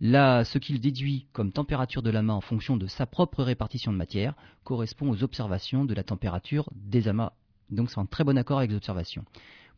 Là, 0.00 0.44
ce 0.44 0.58
qu'il 0.58 0.80
déduit 0.80 1.26
comme 1.32 1.52
température 1.52 2.02
de 2.02 2.10
l'amas 2.10 2.34
en 2.34 2.40
fonction 2.40 2.76
de 2.76 2.86
sa 2.86 3.06
propre 3.06 3.42
répartition 3.42 3.92
de 3.92 3.96
matière 3.96 4.34
correspond 4.62 5.10
aux 5.10 5.22
observations 5.22 5.84
de 5.84 5.94
la 5.94 6.02
température 6.02 6.68
des 6.74 7.08
amas 7.08 7.32
donc 7.70 7.90
c'est 7.90 7.98
en 7.98 8.06
très 8.06 8.24
bon 8.24 8.36
accord 8.38 8.58
avec 8.58 8.70
les 8.70 8.76
observations. 8.76 9.24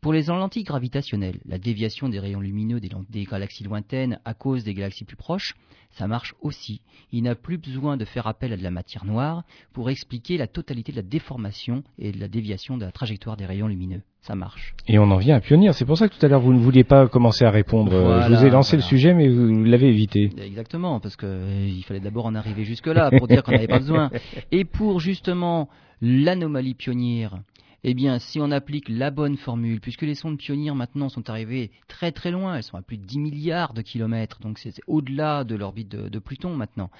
Pour 0.00 0.12
les 0.12 0.22
lentilles 0.24 0.62
gravitationnelles, 0.62 1.40
la 1.44 1.58
déviation 1.58 2.08
des 2.08 2.20
rayons 2.20 2.40
lumineux 2.40 2.78
des, 2.78 3.24
galaxies 3.24 3.64
lointaines 3.64 4.20
à 4.24 4.32
cause 4.32 4.62
des 4.62 4.72
galaxies 4.72 5.04
plus 5.04 5.16
proches, 5.16 5.56
ça 5.90 6.06
marche 6.06 6.34
aussi. 6.40 6.82
Il 7.10 7.24
n'a 7.24 7.34
plus 7.34 7.58
besoin 7.58 7.96
de 7.96 8.04
faire 8.04 8.28
appel 8.28 8.52
à 8.52 8.56
de 8.56 8.62
la 8.62 8.70
matière 8.70 9.04
noire 9.04 9.42
pour 9.72 9.90
expliquer 9.90 10.36
la 10.36 10.46
totalité 10.46 10.92
de 10.92 10.98
la 10.98 11.02
déformation 11.02 11.82
et 11.98 12.12
de 12.12 12.20
la 12.20 12.28
déviation 12.28 12.76
de 12.76 12.84
la 12.84 12.92
trajectoire 12.92 13.36
des 13.36 13.44
rayons 13.44 13.66
lumineux. 13.66 14.02
Ça 14.20 14.36
marche. 14.36 14.74
Et 14.86 15.00
on 15.00 15.10
en 15.10 15.16
vient 15.16 15.34
à 15.34 15.40
Pionnier. 15.40 15.72
C'est 15.72 15.84
pour 15.84 15.98
ça 15.98 16.08
que 16.08 16.16
tout 16.16 16.24
à 16.24 16.28
l'heure 16.28 16.42
vous 16.42 16.52
ne 16.52 16.60
vouliez 16.60 16.84
pas 16.84 17.08
commencer 17.08 17.44
à 17.44 17.50
répondre. 17.50 17.90
Je 18.22 18.34
vous 18.34 18.44
ai 18.44 18.50
lancé 18.50 18.76
le 18.76 18.82
sujet, 18.82 19.14
mais 19.14 19.28
vous 19.28 19.64
l'avez 19.64 19.88
évité. 19.88 20.30
Exactement, 20.38 21.00
parce 21.00 21.16
qu'il 21.16 21.28
euh, 21.28 21.82
fallait 21.86 21.98
d'abord 21.98 22.26
en 22.26 22.36
arriver 22.36 22.64
jusque-là 22.64 23.10
pour 23.18 23.26
dire 23.26 23.42
qu'on 23.42 23.52
n'avait 23.52 23.66
pas 23.66 23.80
besoin. 23.80 24.10
Et 24.52 24.64
pour 24.64 25.00
justement 25.00 25.68
l'anomalie 26.00 26.74
pionnière 26.74 27.40
eh 27.84 27.94
bien, 27.94 28.18
si 28.18 28.40
on 28.40 28.50
applique 28.50 28.88
la 28.88 29.10
bonne 29.10 29.36
formule, 29.36 29.80
puisque 29.80 30.02
les 30.02 30.16
sondes 30.16 30.38
pionnières 30.38 30.74
maintenant 30.74 31.08
sont 31.08 31.30
arrivées 31.30 31.70
très 31.86 32.10
très 32.10 32.30
loin, 32.30 32.56
elles 32.56 32.64
sont 32.64 32.76
à 32.76 32.82
plus 32.82 32.98
de 32.98 33.04
10 33.04 33.18
milliards 33.20 33.72
de 33.72 33.82
kilomètres, 33.82 34.40
donc 34.40 34.58
c'est 34.58 34.74
au-delà 34.86 35.44
de 35.44 35.54
l'orbite 35.54 35.88
de, 35.88 36.18
Pluton 36.18 36.56
maintenant, 36.56 36.90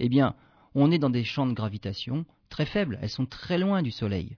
eh 0.00 0.08
bien, 0.08 0.34
on 0.74 0.90
est 0.90 0.98
dans 0.98 1.10
des 1.10 1.24
champs 1.24 1.46
de 1.46 1.52
gravitation 1.52 2.24
très 2.48 2.66
faibles, 2.66 2.98
elles 3.00 3.10
sont 3.10 3.26
très 3.26 3.58
loin 3.58 3.82
du 3.82 3.90
Soleil. 3.90 4.36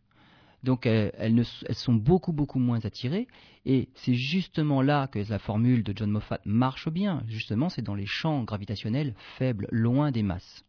Donc 0.62 0.84
elles, 0.84 1.44
sont 1.72 1.94
beaucoup 1.94 2.32
beaucoup 2.32 2.58
moins 2.58 2.84
attirées 2.84 3.28
et 3.66 3.88
c'est 3.94 4.14
justement 4.14 4.82
là 4.82 5.06
que 5.06 5.20
la 5.28 5.38
formule 5.38 5.84
de 5.84 5.92
John 5.94 6.10
Moffat 6.10 6.40
marche 6.44 6.88
bien. 6.88 7.22
Justement, 7.28 7.68
c'est 7.68 7.82
dans 7.82 7.94
les 7.94 8.06
champs 8.06 8.42
gravitationnels 8.42 9.14
faibles, 9.38 9.68
loin 9.70 10.10
des 10.10 10.24
masses. 10.24 10.65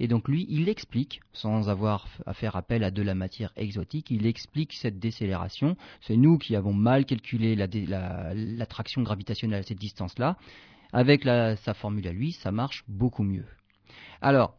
Et 0.00 0.08
donc 0.08 0.28
lui, 0.28 0.46
il 0.48 0.68
explique, 0.68 1.20
sans 1.32 1.68
avoir 1.68 2.08
à 2.26 2.34
faire 2.34 2.56
appel 2.56 2.82
à 2.82 2.90
de 2.90 3.02
la 3.02 3.14
matière 3.14 3.52
exotique, 3.56 4.10
il 4.10 4.26
explique 4.26 4.72
cette 4.72 4.98
décélération. 4.98 5.76
C'est 6.00 6.16
nous 6.16 6.38
qui 6.38 6.56
avons 6.56 6.72
mal 6.72 7.04
calculé 7.04 7.54
l'attraction 7.54 9.02
la, 9.02 9.04
gravitationnelle 9.04 9.60
à 9.60 9.62
cette 9.62 9.78
distance-là. 9.78 10.36
Avec 10.92 11.24
sa 11.24 11.74
formule 11.74 12.06
à 12.08 12.12
lui, 12.12 12.32
ça 12.32 12.52
marche 12.52 12.84
beaucoup 12.88 13.24
mieux. 13.24 13.46
Alors, 14.20 14.56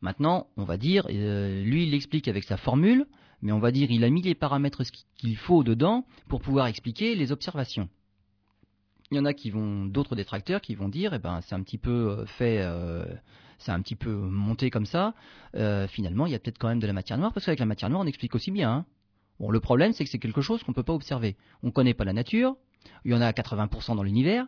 maintenant, 0.00 0.46
on 0.56 0.64
va 0.64 0.76
dire, 0.76 1.06
euh, 1.10 1.62
lui, 1.62 1.84
il 1.84 1.90
l'explique 1.90 2.28
avec 2.28 2.44
sa 2.44 2.56
formule, 2.56 3.06
mais 3.42 3.52
on 3.52 3.58
va 3.58 3.72
dire, 3.72 3.90
il 3.90 4.04
a 4.04 4.10
mis 4.10 4.22
les 4.22 4.34
paramètres 4.34 4.82
qu'il 5.16 5.36
faut 5.36 5.64
dedans 5.64 6.06
pour 6.28 6.40
pouvoir 6.40 6.66
expliquer 6.66 7.14
les 7.14 7.32
observations. 7.32 7.88
Il 9.10 9.16
y 9.16 9.20
en 9.20 9.26
a 9.26 9.34
qui 9.34 9.50
vont, 9.50 9.84
d'autres 9.84 10.16
détracteurs 10.16 10.62
qui 10.62 10.74
vont 10.74 10.88
dire, 10.88 11.12
eh 11.12 11.18
ben, 11.18 11.40
c'est 11.42 11.54
un 11.54 11.62
petit 11.62 11.76
peu 11.76 12.10
euh, 12.10 12.24
fait, 12.24 12.60
euh, 12.62 13.04
c'est 13.62 13.72
un 13.72 13.80
petit 13.80 13.96
peu 13.96 14.12
monté 14.12 14.70
comme 14.70 14.86
ça. 14.86 15.14
Euh, 15.54 15.86
finalement, 15.86 16.26
il 16.26 16.32
y 16.32 16.34
a 16.34 16.38
peut-être 16.38 16.58
quand 16.58 16.68
même 16.68 16.80
de 16.80 16.86
la 16.86 16.92
matière 16.92 17.18
noire, 17.18 17.32
parce 17.32 17.46
qu'avec 17.46 17.60
la 17.60 17.66
matière 17.66 17.90
noire, 17.90 18.02
on 18.02 18.06
explique 18.06 18.34
aussi 18.34 18.50
bien. 18.50 18.70
Hein. 18.70 18.84
Bon, 19.40 19.50
le 19.50 19.60
problème, 19.60 19.92
c'est 19.92 20.04
que 20.04 20.10
c'est 20.10 20.18
quelque 20.18 20.40
chose 20.40 20.62
qu'on 20.62 20.72
ne 20.72 20.74
peut 20.74 20.82
pas 20.82 20.92
observer. 20.92 21.36
On 21.62 21.68
ne 21.68 21.72
connaît 21.72 21.94
pas 21.94 22.04
la 22.04 22.12
nature. 22.12 22.56
Il 23.04 23.12
y 23.12 23.14
en 23.14 23.20
a 23.20 23.26
à 23.26 23.32
80% 23.32 23.96
dans 23.96 24.02
l'univers. 24.02 24.46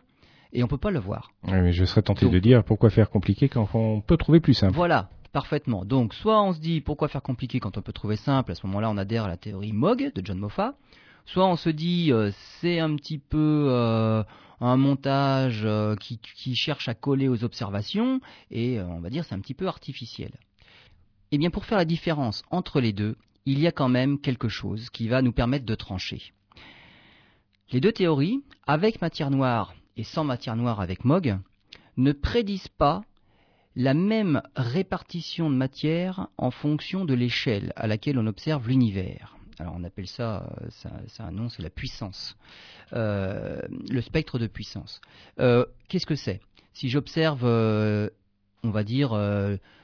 Et 0.53 0.63
on 0.63 0.67
ne 0.67 0.69
peut 0.69 0.77
pas 0.77 0.91
le 0.91 0.99
voir. 0.99 1.31
Oui, 1.43 1.59
mais 1.61 1.73
je 1.73 1.83
serais 1.83 2.01
tenté 2.01 2.29
de 2.29 2.39
dire 2.39 2.63
pourquoi 2.63 2.89
faire 2.89 3.09
compliqué 3.09 3.49
quand 3.49 3.67
on 3.73 3.99
peut 3.99 4.15
trouver 4.15 4.39
plus 4.39 4.53
simple? 4.53 4.73
Voilà, 4.73 5.09
parfaitement. 5.33 5.83
Donc, 5.83 6.13
soit 6.13 6.41
on 6.41 6.53
se 6.53 6.59
dit 6.59 6.79
pourquoi 6.79 7.09
faire 7.09 7.21
compliqué 7.21 7.59
quand 7.59 7.77
on 7.77 7.81
peut 7.81 7.91
trouver 7.91 8.15
simple, 8.15 8.51
à 8.51 8.55
ce 8.55 8.65
moment-là, 8.67 8.89
on 8.89 8.97
adhère 8.97 9.25
à 9.25 9.27
la 9.27 9.37
théorie 9.37 9.73
MOG 9.73 10.13
de 10.13 10.25
John 10.25 10.37
Moffat. 10.37 10.75
Soit 11.25 11.45
on 11.47 11.55
se 11.55 11.69
dit 11.69 12.11
c'est 12.61 12.79
un 12.79 12.95
petit 12.95 13.17
peu 13.17 14.23
un 14.59 14.77
montage 14.77 15.61
euh, 15.65 15.95
qui, 15.95 16.55
cherche 16.55 16.87
à 16.87 16.93
coller 16.93 17.27
aux 17.27 17.43
observations, 17.43 18.21
et 18.51 18.79
euh, 18.79 18.87
on 18.87 18.99
va 18.99 19.09
dire 19.09 19.25
c'est 19.25 19.35
un 19.35 19.39
petit 19.39 19.53
peu 19.53 19.67
artificiel. 19.67 20.31
Eh 21.31 21.37
bien 21.37 21.49
pour 21.49 21.65
faire 21.65 21.77
la 21.77 21.85
différence 21.85 22.43
entre 22.51 22.79
les 22.79 22.93
deux, 22.93 23.17
il 23.45 23.59
y 23.59 23.67
a 23.67 23.71
quand 23.71 23.89
même 23.89 24.19
quelque 24.19 24.47
chose 24.47 24.89
qui 24.89 25.07
va 25.07 25.21
nous 25.21 25.31
permettre 25.31 25.65
de 25.65 25.75
trancher. 25.75 26.33
Les 27.71 27.79
deux 27.79 27.91
théories, 27.91 28.43
avec 28.67 29.01
matière 29.01 29.31
noire 29.31 29.73
et 29.97 30.03
sans 30.03 30.23
matière 30.23 30.55
noire 30.55 30.81
avec 30.81 31.03
MOG, 31.03 31.37
ne 31.97 32.11
prédisent 32.11 32.67
pas 32.67 33.03
la 33.75 33.93
même 33.93 34.41
répartition 34.55 35.49
de 35.49 35.55
matière 35.55 36.27
en 36.37 36.51
fonction 36.51 37.05
de 37.05 37.13
l'échelle 37.13 37.73
à 37.75 37.87
laquelle 37.87 38.17
on 38.17 38.27
observe 38.27 38.67
l'univers 38.67 39.35
alors 39.59 39.73
on 39.77 39.83
appelle 39.83 40.07
ça, 40.07 40.49
euh, 40.61 40.89
c'est 41.07 41.23
un 41.23 41.31
nom, 41.31 41.49
c'est 41.49 41.63
la 41.63 41.69
puissance, 41.69 42.37
euh, 42.93 43.61
le 43.89 44.01
spectre 44.01 44.39
de 44.39 44.47
puissance. 44.47 45.01
Euh, 45.39 45.65
qu'est-ce 45.87 46.05
que 46.05 46.15
c'est? 46.15 46.41
Si 46.73 46.89
j'observe, 46.89 47.45
on 47.45 48.69
va 48.69 48.83
dire, 48.83 49.17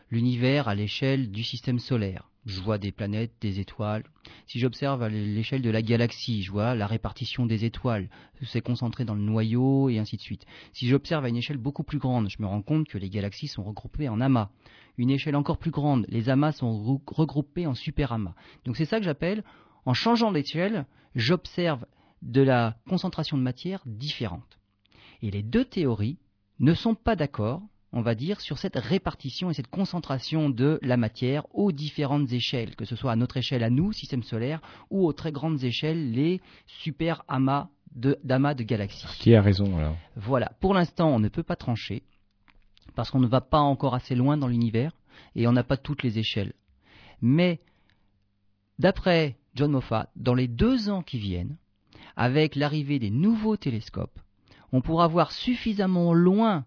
l'univers 0.10 0.68
à 0.68 0.76
l'échelle 0.76 1.32
du 1.32 1.42
système 1.42 1.80
solaire, 1.80 2.30
je 2.46 2.60
vois 2.60 2.78
des 2.78 2.92
planètes, 2.92 3.32
des 3.40 3.60
étoiles. 3.62 4.04
Si 4.46 4.60
j'observe 4.60 5.02
à 5.02 5.08
l'échelle 5.08 5.62
de 5.62 5.70
la 5.70 5.82
galaxie, 5.82 6.44
je 6.44 6.52
vois 6.52 6.76
la 6.76 6.88
répartition 6.88 7.46
des 7.46 7.64
étoiles, 7.64 8.10
c'est 8.44 8.62
concentré 8.62 9.06
dans 9.06 9.16
le 9.16 9.22
noyau 9.22 9.88
et 9.88 10.00
ainsi 10.00 10.18
de 10.18 10.22
suite. 10.22 10.46
Si 10.74 10.90
j'observe 10.90 11.24
à 11.24 11.30
une 11.30 11.38
échelle 11.38 11.58
beaucoup 11.58 11.84
plus 11.84 12.00
grande, 12.00 12.30
je 12.30 12.42
me 12.42 12.48
rends 12.48 12.62
compte 12.62 12.90
que 12.90 12.98
les 12.98 13.10
galaxies 13.10 13.48
sont 13.48 13.64
regroupées 13.64 14.10
en 14.10 14.20
amas. 14.20 14.50
Une 14.98 15.10
échelle 15.10 15.36
encore 15.36 15.58
plus 15.58 15.72
grande, 15.72 16.06
les 16.10 16.30
amas 16.30 16.52
sont 16.52 17.00
regroupés 17.08 17.68
en 17.68 17.74
superamas. 17.74 18.36
Donc 18.66 18.78
c'est 18.78 18.86
ça 18.86 19.00
que 19.00 19.06
j'appelle, 19.06 19.44
en 19.86 19.94
changeant 19.94 20.32
d'échelle, 20.32 20.86
j'observe 21.16 21.86
de 22.22 22.42
la 22.42 22.76
concentration 22.88 23.38
de 23.38 23.44
matière 23.44 23.82
différente. 23.86 24.60
Et 25.22 25.32
les 25.32 25.44
deux 25.44 25.66
théories 25.66 26.20
ne 26.60 26.74
sont 26.74 26.96
pas 26.96 27.16
d'accord 27.16 27.62
on 27.94 28.02
va 28.02 28.16
dire, 28.16 28.40
sur 28.40 28.58
cette 28.58 28.78
répartition 28.78 29.50
et 29.50 29.54
cette 29.54 29.70
concentration 29.70 30.50
de 30.50 30.80
la 30.82 30.98
matière 30.98 31.46
aux 31.54 31.72
différentes 31.72 32.32
échelles, 32.32 32.76
que 32.76 32.86
ce 32.86 32.96
soit 32.96 33.12
à 33.12 33.16
notre 33.16 33.38
échelle 33.38 33.64
à 33.64 33.70
nous, 33.70 33.92
système 33.92 34.24
solaire, 34.24 34.62
ou 34.90 35.06
aux 35.06 35.14
très 35.14 35.32
grandes 35.32 35.64
échelles, 35.64 36.12
les 36.12 36.42
super 36.66 37.24
amas 37.28 37.70
de, 37.94 38.18
d'amas 38.24 38.54
de 38.54 38.64
galaxies. 38.64 39.06
Qui 39.20 39.36
a 39.36 39.42
raison 39.42 39.78
alors? 39.78 39.98
Voilà. 40.16 40.54
Pour 40.62 40.74
l'instant, 40.74 41.10
on 41.10 41.20
ne 41.20 41.28
peut 41.28 41.44
pas 41.44 41.58
trancher, 41.58 42.04
parce 42.96 43.12
qu'on 43.12 43.20
ne 43.20 43.28
va 43.28 43.42
pas 43.42 43.60
encore 43.60 43.96
assez 43.96 44.16
loin 44.16 44.38
dans 44.38 44.48
l'univers, 44.48 44.94
et 45.36 45.48
on 45.48 45.52
n'a 45.52 45.64
pas 45.64 45.78
toutes 45.78 46.04
les 46.04 46.20
échelles. 46.20 46.54
Mais, 47.22 47.60
d'après 48.80 49.38
John 49.56 49.72
Moffat, 49.72 50.10
dans 50.16 50.34
les 50.34 50.48
deux 50.48 50.90
ans 50.90 51.04
qui 51.04 51.18
viennent, 51.18 51.58
avec 52.16 52.56
l'arrivée 52.56 53.00
des 53.00 53.10
nouveaux 53.10 53.58
télescopes, 53.58 54.20
on 54.72 54.82
pourra 54.82 55.08
voir 55.08 55.32
suffisamment 55.32 56.14
loin 56.14 56.66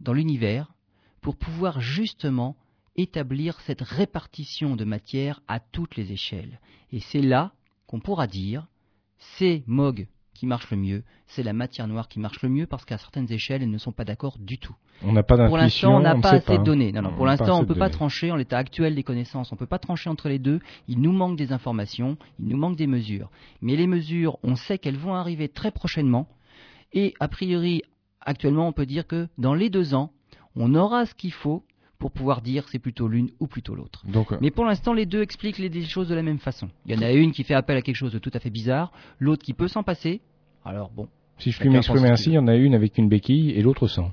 dans 0.00 0.12
l'univers 0.12 0.72
pour 1.20 1.36
pouvoir 1.36 1.80
justement 1.80 2.56
établir 2.96 3.60
cette 3.60 3.82
répartition 3.82 4.76
de 4.76 4.84
matière 4.84 5.40
à 5.48 5.60
toutes 5.60 5.96
les 5.96 6.12
échelles. 6.12 6.60
Et 6.92 7.00
c'est 7.00 7.22
là 7.22 7.52
qu'on 7.86 8.00
pourra 8.00 8.26
dire 8.26 8.68
c'est 9.18 9.62
MOG 9.66 10.08
qui 10.36 10.46
marche 10.46 10.70
le 10.70 10.76
mieux, 10.76 11.02
c'est 11.26 11.42
la 11.42 11.52
matière 11.52 11.88
noire 11.88 12.08
qui 12.08 12.20
marche 12.20 12.42
le 12.42 12.48
mieux 12.48 12.66
parce 12.66 12.84
qu'à 12.84 12.98
certaines 12.98 13.30
échelles, 13.32 13.62
elles 13.62 13.70
ne 13.70 13.78
sont 13.78 13.92
pas 13.92 14.04
d'accord 14.04 14.36
du 14.38 14.58
tout. 14.58 14.74
On 15.02 15.12
n'a 15.12 15.22
pas 15.22 15.36
Pour 15.46 15.56
l'instant, 15.56 15.96
on 15.96 16.00
n'a 16.00 16.14
pas 16.14 16.32
assez 16.34 16.58
de 16.58 16.62
données. 16.62 16.92
Non, 16.92 17.02
non, 17.02 17.12
pour 17.12 17.26
l'instant, 17.26 17.58
on 17.58 17.62
ne 17.62 17.66
peut 17.66 17.74
pas 17.74 17.90
trancher 17.90 18.30
en 18.30 18.36
l'état 18.36 18.58
actuel 18.58 18.94
des 18.94 19.02
connaissances. 19.02 19.52
On 19.52 19.54
ne 19.56 19.58
peut 19.58 19.66
pas 19.66 19.78
trancher 19.78 20.08
entre 20.08 20.28
les 20.28 20.38
deux. 20.38 20.60
Il 20.88 21.00
nous 21.00 21.12
manque 21.12 21.36
des 21.36 21.52
informations, 21.52 22.16
il 22.38 22.48
nous 22.48 22.56
manque 22.56 22.76
des 22.76 22.86
mesures. 22.86 23.30
Mais 23.60 23.76
les 23.76 23.86
mesures, 23.86 24.38
on 24.42 24.56
sait 24.56 24.78
qu'elles 24.78 24.96
vont 24.96 25.14
arriver 25.14 25.48
très 25.48 25.70
prochainement. 25.70 26.28
Et 26.92 27.14
a 27.20 27.28
priori, 27.28 27.82
actuellement, 28.20 28.68
on 28.68 28.72
peut 28.72 28.86
dire 28.86 29.06
que 29.06 29.28
dans 29.38 29.54
les 29.54 29.70
deux 29.70 29.94
ans, 29.94 30.10
on 30.54 30.74
aura 30.74 31.04
ce 31.04 31.14
qu'il 31.14 31.32
faut 31.32 31.62
pour 31.98 32.10
pouvoir 32.10 32.42
dire 32.42 32.68
c'est 32.68 32.78
plutôt 32.78 33.08
l'une 33.08 33.30
ou 33.40 33.46
plutôt 33.46 33.74
l'autre. 33.74 34.02
Euh, 34.14 34.38
Mais 34.40 34.50
pour 34.50 34.64
l'instant, 34.64 34.92
les 34.92 35.06
deux 35.06 35.22
expliquent 35.22 35.58
les 35.58 35.84
choses 35.84 36.08
de 36.08 36.14
la 36.14 36.22
même 36.22 36.38
façon. 36.38 36.68
Il 36.86 36.94
y 36.94 36.98
en 36.98 37.02
a 37.02 37.12
une 37.12 37.32
qui 37.32 37.44
fait 37.44 37.54
appel 37.54 37.76
à 37.76 37.82
quelque 37.82 37.96
chose 37.96 38.12
de 38.12 38.18
tout 38.18 38.30
à 38.34 38.40
fait 38.40 38.50
bizarre, 38.50 38.92
l'autre 39.18 39.42
qui 39.42 39.54
peut 39.54 39.68
s'en 39.68 39.82
passer. 39.82 40.20
Alors 40.64 40.90
bon. 40.90 41.08
Si 41.38 41.50
je 41.50 41.60
puis 41.60 41.68
m'exprimer 41.68 42.08
ainsi, 42.08 42.30
il 42.30 42.34
y 42.34 42.38
en 42.38 42.48
a 42.48 42.54
une 42.54 42.74
avec 42.74 42.96
une 42.98 43.08
béquille 43.08 43.50
et 43.50 43.62
l'autre 43.62 43.86
sans. 43.88 44.12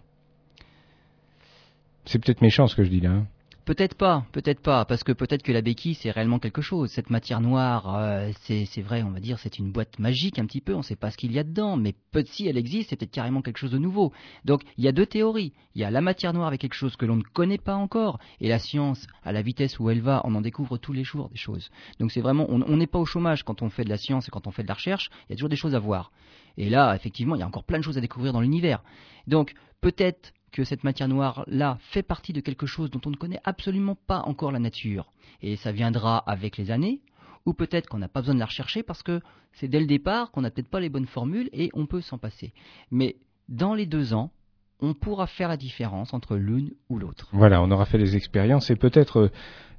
C'est 2.05 2.19
peut-être 2.19 2.41
méchant 2.41 2.67
ce 2.67 2.75
que 2.75 2.83
je 2.83 2.89
dis 2.89 2.99
là. 2.99 3.23
Peut-être 3.65 3.95
pas, 3.95 4.25
peut-être 4.33 4.59
pas, 4.59 4.83
parce 4.83 5.05
que 5.05 5.13
peut-être 5.13 5.41
que 5.41 5.53
la 5.53 5.61
béquille 5.61 5.93
c'est 5.93 6.11
réellement 6.11 6.37
quelque 6.37 6.61
chose. 6.61 6.91
Cette 6.91 7.09
matière 7.09 7.39
noire, 7.39 7.95
euh, 7.95 8.29
c'est 8.43 8.81
vrai, 8.81 9.03
on 9.03 9.11
va 9.11 9.21
dire, 9.21 9.39
c'est 9.39 9.57
une 9.57 9.71
boîte 9.71 9.99
magique 9.99 10.37
un 10.37 10.45
petit 10.45 10.59
peu. 10.59 10.73
On 10.73 10.79
ne 10.79 10.83
sait 10.83 10.97
pas 10.97 11.11
ce 11.11 11.17
qu'il 11.17 11.31
y 11.31 11.39
a 11.39 11.45
dedans, 11.45 11.77
mais 11.77 11.95
peut 12.11 12.25
si 12.27 12.45
elle 12.45 12.57
existe, 12.57 12.89
c'est 12.89 12.97
peut-être 12.97 13.11
carrément 13.11 13.41
quelque 13.41 13.59
chose 13.59 13.71
de 13.71 13.77
nouveau. 13.77 14.11
Donc 14.43 14.63
il 14.77 14.83
y 14.83 14.89
a 14.89 14.91
deux 14.91 15.05
théories. 15.05 15.53
Il 15.75 15.81
y 15.81 15.85
a 15.85 15.91
la 15.91 16.01
matière 16.01 16.33
noire 16.33 16.47
avec 16.47 16.59
quelque 16.59 16.73
chose 16.73 16.97
que 16.97 17.05
l'on 17.05 17.15
ne 17.15 17.23
connaît 17.23 17.57
pas 17.57 17.75
encore, 17.75 18.19
et 18.41 18.49
la 18.49 18.59
science, 18.59 19.07
à 19.23 19.31
la 19.31 19.41
vitesse 19.41 19.79
où 19.79 19.89
elle 19.89 20.01
va, 20.01 20.21
on 20.25 20.35
en 20.35 20.41
découvre 20.41 20.77
tous 20.77 20.91
les 20.91 21.05
jours 21.05 21.29
des 21.29 21.37
choses. 21.37 21.69
Donc 22.01 22.11
c'est 22.11 22.21
vraiment, 22.21 22.45
on 22.49 22.75
n'est 22.75 22.85
pas 22.87 22.99
au 22.99 23.05
chômage 23.05 23.43
quand 23.43 23.61
on 23.61 23.69
fait 23.69 23.85
de 23.85 23.89
la 23.89 23.97
science 23.97 24.27
et 24.27 24.31
quand 24.31 24.45
on 24.45 24.51
fait 24.51 24.63
de 24.63 24.67
la 24.67 24.73
recherche. 24.73 25.09
Il 25.29 25.31
y 25.31 25.33
a 25.33 25.35
toujours 25.37 25.49
des 25.49 25.55
choses 25.55 25.73
à 25.73 25.79
voir. 25.79 26.11
Et 26.57 26.69
là, 26.69 26.95
effectivement, 26.95 27.35
il 27.35 27.39
y 27.39 27.43
a 27.43 27.47
encore 27.47 27.63
plein 27.63 27.77
de 27.77 27.83
choses 27.83 27.97
à 27.97 28.01
découvrir 28.01 28.33
dans 28.33 28.41
l'univers. 28.41 28.83
Donc 29.25 29.53
peut-être 29.79 30.33
que 30.53 30.63
cette 30.63 30.85
matière 30.85 31.09
noire-là 31.09 31.77
fait 31.91 32.03
partie 32.03 32.31
de 32.31 32.39
quelque 32.39 32.67
chose 32.67 32.89
dont 32.91 33.01
on 33.05 33.09
ne 33.09 33.15
connaît 33.17 33.41
absolument 33.43 33.97
pas 34.07 34.21
encore 34.21 34.51
la 34.51 34.59
nature. 34.59 35.11
Et 35.41 35.57
ça 35.57 35.73
viendra 35.73 36.19
avec 36.19 36.57
les 36.57 36.71
années, 36.71 37.01
ou 37.45 37.53
peut-être 37.53 37.89
qu'on 37.89 37.97
n'a 37.97 38.07
pas 38.07 38.21
besoin 38.21 38.35
de 38.35 38.39
la 38.39 38.45
rechercher 38.45 38.83
parce 38.83 39.03
que 39.03 39.19
c'est 39.51 39.67
dès 39.67 39.79
le 39.79 39.87
départ 39.87 40.31
qu'on 40.31 40.41
n'a 40.41 40.51
peut-être 40.51 40.69
pas 40.69 40.79
les 40.79 40.89
bonnes 40.89 41.07
formules 41.07 41.49
et 41.51 41.69
on 41.73 41.87
peut 41.87 42.01
s'en 42.01 42.17
passer. 42.17 42.53
Mais 42.91 43.17
dans 43.49 43.73
les 43.73 43.87
deux 43.87 44.13
ans, 44.13 44.31
on 44.79 44.93
pourra 44.93 45.27
faire 45.27 45.47
la 45.47 45.57
différence 45.57 46.13
entre 46.13 46.35
l'une 46.35 46.73
ou 46.89 46.99
l'autre. 46.99 47.29
Voilà, 47.31 47.61
on 47.61 47.71
aura 47.71 47.85
fait 47.85 47.97
les 47.97 48.15
expériences 48.15 48.69
et 48.69 48.75
peut-être, 48.75 49.31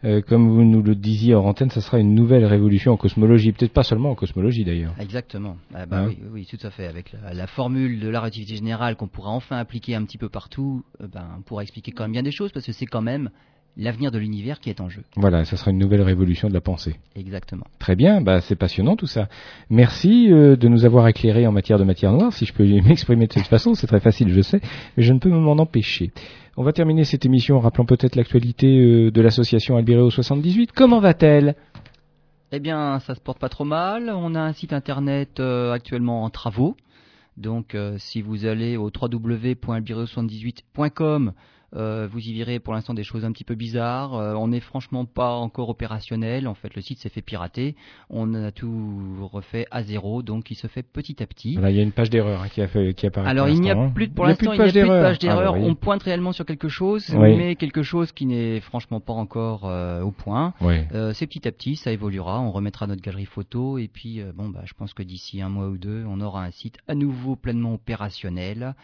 euh, 0.05 0.21
comme 0.21 0.51
vous 0.51 0.65
nous 0.65 0.83
le 0.83 0.95
disiez 0.95 1.35
en 1.35 1.45
antenne, 1.45 1.71
ça 1.71 1.81
sera 1.81 1.99
une 1.99 2.15
nouvelle 2.15 2.45
révolution 2.45 2.93
en 2.93 2.97
cosmologie, 2.97 3.53
peut-être 3.53 3.73
pas 3.73 3.83
seulement 3.83 4.11
en 4.11 4.15
cosmologie 4.15 4.65
d'ailleurs. 4.65 4.95
Exactement. 4.99 5.57
Ah 5.75 5.87
bah 5.87 6.01
hein 6.01 6.09
oui, 6.09 6.19
oui, 6.31 6.47
tout 6.47 6.65
à 6.67 6.71
fait. 6.71 6.87
Avec 6.87 7.15
la, 7.33 7.47
formule 7.47 8.01
de 8.01 8.09
la 8.09 8.21
relativité 8.21 8.57
générale 8.57 8.97
qu'on 8.97 9.09
pourra 9.09 9.31
enfin 9.31 9.57
appliquer 9.57 9.95
un 9.95 10.05
petit 10.05 10.19
peu 10.19 10.29
partout, 10.29 10.85
euh, 11.01 11.07
ben, 11.07 11.27
on 11.39 11.43
pourra 11.43 11.63
expliquer 11.63 11.93
quand 11.93 12.05
même 12.05 12.13
bien 12.13 12.23
des 12.23 12.33
choses 12.33 12.53
parce 12.53 12.67
que 12.67 12.73
c'est 12.73 12.87
quand 12.87 13.03
même 13.03 13.31
l'avenir 13.77 14.11
de 14.11 14.19
l'univers 14.19 14.61
qui 14.61 14.71
est 14.71 14.81
en 14.81 14.89
jeu. 14.89 15.03
Voilà, 15.17 15.45
ça 15.45 15.57
sera 15.57 15.71
une 15.71 15.79
nouvelle 15.79 16.03
révolution 16.03 16.49
de 16.49 16.55
la 16.55 16.61
pensée. 16.61 16.97
Exactement. 17.17 17.67
Très 17.79 17.97
bien, 17.97 18.21
bah 18.21 18.41
c'est 18.41 18.57
passionnant 18.57 18.97
tout 18.97 19.07
ça. 19.07 19.29
Merci 19.71 20.31
euh, 20.31 20.57
de 20.57 20.69
nous 20.69 20.85
avoir 20.85 21.09
éclairé 21.09 21.47
en 21.47 21.53
matière 21.53 21.79
de 21.79 21.85
matière 21.85 22.13
noire. 22.13 22.33
Si 22.33 22.45
je 22.45 22.53
peux 22.53 22.65
m'exprimer 22.83 23.27
de 23.27 23.33
cette 23.33 23.47
façon, 23.47 23.75
c'est 23.75 23.87
très 23.87 24.01
facile, 24.01 24.29
je 24.31 24.43
sais, 24.43 24.61
mais 24.97 25.03
je 25.03 25.13
ne 25.13 25.19
peux 25.19 25.29
m'en 25.29 25.59
empêcher. 25.59 26.13
On 26.57 26.63
va 26.63 26.73
terminer 26.73 27.05
cette 27.05 27.27
émission 27.27 27.57
en 27.57 27.61
rappelant 27.61 27.85
peut-être 27.85 28.15
l'actualité 28.15 28.79
euh, 28.79 29.11
de 29.11 29.21
l'association 29.21 29.77
Albireo 29.77 30.11
78. 30.11 30.71
Comment 30.73 31.01
va-t-elle? 31.01 31.57
Eh 32.53 32.61
bien, 32.61 33.01
ça 33.01 33.17
se 33.17 33.21
porte 33.21 33.41
pas 33.41 33.49
trop 33.49 33.65
mal. 33.65 34.13
On 34.15 34.37
a 34.37 34.41
un 34.41 34.53
site 34.53 34.73
internet 34.73 35.41
euh, 35.41 35.73
actuellement 35.73 36.23
en 36.23 36.31
travaux. 36.31 36.77
Donc, 37.37 37.77
si 37.99 38.23
vous 38.23 38.47
allez 38.47 38.77
au 38.77 38.93
www.albireo78.com, 38.97 41.33
Euh, 41.75 42.09
vous 42.11 42.21
y 42.21 42.33
verrez 42.35 42.61
pour 42.61 42.73
l'instant 42.75 42.95
des 42.95 43.03
choses 43.03 43.25
un 43.25 43.33
petit 43.33 43.45
peu 43.45 43.55
bizarres. 43.55 44.15
Euh, 44.15 44.35
on 44.35 44.49
n'est 44.49 44.61
franchement 44.61 45.05
pas 45.05 45.33
encore 45.33 45.69
opérationnel. 45.69 46.47
En 46.47 46.55
fait, 46.55 46.75
le 46.75 46.83
site 46.83 46.99
s'est 46.99 47.09
fait 47.09 47.23
pirater. 47.23 47.75
On 48.11 48.35
a 48.35 48.53
tout 48.53 49.29
refait 49.33 49.67
à 49.71 49.83
zéro, 49.83 50.23
donc 50.23 50.51
il 50.51 50.55
se 50.55 50.67
fait 50.67 50.83
petit 50.83 51.23
à 51.23 51.27
petit. 51.27 51.55
il 51.55 51.77
y 51.77 51.81
a 51.81 51.83
une 51.83 51.93
page 51.93 52.11
d'erreur 52.11 52.43
hein, 52.43 52.49
qui, 52.49 52.63
a 52.63 52.69
fait, 52.69 52.95
qui 52.95 53.07
apparaît. 53.07 53.29
Alors 53.29 53.49
il 53.49 53.61
n'y 53.61 53.71
a 53.71 53.77
hein. 53.77 53.91
plus 53.91 54.09
de, 54.09 54.15
pour 54.15 54.27
l'instant, 54.27 54.53
il 54.53 54.61
n'y 54.61 54.69
a 54.69 54.71
plus 54.71 54.83
de 54.83 54.87
page 54.87 55.19
d'erreur. 55.19 55.55
Ah, 55.57 55.59
on 55.59 55.75
pointe 55.75 56.03
réellement 56.03 56.33
sur 56.33 56.47
quelque 56.47 56.69
chose, 56.69 57.09
mais 57.15 57.57
quelque 57.57 57.83
chose 57.83 58.13
qui 58.13 58.27
n'est 58.27 58.61
franchement 58.61 59.01
pas 59.01 59.13
encore 59.13 59.65
euh, 59.65 60.03
au 60.03 60.13
point. 60.13 60.55
c'est 61.13 61.27
petit 61.27 61.47
à 61.49 61.53
petit, 61.53 61.77
ça 61.77 61.91
évoluera. 61.91 62.41
On 62.41 62.53
remettra 62.53 62.87
notre 62.87 63.03
galerie 63.03 63.27
photo 63.27 63.79
et 63.79 63.89
puis 63.89 64.23
bon, 64.35 64.49
bah, 64.49 64.63
je 64.65 64.75
pense 64.75 64.95
que 64.95 65.03
d'ici 65.03 65.43
un 65.43 65.49
mois 65.49 65.69
ou 65.69 65.79
deux, 65.79 66.05
on 66.07 66.21
aura 66.21 66.45
un 66.45 66.51
site 66.51 66.79
à 66.87 66.95
nouveau 66.95 67.37
pleinement 67.37 67.75
opérationnel. 67.75 68.75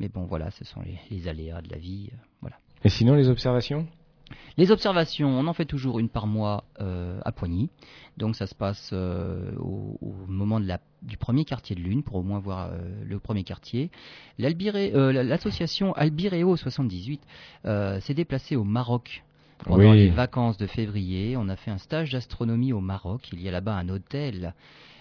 Mais 0.00 0.08
bon, 0.08 0.24
voilà, 0.24 0.50
ce 0.50 0.64
sont 0.64 0.80
les, 1.10 1.28
aléas 1.28 1.60
de 1.60 1.70
la 1.70 1.76
vie. 1.76 2.08
Et 2.84 2.88
sinon, 2.88 3.14
les 3.14 3.28
observations? 3.28 3.86
Les 4.56 4.70
observations, 4.70 5.28
on 5.28 5.46
en 5.46 5.52
fait 5.52 5.64
toujours 5.64 5.98
une 5.98 6.08
par 6.08 6.26
mois 6.26 6.64
euh, 6.80 7.18
à 7.24 7.32
Poigny. 7.32 7.70
Donc 8.16 8.36
ça 8.36 8.46
se 8.46 8.54
passe 8.54 8.90
euh, 8.92 9.52
au, 9.58 9.96
moment 10.28 10.60
de 10.60 10.66
la, 10.66 10.80
du 11.02 11.16
premier 11.16 11.44
quartier 11.44 11.76
de 11.76 11.80
lune 11.80 12.02
pour 12.02 12.16
au 12.16 12.22
moins 12.22 12.40
voir 12.40 12.70
euh, 12.70 12.78
le 13.04 13.18
premier 13.18 13.44
quartier. 13.44 13.90
L'association 14.38 15.92
Albireo 15.94 16.56
78 16.56 17.22
s'est 17.64 18.14
déplacée 18.14 18.56
au 18.56 18.64
Maroc 18.64 19.22
pendant 19.64 19.92
les 19.92 20.10
vacances 20.10 20.58
de 20.58 20.66
février. 20.66 21.36
On 21.36 21.48
a 21.48 21.56
fait 21.56 21.70
un 21.70 21.78
stage 21.78 22.12
d'astronomie 22.12 22.72
au 22.72 22.80
Maroc. 22.80 23.30
Il 23.32 23.40
y 23.40 23.48
a 23.48 23.52
là-bas 23.52 23.74
un 23.74 23.88
hôtel 23.88 24.54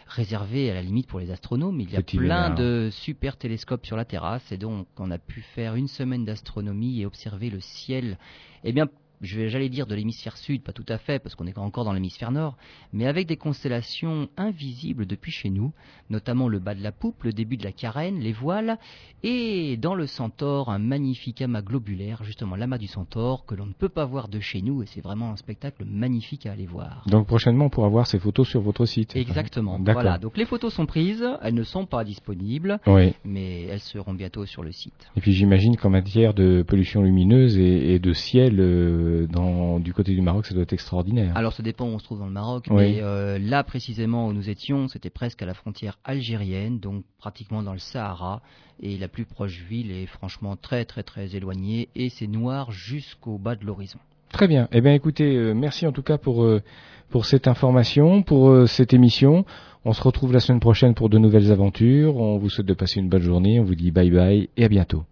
réservé 0.09 0.71
à 0.71 0.73
la 0.73 0.81
limite 0.81 1.07
pour 1.07 1.19
les 1.19 1.31
astronomes. 1.31 1.79
Il 1.79 1.91
y 1.91 1.95
a 1.95 2.01
plein 2.01 2.49
de 2.49 2.89
super 2.91 3.37
télescopes 3.37 3.85
sur 3.85 3.95
la 3.95 4.05
terrasse 4.05 4.51
et 4.51 4.57
donc 4.57 4.87
on 4.97 5.11
a 5.11 5.19
pu 5.19 5.41
faire 5.41 5.75
une 5.75 5.87
semaine 5.87 6.25
d'astronomie 6.25 7.01
et 7.01 7.05
observer 7.05 7.49
le 7.49 7.59
ciel. 7.59 8.17
Eh 8.63 8.73
bien, 8.73 8.87
j'allais 9.21 9.69
dire 9.69 9.87
de 9.87 9.95
l'hémisphère 9.95 10.37
sud, 10.37 10.61
pas 10.63 10.71
tout 10.71 10.85
à 10.87 10.97
fait, 10.97 11.19
parce 11.19 11.35
qu'on 11.35 11.47
est 11.47 11.57
encore 11.57 11.85
dans 11.85 11.93
l'hémisphère 11.93 12.31
nord, 12.31 12.57
mais 12.93 13.07
avec 13.07 13.27
des 13.27 13.37
constellations 13.37 14.29
invisibles 14.37 15.05
depuis 15.05 15.31
chez 15.31 15.49
nous, 15.49 15.73
notamment 16.09 16.47
le 16.47 16.59
bas 16.59 16.75
de 16.75 16.83
la 16.83 16.91
poupe, 16.91 17.23
le 17.23 17.33
début 17.33 17.57
de 17.57 17.63
la 17.63 17.71
carène, 17.71 18.19
les 18.19 18.31
voiles, 18.31 18.77
et 19.23 19.77
dans 19.77 19.95
le 19.95 20.07
centaure, 20.07 20.69
un 20.69 20.79
magnifique 20.79 21.41
amas 21.41 21.61
globulaire, 21.61 22.23
justement 22.23 22.55
l'amas 22.55 22.77
du 22.77 22.87
centaure, 22.87 23.45
que 23.45 23.55
l'on 23.55 23.65
ne 23.65 23.73
peut 23.73 23.89
pas 23.89 24.05
voir 24.05 24.27
de 24.27 24.39
chez 24.39 24.61
nous, 24.61 24.83
et 24.83 24.85
c'est 24.85 25.01
vraiment 25.01 25.31
un 25.31 25.37
spectacle 25.37 25.83
magnifique 25.85 26.45
à 26.45 26.53
aller 26.53 26.65
voir. 26.65 27.03
Donc 27.07 27.27
prochainement, 27.27 27.65
on 27.65 27.69
pourra 27.69 27.89
voir 27.89 28.07
ces 28.07 28.19
photos 28.19 28.47
sur 28.47 28.61
votre 28.61 28.85
site. 28.85 29.15
Exactement. 29.15 29.79
Voilà, 29.79 30.17
donc 30.17 30.37
les 30.37 30.45
photos 30.45 30.73
sont 30.73 30.85
prises, 30.85 31.25
elles 31.41 31.53
ne 31.53 31.63
sont 31.63 31.85
pas 31.85 32.03
disponibles, 32.03 32.79
mais 33.25 33.63
elles 33.63 33.79
seront 33.79 34.13
bientôt 34.13 34.45
sur 34.45 34.63
le 34.63 34.71
site. 34.71 35.09
Et 35.15 35.21
puis 35.21 35.33
j'imagine 35.33 35.77
qu'en 35.77 35.89
matière 35.89 36.33
de 36.33 36.63
pollution 36.63 37.03
lumineuse 37.03 37.57
et, 37.57 37.99
de 37.99 38.13
ciel, 38.13 38.59
euh, 38.59 39.08
dans, 39.29 39.79
du 39.79 39.93
côté 39.93 40.13
du 40.13 40.21
Maroc, 40.21 40.45
ça 40.45 40.53
doit 40.53 40.63
être 40.63 40.73
extraordinaire. 40.73 41.35
Alors 41.35 41.53
ça 41.53 41.63
dépend 41.63 41.85
où 41.85 41.93
on 41.93 41.99
se 41.99 42.03
trouve 42.03 42.19
dans 42.19 42.25
le 42.25 42.31
Maroc, 42.31 42.67
mais 42.69 42.99
euh, 43.01 43.37
là 43.39 43.63
précisément 43.63 44.27
où 44.27 44.33
nous 44.33 44.49
étions, 44.49 44.87
c'était 44.87 45.09
presque 45.09 45.41
à 45.41 45.45
la 45.45 45.53
frontière 45.53 45.99
algérienne, 46.03 46.79
donc 46.79 47.03
pratiquement 47.17 47.63
dans 47.63 47.73
le 47.73 47.79
Sahara, 47.79 48.41
et 48.81 48.97
la 48.97 49.07
plus 49.07 49.25
proche 49.25 49.61
ville 49.69 49.91
est 49.91 50.05
franchement 50.05 50.55
très 50.55 50.85
très 50.85 51.03
très 51.03 51.35
éloignée, 51.35 51.89
et 51.95 52.09
c'est 52.09 52.27
noir 52.27 52.71
jusqu'au 52.71 53.37
bas 53.37 53.55
de 53.55 53.65
l'horizon. 53.65 53.99
Très 54.31 54.47
bien. 54.47 54.67
Eh 54.71 54.81
bien, 54.81 54.93
écoutez, 54.93 55.35
euh, 55.35 55.53
merci 55.53 55.87
en 55.87 55.91
tout 55.91 56.03
cas 56.03 56.17
pour 56.17 56.43
euh, 56.43 56.61
pour 57.09 57.25
cette 57.25 57.47
information, 57.47 58.21
pour 58.21 58.67
cette 58.67 58.93
émission. 58.93 59.45
On 59.83 59.93
se 59.93 60.03
retrouve 60.03 60.31
la 60.31 60.39
semaine 60.39 60.59
prochaine 60.59 60.93
pour 60.93 61.09
de 61.09 61.17
nouvelles 61.17 61.51
aventures. 61.51 62.17
On 62.17 62.37
vous 62.37 62.49
souhaite 62.49 62.67
de 62.67 62.73
passer 62.75 62.99
une 62.99 63.09
bonne 63.09 63.23
journée. 63.23 63.59
On 63.59 63.63
vous 63.63 63.75
dit 63.75 63.89
bye 63.89 64.11
bye 64.11 64.49
et 64.57 64.65
à 64.65 64.67
bientôt. 64.69 65.03